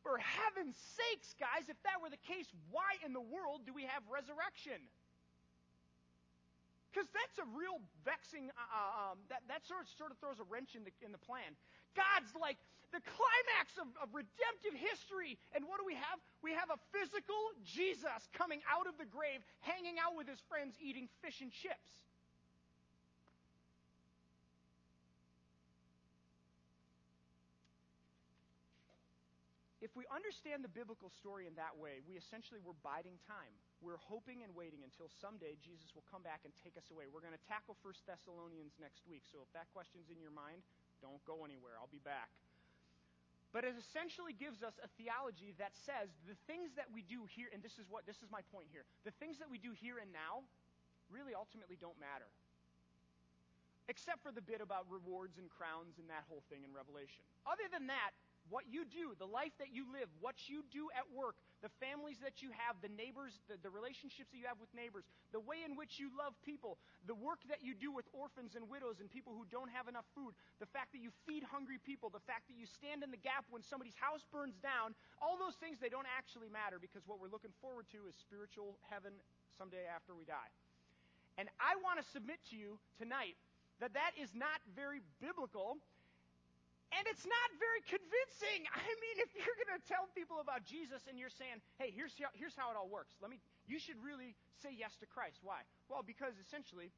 For 0.00 0.16
heaven's 0.16 0.80
sakes, 0.80 1.36
guys, 1.36 1.68
if 1.68 1.76
that 1.84 2.00
were 2.00 2.08
the 2.08 2.24
case, 2.24 2.48
why 2.72 2.96
in 3.04 3.12
the 3.12 3.20
world 3.20 3.68
do 3.68 3.76
we 3.76 3.84
have 3.84 4.08
resurrection? 4.08 4.80
Because 6.90 7.06
that's 7.14 7.38
a 7.38 7.46
real 7.54 7.78
vexing, 8.02 8.50
uh, 8.50 8.58
uh, 8.58 9.14
um, 9.14 9.22
that, 9.30 9.46
that 9.46 9.62
sort 9.62 9.86
of, 9.86 9.88
sort 9.94 10.10
of 10.10 10.18
throws 10.18 10.42
a 10.42 10.46
wrench 10.50 10.74
in 10.74 10.82
the, 10.82 10.90
in 11.06 11.14
the 11.14 11.22
plan. 11.22 11.54
God's 11.94 12.34
like 12.34 12.58
the 12.90 12.98
climax 13.06 13.78
of, 13.78 13.86
of 14.02 14.10
redemptive 14.10 14.74
history. 14.74 15.38
And 15.54 15.62
what 15.70 15.78
do 15.78 15.86
we 15.86 15.94
have? 15.94 16.18
We 16.42 16.50
have 16.58 16.74
a 16.74 16.78
physical 16.90 17.38
Jesus 17.62 18.26
coming 18.34 18.58
out 18.66 18.90
of 18.90 18.98
the 18.98 19.06
grave, 19.06 19.46
hanging 19.62 20.02
out 20.02 20.18
with 20.18 20.26
his 20.26 20.42
friends, 20.50 20.74
eating 20.82 21.06
fish 21.22 21.38
and 21.38 21.54
chips. 21.54 22.02
If 29.90 29.98
we 29.98 30.06
understand 30.14 30.62
the 30.62 30.70
biblical 30.70 31.10
story 31.10 31.50
in 31.50 31.58
that 31.58 31.74
way, 31.74 31.98
we 32.06 32.14
essentially 32.14 32.62
were 32.62 32.78
biding 32.78 33.18
time. 33.26 33.50
We're 33.82 33.98
hoping 33.98 34.46
and 34.46 34.54
waiting 34.54 34.86
until 34.86 35.10
someday 35.10 35.58
Jesus 35.58 35.90
will 35.98 36.06
come 36.06 36.22
back 36.22 36.46
and 36.46 36.54
take 36.62 36.78
us 36.78 36.94
away. 36.94 37.10
We're 37.10 37.26
going 37.26 37.34
to 37.34 37.46
tackle 37.50 37.74
1 37.82 38.06
Thessalonians 38.06 38.78
next 38.78 39.02
week, 39.10 39.26
so 39.26 39.42
if 39.42 39.50
that 39.50 39.66
question's 39.74 40.06
in 40.06 40.22
your 40.22 40.30
mind, 40.30 40.62
don't 41.02 41.18
go 41.26 41.42
anywhere. 41.42 41.74
I'll 41.74 41.90
be 41.90 41.98
back. 42.06 42.30
But 43.50 43.66
it 43.66 43.74
essentially 43.74 44.30
gives 44.30 44.62
us 44.62 44.78
a 44.78 44.86
theology 44.94 45.58
that 45.58 45.74
says 45.74 46.14
the 46.22 46.38
things 46.46 46.70
that 46.78 46.86
we 46.94 47.02
do 47.02 47.26
here, 47.26 47.50
and 47.50 47.58
this 47.58 47.82
is 47.82 47.90
what 47.90 48.06
this 48.06 48.22
is 48.22 48.30
my 48.30 48.46
point 48.54 48.70
here. 48.70 48.86
The 49.02 49.10
things 49.18 49.42
that 49.42 49.50
we 49.50 49.58
do 49.58 49.74
here 49.74 49.98
and 49.98 50.14
now 50.14 50.46
really 51.10 51.34
ultimately 51.34 51.74
don't 51.74 51.98
matter. 51.98 52.30
Except 53.90 54.22
for 54.22 54.30
the 54.30 54.38
bit 54.38 54.62
about 54.62 54.86
rewards 54.86 55.42
and 55.42 55.50
crowns 55.50 55.98
and 55.98 56.06
that 56.14 56.22
whole 56.30 56.46
thing 56.46 56.62
in 56.62 56.70
Revelation. 56.70 57.26
Other 57.42 57.66
than 57.66 57.90
that, 57.90 58.14
what 58.50 58.66
you 58.66 58.82
do, 58.84 59.14
the 59.16 59.30
life 59.30 59.54
that 59.62 59.70
you 59.70 59.86
live, 59.88 60.10
what 60.18 60.50
you 60.50 60.66
do 60.74 60.90
at 60.92 61.06
work, 61.14 61.38
the 61.62 61.70
families 61.78 62.18
that 62.20 62.42
you 62.42 62.50
have, 62.52 62.74
the 62.82 62.90
neighbors, 62.90 63.38
the, 63.46 63.54
the, 63.62 63.70
relationships 63.70 64.28
that 64.34 64.38
you 64.42 64.50
have 64.50 64.58
with 64.58 64.68
neighbors, 64.74 65.06
the 65.30 65.40
way 65.40 65.62
in 65.62 65.78
which 65.78 66.02
you 66.02 66.10
love 66.18 66.34
people, 66.42 66.76
the 67.06 67.14
work 67.14 67.38
that 67.46 67.62
you 67.62 67.72
do 67.72 67.94
with 67.94 68.10
orphans 68.10 68.58
and 68.58 68.66
widows 68.66 68.98
and 68.98 69.06
people 69.08 69.30
who 69.30 69.46
don't 69.48 69.70
have 69.70 69.86
enough 69.86 70.04
food, 70.12 70.34
the 70.58 70.68
fact 70.68 70.90
that 70.90 71.00
you 71.00 71.14
feed 71.24 71.46
hungry 71.46 71.78
people, 71.78 72.10
the 72.10 72.22
fact 72.26 72.50
that 72.50 72.58
you 72.58 72.66
stand 72.66 73.06
in 73.06 73.14
the 73.14 73.22
gap 73.22 73.46
when 73.54 73.62
somebody's 73.62 73.96
house 73.96 74.26
burns 74.34 74.58
down, 74.58 74.98
all 75.22 75.38
those 75.38 75.54
things, 75.62 75.78
they 75.78 75.92
don't 75.92 76.10
actually 76.10 76.50
matter 76.50 76.82
because 76.82 77.06
what 77.06 77.22
we're 77.22 77.30
looking 77.30 77.54
forward 77.62 77.86
to 77.94 78.10
is 78.10 78.18
spiritual 78.18 78.74
heaven 78.90 79.14
someday 79.54 79.86
after 79.86 80.12
we 80.12 80.26
die. 80.26 80.50
And 81.38 81.46
I 81.62 81.78
want 81.80 82.02
to 82.02 82.04
submit 82.10 82.42
to 82.50 82.56
you 82.58 82.82
tonight 82.98 83.38
that 83.78 83.94
that 83.94 84.12
is 84.20 84.34
not 84.34 84.60
very 84.76 85.00
biblical 85.22 85.78
and 86.90 87.06
it's 87.06 87.22
not 87.22 87.48
very 87.62 87.82
convincing. 87.86 88.66
I 88.74 88.90
mean, 88.98 89.16
if 89.22 89.30
you're 89.38 89.58
going 89.62 89.74
to 89.74 89.84
tell 89.86 90.10
people 90.12 90.42
about 90.42 90.66
Jesus 90.66 91.06
and 91.06 91.14
you're 91.18 91.32
saying, 91.32 91.62
hey, 91.78 91.94
here's 91.94 92.14
how, 92.18 92.30
here's 92.34 92.54
how 92.58 92.70
it 92.70 92.76
all 92.76 92.90
works. 92.90 93.14
Let 93.22 93.30
me, 93.30 93.38
you 93.70 93.78
should 93.78 93.98
really 94.02 94.34
say 94.58 94.74
yes 94.74 94.98
to 94.98 95.06
Christ. 95.06 95.38
Why? 95.46 95.62
Well, 95.86 96.02
because 96.02 96.34
essentially, 96.42 96.90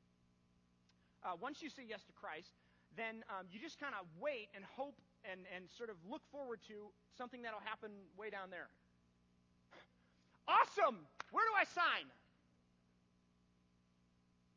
uh, 1.20 1.36
once 1.36 1.60
you 1.60 1.68
say 1.68 1.84
yes 1.84 2.00
to 2.08 2.14
Christ, 2.16 2.56
then 2.96 3.24
um, 3.28 3.48
you 3.52 3.60
just 3.60 3.80
kind 3.80 3.92
of 3.92 4.08
wait 4.20 4.48
and 4.56 4.64
hope 4.64 4.96
and, 5.28 5.44
and 5.54 5.68
sort 5.76 5.88
of 5.88 5.96
look 6.08 6.24
forward 6.32 6.60
to 6.68 6.88
something 7.16 7.44
that'll 7.44 7.64
happen 7.64 7.92
way 8.16 8.30
down 8.30 8.50
there. 8.50 8.68
Awesome! 10.48 10.98
Where 11.30 11.46
do 11.46 11.54
I 11.54 11.62
sign? 11.70 12.10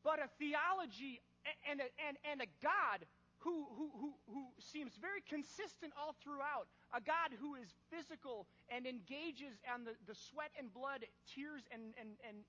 But 0.04 0.18
a 0.18 0.28
theology 0.42 1.22
and 1.70 1.80
a, 1.80 1.88
and, 2.10 2.18
and 2.26 2.42
a 2.42 2.50
God 2.58 3.06
who, 3.46 3.70
who, 3.78 3.94
who, 4.02 4.10
who 4.34 4.44
seems 4.58 4.98
very 4.98 5.22
consistent 5.30 5.94
all 5.94 6.18
throughout. 6.18 6.66
A 6.98 7.00
God 7.00 7.38
who 7.38 7.54
is 7.54 7.70
physical 7.94 8.50
and 8.74 8.90
engages 8.90 9.62
on 9.70 9.86
the, 9.86 9.94
the 10.10 10.18
sweat 10.18 10.50
and 10.58 10.74
blood, 10.74 11.06
tears 11.30 11.62
and, 11.70 11.94
and, 12.02 12.18
and 12.26 12.42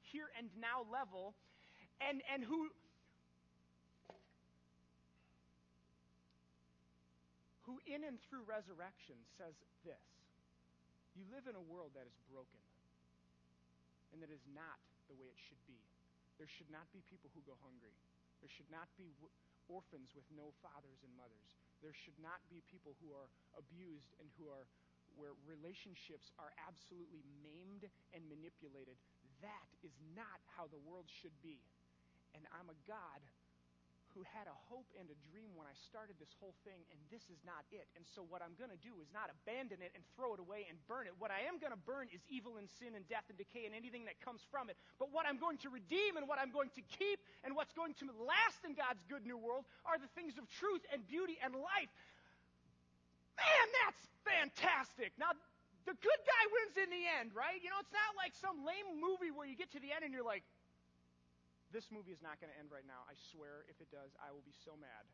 here 0.00 0.32
and 0.40 0.48
now 0.56 0.88
level, 0.88 1.36
and, 2.00 2.24
and 2.32 2.40
who, 2.40 2.72
who 7.68 7.76
in 7.84 8.00
and 8.08 8.16
through 8.24 8.48
resurrection 8.48 9.20
says 9.36 9.52
this 9.84 10.00
You 11.20 11.28
live 11.28 11.44
in 11.52 11.52
a 11.52 11.64
world 11.68 11.92
that 11.92 12.08
is 12.08 12.16
broken 12.32 12.64
and 14.16 14.24
that 14.24 14.32
is 14.32 14.42
not 14.56 14.80
the 15.12 15.20
way 15.20 15.28
it 15.28 15.36
should 15.36 15.60
be. 15.68 15.76
There 16.40 16.48
should 16.48 16.72
not 16.72 16.88
be 16.96 17.04
people 17.12 17.28
who 17.36 17.44
go 17.44 17.52
hungry. 17.60 17.92
There 18.40 18.48
should 18.48 18.72
not 18.72 18.88
be 18.96 19.12
orphans 19.70 20.10
with 20.18 20.26
no 20.34 20.50
fathers 20.58 20.98
and 21.06 21.14
mothers. 21.14 21.54
There 21.78 21.94
should 21.94 22.18
not 22.18 22.42
be 22.50 22.66
people 22.66 22.98
who 22.98 23.14
are 23.14 23.30
abused 23.54 24.12
and 24.18 24.26
who 24.34 24.50
are 24.50 24.66
where 25.18 25.34
relationships 25.46 26.30
are 26.38 26.54
absolutely 26.66 27.22
maimed 27.42 27.86
and 28.14 28.22
manipulated. 28.30 28.98
That 29.42 29.70
is 29.82 29.94
not 30.14 30.38
how 30.54 30.70
the 30.70 30.78
world 30.86 31.06
should 31.08 31.34
be. 31.42 31.58
And 32.34 32.46
I'm 32.54 32.70
a 32.70 32.78
God 32.86 33.20
who 34.14 34.26
had 34.26 34.50
a 34.50 34.56
hope 34.66 34.86
and 34.98 35.06
a 35.06 35.18
dream 35.30 35.54
when 35.54 35.70
I 35.70 35.76
started 35.86 36.18
this 36.18 36.34
whole 36.42 36.54
thing, 36.66 36.82
and 36.90 36.98
this 37.10 37.22
is 37.30 37.38
not 37.46 37.62
it. 37.70 37.86
And 37.94 38.02
so, 38.02 38.26
what 38.26 38.42
I'm 38.42 38.58
going 38.58 38.74
to 38.74 38.82
do 38.82 38.98
is 38.98 39.08
not 39.14 39.30
abandon 39.30 39.78
it 39.80 39.94
and 39.94 40.02
throw 40.18 40.34
it 40.34 40.40
away 40.42 40.66
and 40.66 40.76
burn 40.90 41.06
it. 41.06 41.14
What 41.18 41.30
I 41.30 41.46
am 41.46 41.62
going 41.62 41.70
to 41.70 41.82
burn 41.86 42.10
is 42.10 42.22
evil 42.26 42.58
and 42.58 42.66
sin 42.66 42.98
and 42.98 43.06
death 43.06 43.26
and 43.30 43.38
decay 43.38 43.70
and 43.70 43.74
anything 43.74 44.10
that 44.10 44.18
comes 44.18 44.42
from 44.50 44.68
it. 44.68 44.74
But 44.98 45.14
what 45.14 45.24
I'm 45.24 45.38
going 45.38 45.58
to 45.62 45.70
redeem 45.70 46.18
and 46.18 46.26
what 46.26 46.42
I'm 46.42 46.50
going 46.50 46.74
to 46.74 46.82
keep 46.82 47.22
and 47.46 47.54
what's 47.54 47.72
going 47.72 47.94
to 48.02 48.10
last 48.18 48.66
in 48.66 48.74
God's 48.74 49.02
good 49.06 49.22
new 49.22 49.38
world 49.38 49.64
are 49.86 49.96
the 49.96 50.10
things 50.18 50.34
of 50.36 50.50
truth 50.58 50.82
and 50.90 51.06
beauty 51.06 51.38
and 51.40 51.54
life. 51.54 51.92
Man, 53.38 53.66
that's 53.86 54.02
fantastic. 54.26 55.14
Now, 55.16 55.32
the 55.88 55.96
good 55.96 56.20
guy 56.28 56.44
wins 56.52 56.76
in 56.76 56.90
the 56.92 57.04
end, 57.18 57.32
right? 57.32 57.56
You 57.56 57.72
know, 57.72 57.80
it's 57.80 57.94
not 57.94 58.12
like 58.20 58.36
some 58.36 58.62
lame 58.68 59.00
movie 59.00 59.32
where 59.32 59.48
you 59.48 59.56
get 59.56 59.72
to 59.72 59.80
the 59.80 59.90
end 59.90 60.04
and 60.04 60.12
you're 60.12 60.26
like, 60.26 60.44
this 61.70 61.90
movie 61.90 62.10
is 62.10 62.22
not 62.22 62.38
going 62.42 62.50
to 62.50 62.58
end 62.58 62.70
right 62.74 62.86
now. 62.86 63.06
I 63.06 63.14
swear, 63.30 63.66
if 63.70 63.78
it 63.78 63.90
does, 63.94 64.10
I 64.18 64.34
will 64.34 64.44
be 64.44 64.54
so 64.66 64.74
mad. 64.78 65.04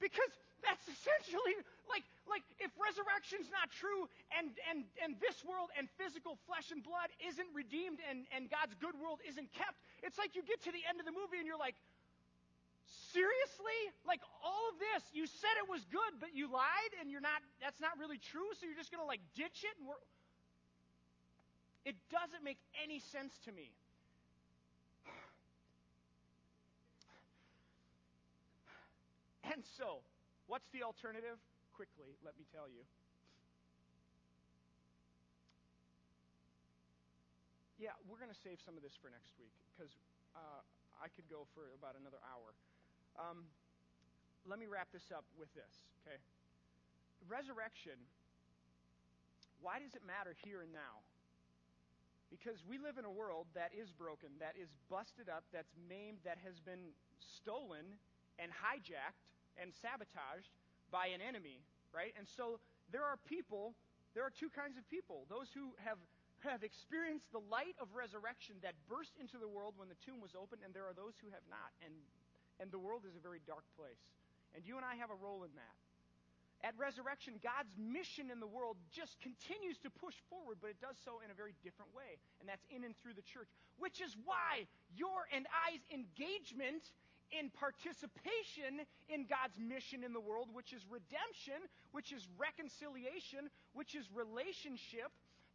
Because 0.00 0.32
that's 0.64 0.84
essentially 0.88 1.56
like 1.88 2.04
like 2.28 2.44
if 2.60 2.72
resurrection's 2.76 3.48
not 3.52 3.68
true 3.72 4.08
and 4.32 4.52
and 4.68 4.84
and 5.00 5.16
this 5.20 5.40
world 5.44 5.72
and 5.76 5.88
physical 5.96 6.36
flesh 6.48 6.72
and 6.72 6.84
blood 6.84 7.08
isn't 7.20 7.48
redeemed 7.52 8.00
and 8.08 8.24
and 8.32 8.48
God's 8.48 8.76
good 8.80 8.96
world 8.96 9.20
isn't 9.24 9.48
kept, 9.52 9.76
it's 10.00 10.16
like 10.16 10.36
you 10.36 10.44
get 10.44 10.60
to 10.68 10.72
the 10.72 10.84
end 10.88 11.00
of 11.00 11.06
the 11.08 11.12
movie 11.12 11.40
and 11.40 11.44
you're 11.44 11.60
like, 11.60 11.76
seriously? 13.12 13.80
Like 14.08 14.24
all 14.40 14.72
of 14.72 14.76
this, 14.80 15.04
you 15.12 15.28
said 15.28 15.52
it 15.60 15.68
was 15.68 15.84
good, 15.92 16.16
but 16.20 16.32
you 16.32 16.48
lied 16.48 16.92
and 17.00 17.12
you're 17.12 17.24
not 17.24 17.44
that's 17.60 17.80
not 17.80 17.96
really 18.00 18.20
true, 18.20 18.48
so 18.56 18.64
you're 18.64 18.78
just 18.78 18.92
gonna 18.92 19.08
like 19.08 19.20
ditch 19.36 19.64
it 19.64 19.74
and 19.80 19.84
we're 19.88 20.00
it 21.84 21.96
doesn't 22.12 22.44
make 22.44 22.60
any 22.84 23.00
sense 23.00 23.32
to 23.44 23.52
me. 23.52 23.72
And 29.52 29.64
so, 29.80 30.04
what's 30.44 30.68
the 30.76 30.84
alternative? 30.84 31.40
Quickly, 31.72 32.12
let 32.20 32.36
me 32.36 32.44
tell 32.52 32.68
you. 32.68 32.84
yeah, 37.80 37.96
we're 38.04 38.20
going 38.20 38.30
to 38.30 38.42
save 38.44 38.60
some 38.60 38.76
of 38.76 38.84
this 38.84 38.92
for 39.00 39.08
next 39.08 39.32
week 39.40 39.56
because 39.72 39.88
uh, 40.36 40.60
I 41.00 41.08
could 41.16 41.24
go 41.32 41.48
for 41.56 41.72
about 41.72 41.96
another 41.96 42.20
hour. 42.28 42.52
Um, 43.16 43.48
let 44.44 44.60
me 44.60 44.68
wrap 44.68 44.92
this 44.92 45.08
up 45.08 45.24
with 45.40 45.48
this, 45.56 45.72
okay? 46.04 46.20
Resurrection, 47.24 47.96
why 49.64 49.80
does 49.80 49.96
it 49.96 50.04
matter 50.04 50.36
here 50.44 50.60
and 50.60 50.68
now? 50.76 51.00
Because 52.28 52.60
we 52.68 52.76
live 52.76 53.00
in 53.00 53.08
a 53.08 53.10
world 53.10 53.48
that 53.56 53.72
is 53.72 53.90
broken, 53.96 54.28
that 54.44 54.60
is 54.60 54.68
busted 54.92 55.32
up, 55.32 55.48
that's 55.48 55.72
maimed, 55.88 56.20
that 56.28 56.36
has 56.44 56.60
been 56.60 56.92
stolen 57.18 57.96
and 58.36 58.52
hijacked 58.52 59.24
and 59.60 59.70
sabotaged 59.70 60.50
by 60.90 61.12
an 61.12 61.20
enemy, 61.20 61.60
right? 61.94 62.16
And 62.18 62.26
so 62.26 62.58
there 62.90 63.04
are 63.04 63.20
people, 63.28 63.76
there 64.16 64.24
are 64.24 64.32
two 64.32 64.50
kinds 64.50 64.80
of 64.80 64.88
people 64.88 65.28
those 65.28 65.52
who 65.54 65.76
have 65.84 66.00
have 66.40 66.64
experienced 66.64 67.28
the 67.36 67.44
light 67.52 67.76
of 67.76 67.92
resurrection 67.92 68.56
that 68.64 68.72
burst 68.88 69.12
into 69.20 69.36
the 69.36 69.48
world 69.48 69.76
when 69.76 69.92
the 69.92 70.00
tomb 70.00 70.24
was 70.24 70.32
opened, 70.32 70.64
and 70.64 70.72
there 70.72 70.88
are 70.88 70.96
those 70.96 71.12
who 71.20 71.28
have 71.28 71.44
not. 71.52 71.68
And, 71.84 71.92
and 72.56 72.72
the 72.72 72.80
world 72.80 73.04
is 73.04 73.12
a 73.12 73.20
very 73.20 73.44
dark 73.44 73.64
place. 73.76 74.00
And 74.56 74.64
you 74.64 74.80
and 74.80 74.84
I 74.84 74.96
have 74.96 75.12
a 75.12 75.18
role 75.20 75.44
in 75.44 75.52
that. 75.54 75.76
At 76.60 76.76
resurrection, 76.76 77.40
God's 77.40 77.72
mission 77.76 78.28
in 78.28 78.36
the 78.36 78.48
world 78.48 78.76
just 78.92 79.16
continues 79.24 79.80
to 79.80 79.88
push 79.88 80.16
forward, 80.28 80.60
but 80.60 80.68
it 80.68 80.76
does 80.76 80.96
so 81.00 81.24
in 81.24 81.32
a 81.32 81.36
very 81.36 81.56
different 81.64 81.88
way. 81.96 82.20
And 82.40 82.44
that's 82.44 82.64
in 82.68 82.84
and 82.84 82.92
through 83.00 83.16
the 83.16 83.24
church, 83.24 83.48
which 83.80 84.04
is 84.04 84.12
why 84.28 84.68
your 84.92 85.24
and 85.32 85.48
I's 85.48 85.80
engagement 85.88 86.84
in 87.32 87.50
participation 87.50 88.82
in 89.08 89.26
God's 89.26 89.58
mission 89.58 90.02
in 90.02 90.12
the 90.12 90.20
world, 90.20 90.48
which 90.52 90.72
is 90.72 90.82
redemption, 90.90 91.58
which 91.92 92.10
is 92.10 92.26
reconciliation, 92.38 93.50
which 93.72 93.94
is 93.94 94.06
relationship, 94.10 95.10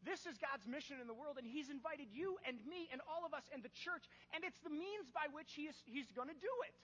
this 0.05 0.29
is 0.29 0.37
God's 0.37 0.69
mission 0.69 1.01
in 1.01 1.09
the 1.09 1.17
world, 1.17 1.41
and 1.41 1.49
He's 1.49 1.73
invited 1.73 2.13
you 2.13 2.37
and 2.45 2.61
me 2.69 2.85
and 2.93 3.01
all 3.09 3.25
of 3.25 3.33
us 3.33 3.49
and 3.49 3.65
the 3.65 3.73
church, 3.73 4.05
and 4.37 4.45
it's 4.45 4.61
the 4.61 4.69
means 4.69 5.09
by 5.09 5.25
which 5.33 5.57
he 5.57 5.65
is, 5.65 5.75
He's 5.89 6.13
going 6.13 6.29
to 6.29 6.37
do 6.37 6.53
it. 6.69 6.77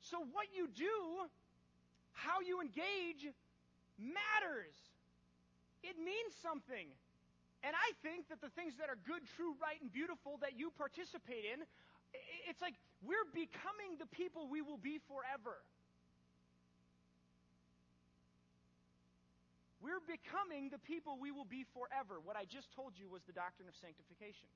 So, 0.00 0.24
what 0.32 0.48
you 0.56 0.64
do, 0.72 1.28
how 2.16 2.40
you 2.40 2.64
engage, 2.64 3.28
matters. 4.00 4.76
It 5.84 6.00
means 6.00 6.32
something. 6.40 6.88
And 7.64 7.72
I 7.76 7.92
think 8.00 8.28
that 8.28 8.40
the 8.40 8.52
things 8.52 8.76
that 8.80 8.88
are 8.88 9.00
good, 9.04 9.24
true, 9.36 9.56
right, 9.60 9.80
and 9.80 9.92
beautiful 9.92 10.40
that 10.40 10.56
you 10.56 10.72
participate 10.76 11.44
in, 11.48 11.64
it's 12.48 12.60
like 12.60 12.76
we're 13.04 13.28
becoming 13.32 14.00
the 14.00 14.08
people 14.08 14.48
we 14.48 14.64
will 14.64 14.80
be 14.80 14.98
forever. 15.06 15.60
We're 19.84 20.00
becoming 20.00 20.72
the 20.72 20.80
people 20.80 21.20
we 21.20 21.28
will 21.28 21.44
be 21.44 21.68
forever. 21.76 22.16
What 22.24 22.40
I 22.40 22.48
just 22.48 22.72
told 22.72 22.96
you 22.96 23.04
was 23.04 23.20
the 23.28 23.36
doctrine 23.36 23.68
of 23.68 23.76
sanctification. 23.76 24.48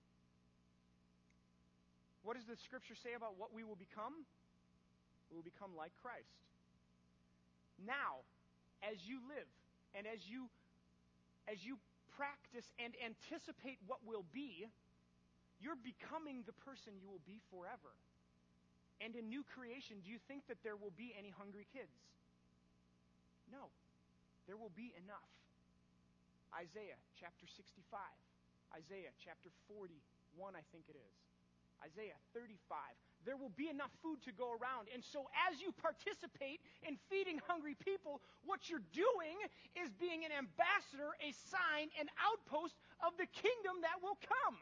What 2.24 2.40
does 2.40 2.48
the 2.48 2.56
scripture 2.56 2.96
say 2.96 3.12
about 3.12 3.36
what 3.36 3.52
we 3.52 3.60
will 3.60 3.76
become? 3.76 4.24
We 5.28 5.36
will 5.36 5.44
become 5.44 5.76
like 5.76 5.92
Christ. 6.00 6.32
Now, 7.84 8.24
as 8.80 9.04
you 9.04 9.20
live 9.28 9.48
and 9.92 10.08
as 10.08 10.24
you 10.24 10.48
as 11.44 11.60
you 11.60 11.76
practice 12.16 12.68
and 12.80 12.92
anticipate 13.00 13.78
what 13.84 14.00
will 14.04 14.24
be, 14.32 14.68
you're 15.60 15.80
becoming 15.80 16.44
the 16.44 16.56
person 16.64 16.96
you 17.00 17.08
will 17.08 17.24
be 17.24 17.40
forever. 17.52 17.92
And 18.98 19.14
in 19.14 19.30
new 19.30 19.46
creation, 19.46 20.02
do 20.02 20.10
you 20.10 20.18
think 20.26 20.46
that 20.50 20.58
there 20.66 20.74
will 20.74 20.94
be 20.98 21.14
any 21.14 21.30
hungry 21.30 21.66
kids? 21.70 21.94
No. 23.50 23.70
There 24.46 24.56
will 24.56 24.74
be 24.74 24.90
enough. 24.98 25.30
Isaiah 26.56 26.98
chapter 27.20 27.44
65, 27.44 28.00
Isaiah 28.72 29.12
chapter 29.20 29.52
41, 29.68 30.56
I 30.56 30.64
think 30.72 30.88
it 30.88 30.96
is. 30.96 31.14
Isaiah 31.84 32.18
35. 32.34 32.58
There 33.26 33.36
will 33.36 33.52
be 33.54 33.68
enough 33.68 33.92
food 34.02 34.22
to 34.24 34.32
go 34.32 34.54
around. 34.56 34.88
And 34.90 35.02
so, 35.02 35.28
as 35.46 35.60
you 35.60 35.74
participate 35.74 36.64
in 36.86 36.96
feeding 37.10 37.38
hungry 37.44 37.76
people, 37.76 38.22
what 38.46 38.70
you're 38.70 38.84
doing 38.94 39.36
is 39.74 39.90
being 40.00 40.24
an 40.24 40.32
ambassador, 40.32 41.12
a 41.20 41.30
sign, 41.50 41.90
an 41.98 42.08
outpost 42.18 42.78
of 43.02 43.14
the 43.18 43.28
kingdom 43.30 43.82
that 43.82 44.00
will 44.00 44.18
come. 44.22 44.58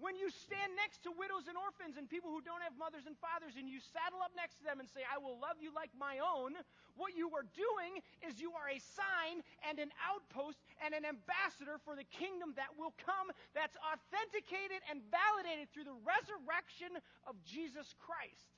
When 0.00 0.16
you 0.16 0.32
stand 0.32 0.72
next 0.80 1.04
to 1.04 1.12
widows 1.12 1.44
and 1.44 1.60
orphans 1.60 2.00
and 2.00 2.08
people 2.08 2.32
who 2.32 2.40
don't 2.40 2.64
have 2.64 2.72
mothers 2.80 3.04
and 3.04 3.12
fathers 3.20 3.60
and 3.60 3.68
you 3.68 3.84
saddle 3.84 4.24
up 4.24 4.32
next 4.32 4.56
to 4.60 4.64
them 4.64 4.80
and 4.80 4.88
say, 4.88 5.04
I 5.04 5.20
will 5.20 5.36
love 5.36 5.60
you 5.60 5.68
like 5.76 5.92
my 5.92 6.16
own, 6.24 6.56
what 6.96 7.12
you 7.12 7.28
are 7.36 7.44
doing 7.52 8.00
is 8.24 8.40
you 8.40 8.56
are 8.56 8.72
a 8.72 8.80
sign 8.80 9.44
and 9.68 9.76
an 9.76 9.92
outpost 10.00 10.64
and 10.80 10.96
an 10.96 11.04
ambassador 11.04 11.76
for 11.84 11.92
the 11.92 12.08
kingdom 12.16 12.56
that 12.56 12.72
will 12.80 12.96
come 12.96 13.28
that's 13.52 13.76
authenticated 13.84 14.80
and 14.88 15.04
validated 15.12 15.68
through 15.68 15.84
the 15.84 16.00
resurrection 16.00 16.96
of 17.28 17.36
Jesus 17.44 17.92
Christ. 18.00 18.56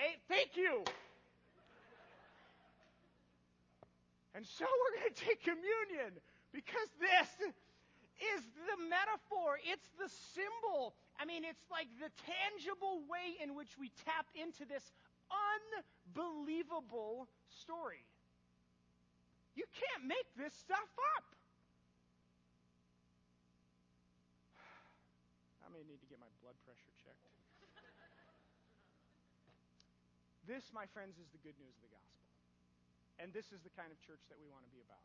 Hey, 0.00 0.16
thank 0.32 0.56
you. 0.56 0.80
And 4.32 4.48
so 4.48 4.64
we're 4.64 4.94
going 4.96 5.12
to 5.12 5.20
take 5.28 5.44
communion 5.44 6.16
because 6.56 6.88
this 6.96 7.52
is 8.20 8.42
the 8.68 8.78
metaphor, 8.88 9.58
it's 9.64 9.88
the 9.96 10.08
symbol. 10.08 10.94
I 11.18 11.24
mean, 11.24 11.44
it's 11.44 11.64
like 11.70 11.88
the 11.98 12.10
tangible 12.24 13.02
way 13.08 13.38
in 13.42 13.54
which 13.54 13.78
we 13.78 13.90
tap 14.04 14.26
into 14.34 14.64
this 14.64 14.92
unbelievable 15.30 17.28
story. 17.48 18.04
You 19.54 19.68
can't 19.76 20.08
make 20.08 20.28
this 20.36 20.52
stuff 20.56 20.88
up. 21.16 21.26
I 25.60 25.68
may 25.72 25.84
need 25.84 26.00
to 26.00 26.08
get 26.08 26.20
my 26.20 26.30
blood 26.40 26.56
pressure 26.64 26.92
checked. 27.04 27.20
this, 30.48 30.72
my 30.72 30.88
friends, 30.92 31.20
is 31.20 31.28
the 31.32 31.40
good 31.44 31.56
news 31.60 31.76
of 31.76 31.82
the 31.84 31.92
gospel. 31.92 32.24
And 33.20 33.28
this 33.32 33.52
is 33.52 33.60
the 33.60 33.72
kind 33.76 33.92
of 33.92 34.00
church 34.02 34.24
that 34.32 34.40
we 34.40 34.48
want 34.48 34.64
to 34.64 34.72
be 34.72 34.80
about. 34.80 35.04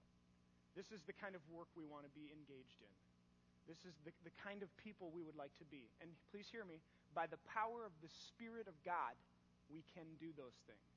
This 0.78 0.94
is 0.94 1.02
the 1.10 1.18
kind 1.18 1.34
of 1.34 1.42
work 1.50 1.66
we 1.74 1.90
want 1.90 2.06
to 2.06 2.14
be 2.14 2.30
engaged 2.30 2.78
in. 2.86 2.94
This 3.66 3.82
is 3.82 3.98
the, 4.06 4.14
the 4.22 4.32
kind 4.38 4.62
of 4.62 4.70
people 4.78 5.10
we 5.10 5.26
would 5.26 5.36
like 5.36 5.52
to 5.58 5.68
be. 5.74 5.90
And 6.00 6.14
please 6.30 6.46
hear 6.54 6.64
me 6.64 6.78
by 7.18 7.26
the 7.26 7.42
power 7.50 7.82
of 7.82 7.98
the 8.06 8.14
Spirit 8.30 8.70
of 8.70 8.78
God, 8.86 9.18
we 9.74 9.82
can 9.98 10.06
do 10.22 10.30
those 10.38 10.56
things. 10.70 10.88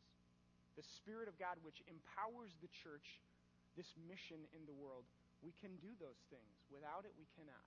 The 0.77 0.85
Spirit 0.85 1.33
of 1.33 1.41
God, 1.41 1.57
which 1.65 1.81
empowers 1.89 2.53
the 2.61 2.69
church, 2.85 3.25
this 3.73 3.89
mission 4.05 4.45
in 4.53 4.69
the 4.69 4.77
world, 4.77 5.09
we 5.41 5.57
can 5.65 5.73
do 5.81 5.91
those 5.97 6.21
things. 6.29 6.53
Without 6.69 7.09
it, 7.09 7.17
we 7.17 7.25
cannot. 7.41 7.65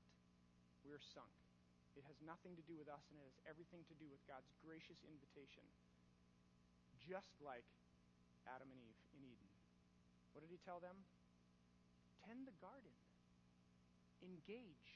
We 0.85 0.93
are 0.93 1.01
sunk. 1.01 1.33
It 1.97 2.05
has 2.05 2.17
nothing 2.21 2.53
to 2.53 2.63
do 2.69 2.77
with 2.77 2.85
us, 2.85 3.01
and 3.09 3.17
it 3.17 3.25
has 3.25 3.37
everything 3.49 3.81
to 3.89 3.95
do 3.97 4.05
with 4.05 4.21
God's 4.29 4.49
gracious 4.61 5.01
invitation. 5.09 5.65
Just 7.01 7.33
like 7.41 7.65
Adam 8.45 8.69
and 8.69 8.79
Eve 8.79 9.01
in 9.17 9.21
Eden. 9.33 9.49
What 10.37 10.45
did 10.45 10.53
he 10.53 10.61
tell 10.61 10.77
them? 10.77 10.93
Tend 12.27 12.47
the 12.47 12.55
garden 12.59 12.93
engage, 14.23 14.87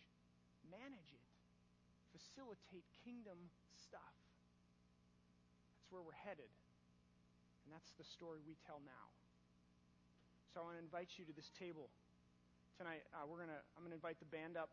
manage 0.72 1.12
it, 1.12 1.28
facilitate 2.16 2.88
kingdom 3.04 3.38
stuff. 3.76 4.16
That's 5.78 5.92
where 5.92 6.02
we're 6.02 6.16
headed. 6.24 6.50
And 7.68 7.76
that's 7.76 7.92
the 8.00 8.08
story 8.08 8.40
we 8.48 8.56
tell 8.64 8.80
now. 8.88 9.12
So 10.56 10.64
I 10.64 10.72
want 10.72 10.80
to 10.80 10.84
invite 10.84 11.20
you 11.20 11.28
to 11.28 11.36
this 11.36 11.52
table 11.60 11.92
tonight. 12.80 13.04
Uh, 13.12 13.28
we're 13.28 13.44
gonna 13.44 13.60
I'm 13.76 13.84
gonna 13.84 14.00
invite 14.00 14.18
the 14.24 14.32
band 14.32 14.56
up, 14.56 14.72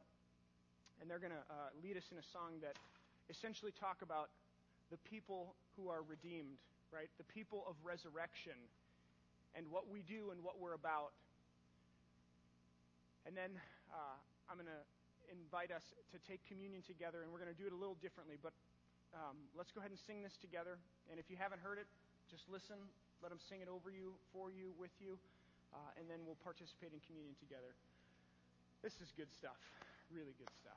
and 1.02 1.10
they're 1.10 1.20
gonna 1.20 1.42
uh, 1.50 1.74
lead 1.82 1.98
us 1.98 2.06
in 2.14 2.16
a 2.22 2.26
song 2.30 2.62
that 2.62 2.78
essentially 3.26 3.74
talk 3.74 4.00
about 4.00 4.30
the 4.94 5.00
people 5.02 5.58
who 5.74 5.90
are 5.90 6.06
redeemed, 6.06 6.62
right? 6.94 7.10
The 7.18 7.26
people 7.26 7.66
of 7.66 7.74
resurrection, 7.82 8.54
and 9.58 9.66
what 9.68 9.90
we 9.90 10.06
do 10.06 10.30
and 10.30 10.38
what 10.46 10.62
we're 10.62 10.78
about. 10.78 11.10
And 13.24 13.32
then 13.32 13.56
uh, 13.88 14.16
I'm 14.48 14.60
going 14.60 14.68
to 14.68 14.84
invite 15.32 15.72
us 15.72 15.96
to 16.12 16.18
take 16.28 16.44
communion 16.44 16.84
together, 16.84 17.24
and 17.24 17.32
we're 17.32 17.40
going 17.40 17.52
to 17.52 17.56
do 17.56 17.66
it 17.66 17.72
a 17.72 17.80
little 17.80 17.96
differently. 18.04 18.36
But 18.36 18.52
um, 19.16 19.36
let's 19.56 19.72
go 19.72 19.80
ahead 19.80 19.90
and 19.90 20.00
sing 20.00 20.20
this 20.20 20.36
together. 20.36 20.76
And 21.08 21.16
if 21.16 21.32
you 21.32 21.36
haven't 21.40 21.64
heard 21.64 21.80
it, 21.80 21.88
just 22.28 22.44
listen. 22.52 22.76
Let 23.24 23.32
them 23.32 23.40
sing 23.40 23.64
it 23.64 23.70
over 23.72 23.88
you, 23.88 24.12
for 24.36 24.52
you, 24.52 24.76
with 24.76 24.92
you, 25.00 25.16
uh, 25.72 25.96
and 25.96 26.04
then 26.10 26.20
we'll 26.28 26.36
participate 26.44 26.92
in 26.92 27.00
communion 27.08 27.32
together. 27.40 27.72
This 28.84 29.00
is 29.00 29.16
good 29.16 29.32
stuff, 29.32 29.56
really 30.12 30.36
good 30.36 30.52
stuff. 30.60 30.76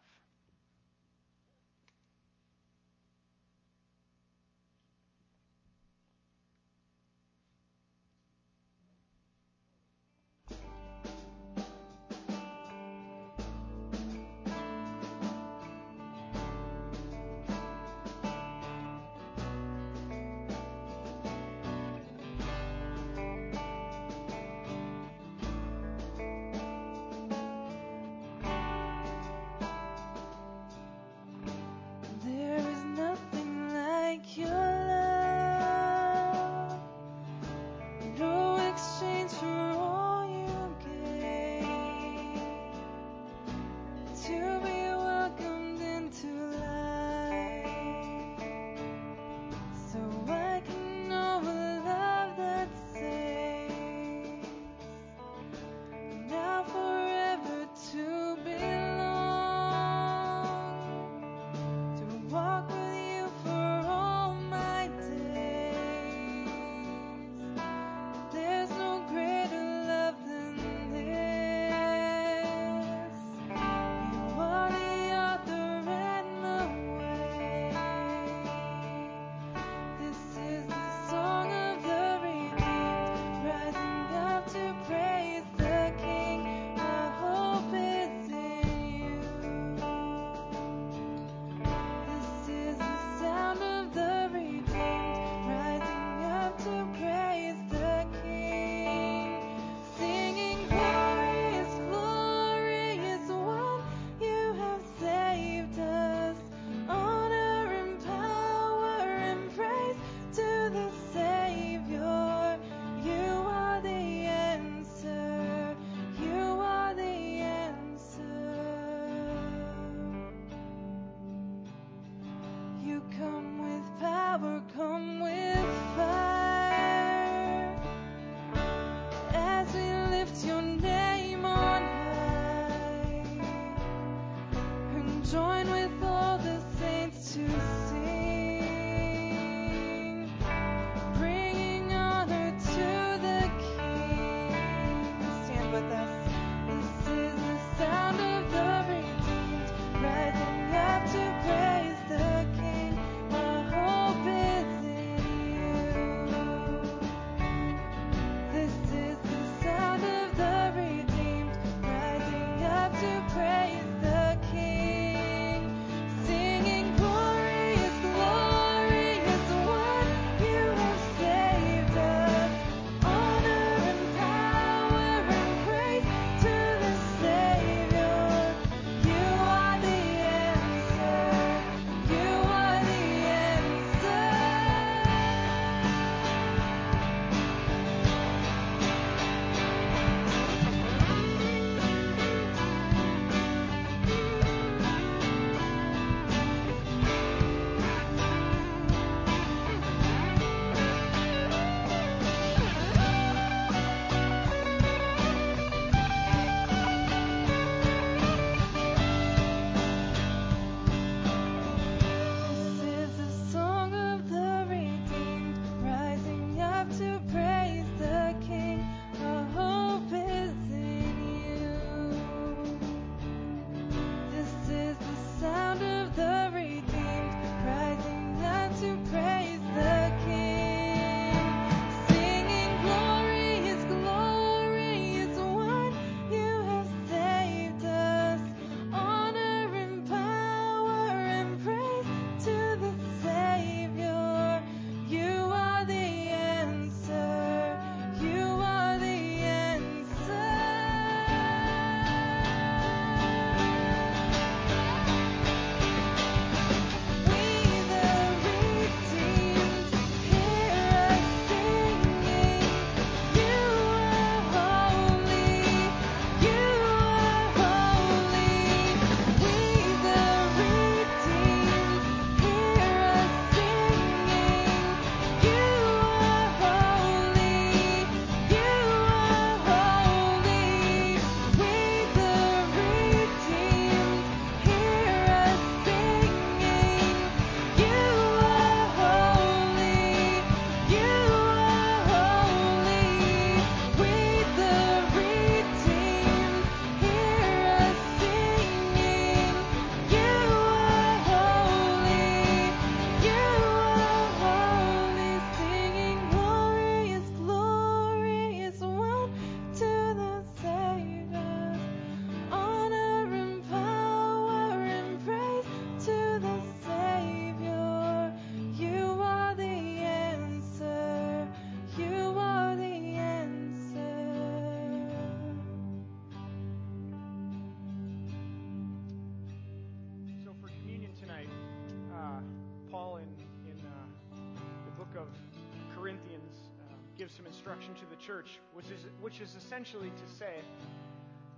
Church, 338.27 338.59
which 338.73 338.87
is, 338.87 339.05
which 339.21 339.39
is 339.39 339.55
essentially 339.55 340.09
to 340.09 340.37
say 340.37 340.55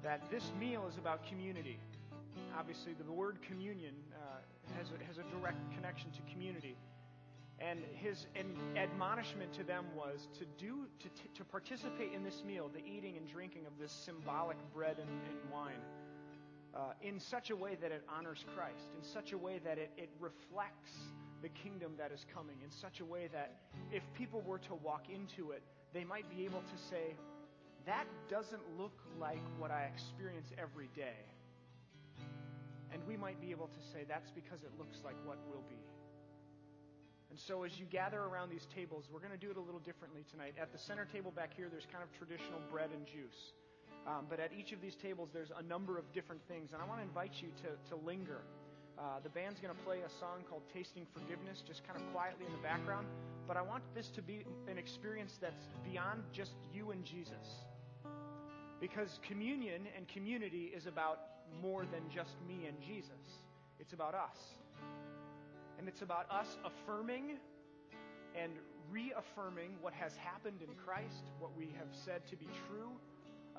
that 0.04 0.22
this 0.30 0.52
meal 0.60 0.86
is 0.88 0.98
about 0.98 1.26
community. 1.28 1.80
Obviously, 2.58 2.94
the 2.94 3.12
word 3.12 3.40
communion 3.42 3.96
uh, 4.14 4.38
has, 4.78 4.88
a, 4.92 5.04
has 5.04 5.18
a 5.18 5.24
direct 5.36 5.58
connection 5.74 6.12
to 6.12 6.20
community. 6.32 6.78
And 7.60 7.80
his 7.96 8.28
admonishment 8.78 9.52
to 9.54 9.64
them 9.64 9.86
was 9.96 10.28
to 10.38 10.46
do 10.64 10.86
to, 11.00 11.10
to 11.34 11.44
participate 11.44 12.14
in 12.14 12.24
this 12.24 12.44
meal, 12.46 12.70
the 12.72 12.86
eating 12.86 13.18
and 13.18 13.28
drinking 13.28 13.66
of 13.66 13.74
this 13.82 13.92
symbolic 13.92 14.58
bread 14.74 14.98
and, 15.00 15.10
and 15.10 15.52
wine, 15.52 15.82
uh, 16.76 16.94
in 17.02 17.20
such 17.20 17.50
a 17.50 17.56
way 17.56 17.78
that 17.82 17.92
it 17.92 18.04
honors 18.16 18.46
Christ, 18.56 18.94
in 18.96 19.04
such 19.04 19.34
a 19.34 19.38
way 19.38 19.60
that 19.66 19.78
it, 19.78 19.92
it 19.98 20.10
reflects 20.20 20.94
the 21.42 21.50
kingdom 21.50 21.94
that 21.98 22.12
is 22.12 22.26
coming, 22.34 22.58
in 22.64 22.72
such 22.72 23.00
a 23.00 23.06
way 23.06 23.28
that 23.32 23.56
if 23.92 24.04
people 24.18 24.42
were 24.42 24.60
to 24.60 24.76
walk 24.76 25.06
into 25.10 25.52
it, 25.52 25.64
they 25.94 26.04
might 26.04 26.30
be 26.30 26.46
able 26.46 26.62
to 26.62 26.78
say, 26.90 27.16
that 27.86 28.06
doesn't 28.30 28.62
look 28.78 29.00
like 29.20 29.42
what 29.58 29.72
I 29.72 29.90
experience 29.94 30.50
every 30.58 30.90
day. 30.96 31.26
And 32.92 33.02
we 33.08 33.16
might 33.18 33.40
be 33.40 33.52
able 33.52 33.68
to 33.68 33.82
say, 33.94 34.06
that's 34.08 34.32
because 34.32 34.64
it 34.64 34.72
looks 34.78 34.98
like 35.04 35.16
what 35.26 35.38
will 35.48 35.64
be. 35.70 35.80
And 37.30 37.40
so, 37.40 37.64
as 37.64 37.78
you 37.78 37.86
gather 37.86 38.18
around 38.18 38.50
these 38.50 38.66
tables, 38.74 39.06
we're 39.12 39.20
going 39.20 39.32
to 39.32 39.38
do 39.38 39.52
it 39.52 39.58
a 39.58 39.62
little 39.62 39.80
differently 39.80 40.26
tonight. 40.32 40.56
At 40.60 40.72
the 40.74 40.80
center 40.80 41.06
table 41.06 41.30
back 41.30 41.54
here, 41.56 41.70
there's 41.70 41.86
kind 41.92 42.04
of 42.04 42.10
traditional 42.18 42.60
bread 42.72 42.90
and 42.92 43.06
juice. 43.06 43.54
Um, 44.08 44.26
but 44.28 44.40
at 44.40 44.50
each 44.52 44.72
of 44.72 44.82
these 44.82 44.96
tables, 44.96 45.30
there's 45.32 45.52
a 45.56 45.62
number 45.62 46.00
of 46.00 46.12
different 46.12 46.42
things. 46.48 46.74
And 46.74 46.82
I 46.82 46.86
want 46.86 47.02
to 47.02 47.06
invite 47.06 47.34
you 47.42 47.50
to, 47.62 47.78
to 47.94 47.96
linger. 48.04 48.42
Uh, 49.00 49.20
the 49.24 49.30
band's 49.30 49.60
going 49.60 49.74
to 49.74 49.82
play 49.84 50.00
a 50.06 50.10
song 50.20 50.44
called 50.50 50.64
Tasting 50.74 51.08
Forgiveness, 51.14 51.64
just 51.66 51.88
kind 51.88 51.98
of 51.98 52.04
quietly 52.12 52.46
in 52.46 52.52
the 52.52 52.60
background 52.60 53.08
but 53.50 53.58
I 53.58 53.64
want 53.64 53.82
this 53.96 54.10
to 54.10 54.22
be 54.22 54.46
an 54.70 54.78
experience 54.78 55.40
that's 55.42 55.66
beyond 55.84 56.22
just 56.32 56.54
you 56.72 56.92
and 56.92 57.04
Jesus. 57.04 57.66
Because 58.80 59.20
communion 59.28 59.88
and 59.98 60.08
community 60.08 60.72
is 60.72 60.86
about 60.86 61.20
more 61.60 61.82
than 61.92 62.02
just 62.14 62.36
me 62.48 62.68
and 62.68 62.80
Jesus, 62.80 63.42
it's 63.80 63.94
about 63.94 64.14
us. 64.14 64.38
And 65.80 65.88
it's 65.88 66.04
about 66.04 66.30
us 66.30 66.60
affirming 66.64 67.40
and 68.40 68.52
reaffirming 68.92 69.72
what 69.82 69.94
has 69.94 70.16
happened 70.16 70.62
in 70.62 70.76
Christ, 70.86 71.32
what 71.40 71.50
we 71.58 71.74
have 71.76 71.88
said 72.06 72.28
to 72.28 72.36
be 72.36 72.46
true 72.68 72.92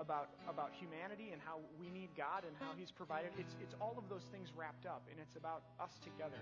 about, 0.01 0.33
about 0.49 0.73
humanity 0.73 1.31
and 1.31 1.41
how 1.45 1.61
we 1.77 1.93
need 1.93 2.09
God 2.17 2.49
and 2.49 2.57
how 2.57 2.73
He's 2.75 2.91
provided. 2.91 3.31
It's, 3.37 3.55
it's 3.61 3.77
all 3.81 3.95
of 4.01 4.09
those 4.09 4.25
things 4.33 4.49
wrapped 4.57 4.89
up, 4.89 5.05
and 5.13 5.21
it's 5.21 5.37
about 5.37 5.63
us 5.77 6.01
together. 6.01 6.41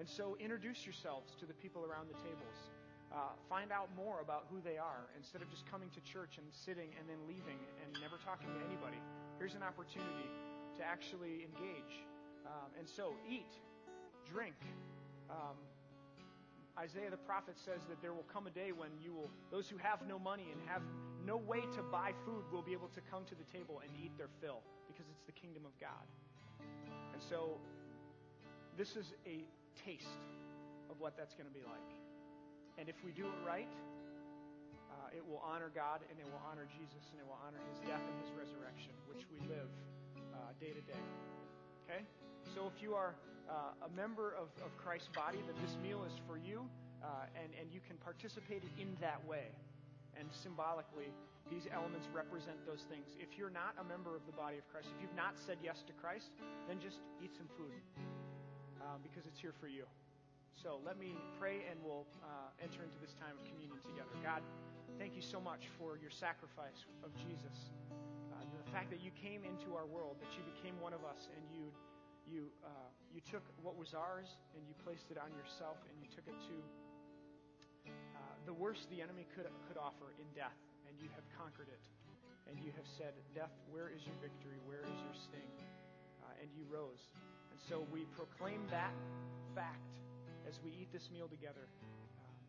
And 0.00 0.08
so 0.08 0.36
introduce 0.40 0.88
yourselves 0.88 1.36
to 1.40 1.44
the 1.44 1.54
people 1.54 1.84
around 1.84 2.08
the 2.08 2.18
tables. 2.24 2.58
Uh, 3.12 3.36
find 3.48 3.70
out 3.70 3.88
more 3.94 4.18
about 4.24 4.48
who 4.50 4.58
they 4.64 4.76
are 4.80 5.06
instead 5.16 5.40
of 5.44 5.48
just 5.52 5.68
coming 5.70 5.88
to 5.94 6.00
church 6.00 6.40
and 6.40 6.46
sitting 6.50 6.90
and 6.98 7.04
then 7.06 7.20
leaving 7.28 7.60
and 7.84 7.88
never 8.00 8.18
talking 8.24 8.48
to 8.48 8.60
anybody. 8.66 8.98
Here's 9.38 9.54
an 9.54 9.62
opportunity 9.62 10.26
to 10.76 10.82
actually 10.82 11.46
engage. 11.46 12.02
Um, 12.44 12.72
and 12.80 12.88
so, 12.88 13.14
eat, 13.28 13.52
drink, 14.26 14.56
Um, 15.30 15.58
Isaiah 16.78 17.10
the 17.10 17.16
prophet 17.16 17.56
says 17.56 17.80
that 17.88 18.02
there 18.02 18.12
will 18.12 18.28
come 18.32 18.46
a 18.46 18.50
day 18.50 18.72
when 18.72 18.90
you 19.00 19.12
will, 19.12 19.30
those 19.50 19.68
who 19.68 19.78
have 19.78 20.04
no 20.06 20.18
money 20.18 20.52
and 20.52 20.60
have 20.68 20.82
no 21.24 21.36
way 21.36 21.64
to 21.74 21.82
buy 21.90 22.12
food 22.24 22.44
will 22.52 22.62
be 22.62 22.72
able 22.72 22.88
to 22.92 23.00
come 23.10 23.24
to 23.26 23.34
the 23.34 23.48
table 23.48 23.80
and 23.80 23.90
eat 23.96 24.12
their 24.18 24.28
fill 24.40 24.60
because 24.86 25.08
it's 25.10 25.24
the 25.24 25.32
kingdom 25.32 25.64
of 25.64 25.72
God. 25.80 26.04
And 27.12 27.22
so 27.22 27.56
this 28.76 28.94
is 28.94 29.16
a 29.24 29.40
taste 29.72 30.20
of 30.90 31.00
what 31.00 31.16
that's 31.16 31.34
going 31.34 31.48
to 31.48 31.56
be 31.56 31.64
like. 31.64 31.90
And 32.76 32.88
if 32.88 33.00
we 33.00 33.10
do 33.10 33.24
it 33.24 33.40
right, 33.40 33.72
uh, 34.92 35.16
it 35.16 35.24
will 35.24 35.40
honor 35.40 35.72
God 35.72 36.04
and 36.12 36.20
it 36.20 36.28
will 36.28 36.44
honor 36.44 36.68
Jesus 36.68 37.08
and 37.08 37.16
it 37.16 37.24
will 37.24 37.40
honor 37.40 37.60
his 37.72 37.80
death 37.88 38.04
and 38.04 38.16
his 38.20 38.36
resurrection, 38.36 38.92
which 39.08 39.24
we 39.32 39.40
live 39.48 39.72
uh, 40.36 40.52
day 40.60 40.76
to 40.76 40.84
day. 40.84 41.04
Okay? 41.88 42.04
So 42.52 42.68
if 42.68 42.84
you 42.84 42.92
are 42.92 43.16
uh, 43.48 43.86
a 43.86 43.90
member 43.94 44.34
of, 44.34 44.50
of 44.64 44.74
Christ's 44.76 45.10
body, 45.14 45.38
then 45.46 45.56
this 45.62 45.76
meal 45.82 46.02
is 46.06 46.14
for 46.26 46.36
you, 46.36 46.66
uh, 47.02 47.30
and, 47.38 47.52
and 47.60 47.70
you 47.70 47.80
can 47.86 47.96
participate 48.02 48.62
in 48.78 48.96
that 49.00 49.22
way. 49.26 49.54
And 50.18 50.26
symbolically, 50.32 51.12
these 51.50 51.68
elements 51.70 52.08
represent 52.10 52.58
those 52.66 52.82
things. 52.90 53.14
If 53.20 53.38
you're 53.38 53.52
not 53.52 53.76
a 53.78 53.84
member 53.84 54.16
of 54.16 54.24
the 54.26 54.34
body 54.34 54.58
of 54.58 54.66
Christ, 54.72 54.88
if 54.90 54.98
you've 54.98 55.14
not 55.14 55.38
said 55.38 55.58
yes 55.62 55.84
to 55.86 55.92
Christ, 55.94 56.34
then 56.66 56.80
just 56.82 57.04
eat 57.22 57.36
some 57.36 57.46
food 57.54 57.76
uh, 58.82 58.98
because 59.04 59.28
it's 59.30 59.38
here 59.38 59.54
for 59.54 59.68
you. 59.68 59.86
So 60.56 60.80
let 60.82 60.98
me 60.98 61.14
pray 61.38 61.68
and 61.68 61.78
we'll 61.84 62.08
uh, 62.24 62.50
enter 62.58 62.82
into 62.82 62.98
this 62.98 63.14
time 63.20 63.36
of 63.38 63.44
communion 63.46 63.78
together. 63.84 64.10
God, 64.24 64.42
thank 64.98 65.14
you 65.14 65.22
so 65.22 65.38
much 65.38 65.68
for 65.78 66.00
your 66.00 66.10
sacrifice 66.10 66.88
of 67.04 67.14
Jesus. 67.14 67.70
Uh, 68.32 68.42
the 68.42 68.66
fact 68.72 68.90
that 68.90 69.04
you 69.04 69.12
came 69.14 69.44
into 69.46 69.76
our 69.76 69.86
world, 69.86 70.16
that 70.18 70.32
you 70.34 70.42
became 70.56 70.74
one 70.80 70.96
of 70.96 71.04
us, 71.04 71.28
and 71.36 71.44
you 71.52 71.70
you 72.26 72.50
uh, 72.66 72.90
you 73.14 73.22
took 73.22 73.42
what 73.62 73.78
was 73.78 73.94
ours 73.94 74.28
and 74.58 74.62
you 74.66 74.74
placed 74.82 75.08
it 75.10 75.18
on 75.18 75.30
yourself, 75.32 75.78
and 75.88 75.94
you 76.02 76.10
took 76.10 76.26
it 76.26 76.36
to 76.50 76.56
uh, 77.88 78.34
the 78.44 78.52
worst 78.52 78.90
the 78.90 79.00
enemy 79.00 79.24
could 79.34 79.46
could 79.70 79.78
offer 79.78 80.12
in 80.18 80.26
death, 80.34 80.58
and 80.90 80.98
you 80.98 81.08
have 81.14 81.24
conquered 81.38 81.70
it. 81.70 81.84
And 82.46 82.54
you 82.62 82.70
have 82.78 82.86
said, 82.86 83.14
"Death, 83.34 83.54
where 83.70 83.90
is 83.90 84.06
your 84.06 84.14
victory? 84.22 84.58
Where 84.66 84.82
is 84.86 84.98
your 85.02 85.16
sting?" 85.16 85.50
Uh, 86.22 86.42
and 86.42 86.50
you 86.54 86.62
rose. 86.70 87.02
And 87.50 87.58
so 87.58 87.86
we 87.90 88.06
proclaim 88.14 88.62
that 88.70 88.94
fact 89.54 89.98
as 90.46 90.60
we 90.62 90.70
eat 90.70 90.92
this 90.92 91.10
meal 91.10 91.26
together. 91.26 91.66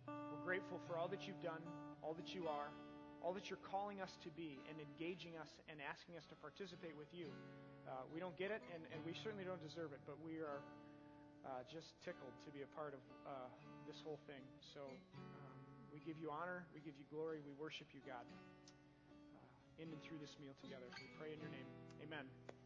Uh, 0.05 0.13
we're 0.30 0.45
grateful 0.45 0.78
for 0.86 0.97
all 0.97 1.07
that 1.07 1.25
you've 1.25 1.41
done, 1.41 1.61
all 2.03 2.13
that 2.13 2.36
you 2.36 2.45
are, 2.45 2.69
all 3.23 3.34
that 3.34 3.49
you're 3.49 3.61
calling 3.65 4.01
us 4.01 4.17
to 4.21 4.30
be, 4.30 4.61
and 4.69 4.78
engaging 4.78 5.34
us 5.41 5.49
and 5.69 5.80
asking 5.82 6.17
us 6.17 6.25
to 6.30 6.36
participate 6.36 6.93
with 6.97 7.09
you. 7.13 7.34
Uh, 7.88 8.04
we 8.12 8.20
don't 8.20 8.36
get 8.36 8.52
it, 8.52 8.60
and, 8.76 8.84
and, 8.92 9.00
we 9.08 9.16
certainly 9.24 9.48
don't 9.48 9.64
deserve 9.64 9.96
it, 9.96 10.04
but 10.04 10.20
we 10.20 10.44
are 10.44 10.60
uh, 11.48 11.64
just 11.72 11.96
tickled 12.04 12.36
to 12.44 12.52
be 12.52 12.60
a 12.60 12.70
part 12.76 12.92
of 12.92 13.00
uh, 13.24 13.48
this 13.88 13.96
whole 14.04 14.20
thing. 14.28 14.44
So 14.76 14.92
um, 15.16 15.56
we 15.96 16.04
give 16.04 16.20
you 16.20 16.28
honor, 16.28 16.68
we 16.76 16.84
give 16.84 17.00
you 17.00 17.08
glory, 17.08 17.40
we 17.48 17.56
worship 17.56 17.88
you, 17.96 18.04
God, 18.04 18.28
uh, 18.28 19.80
in 19.80 19.88
and 19.88 20.04
through 20.04 20.20
this 20.20 20.36
meal 20.44 20.56
together. 20.60 20.92
We 21.00 21.08
pray 21.16 21.32
in 21.32 21.40
your 21.40 21.52
name. 21.56 21.70
Amen. 22.04 22.57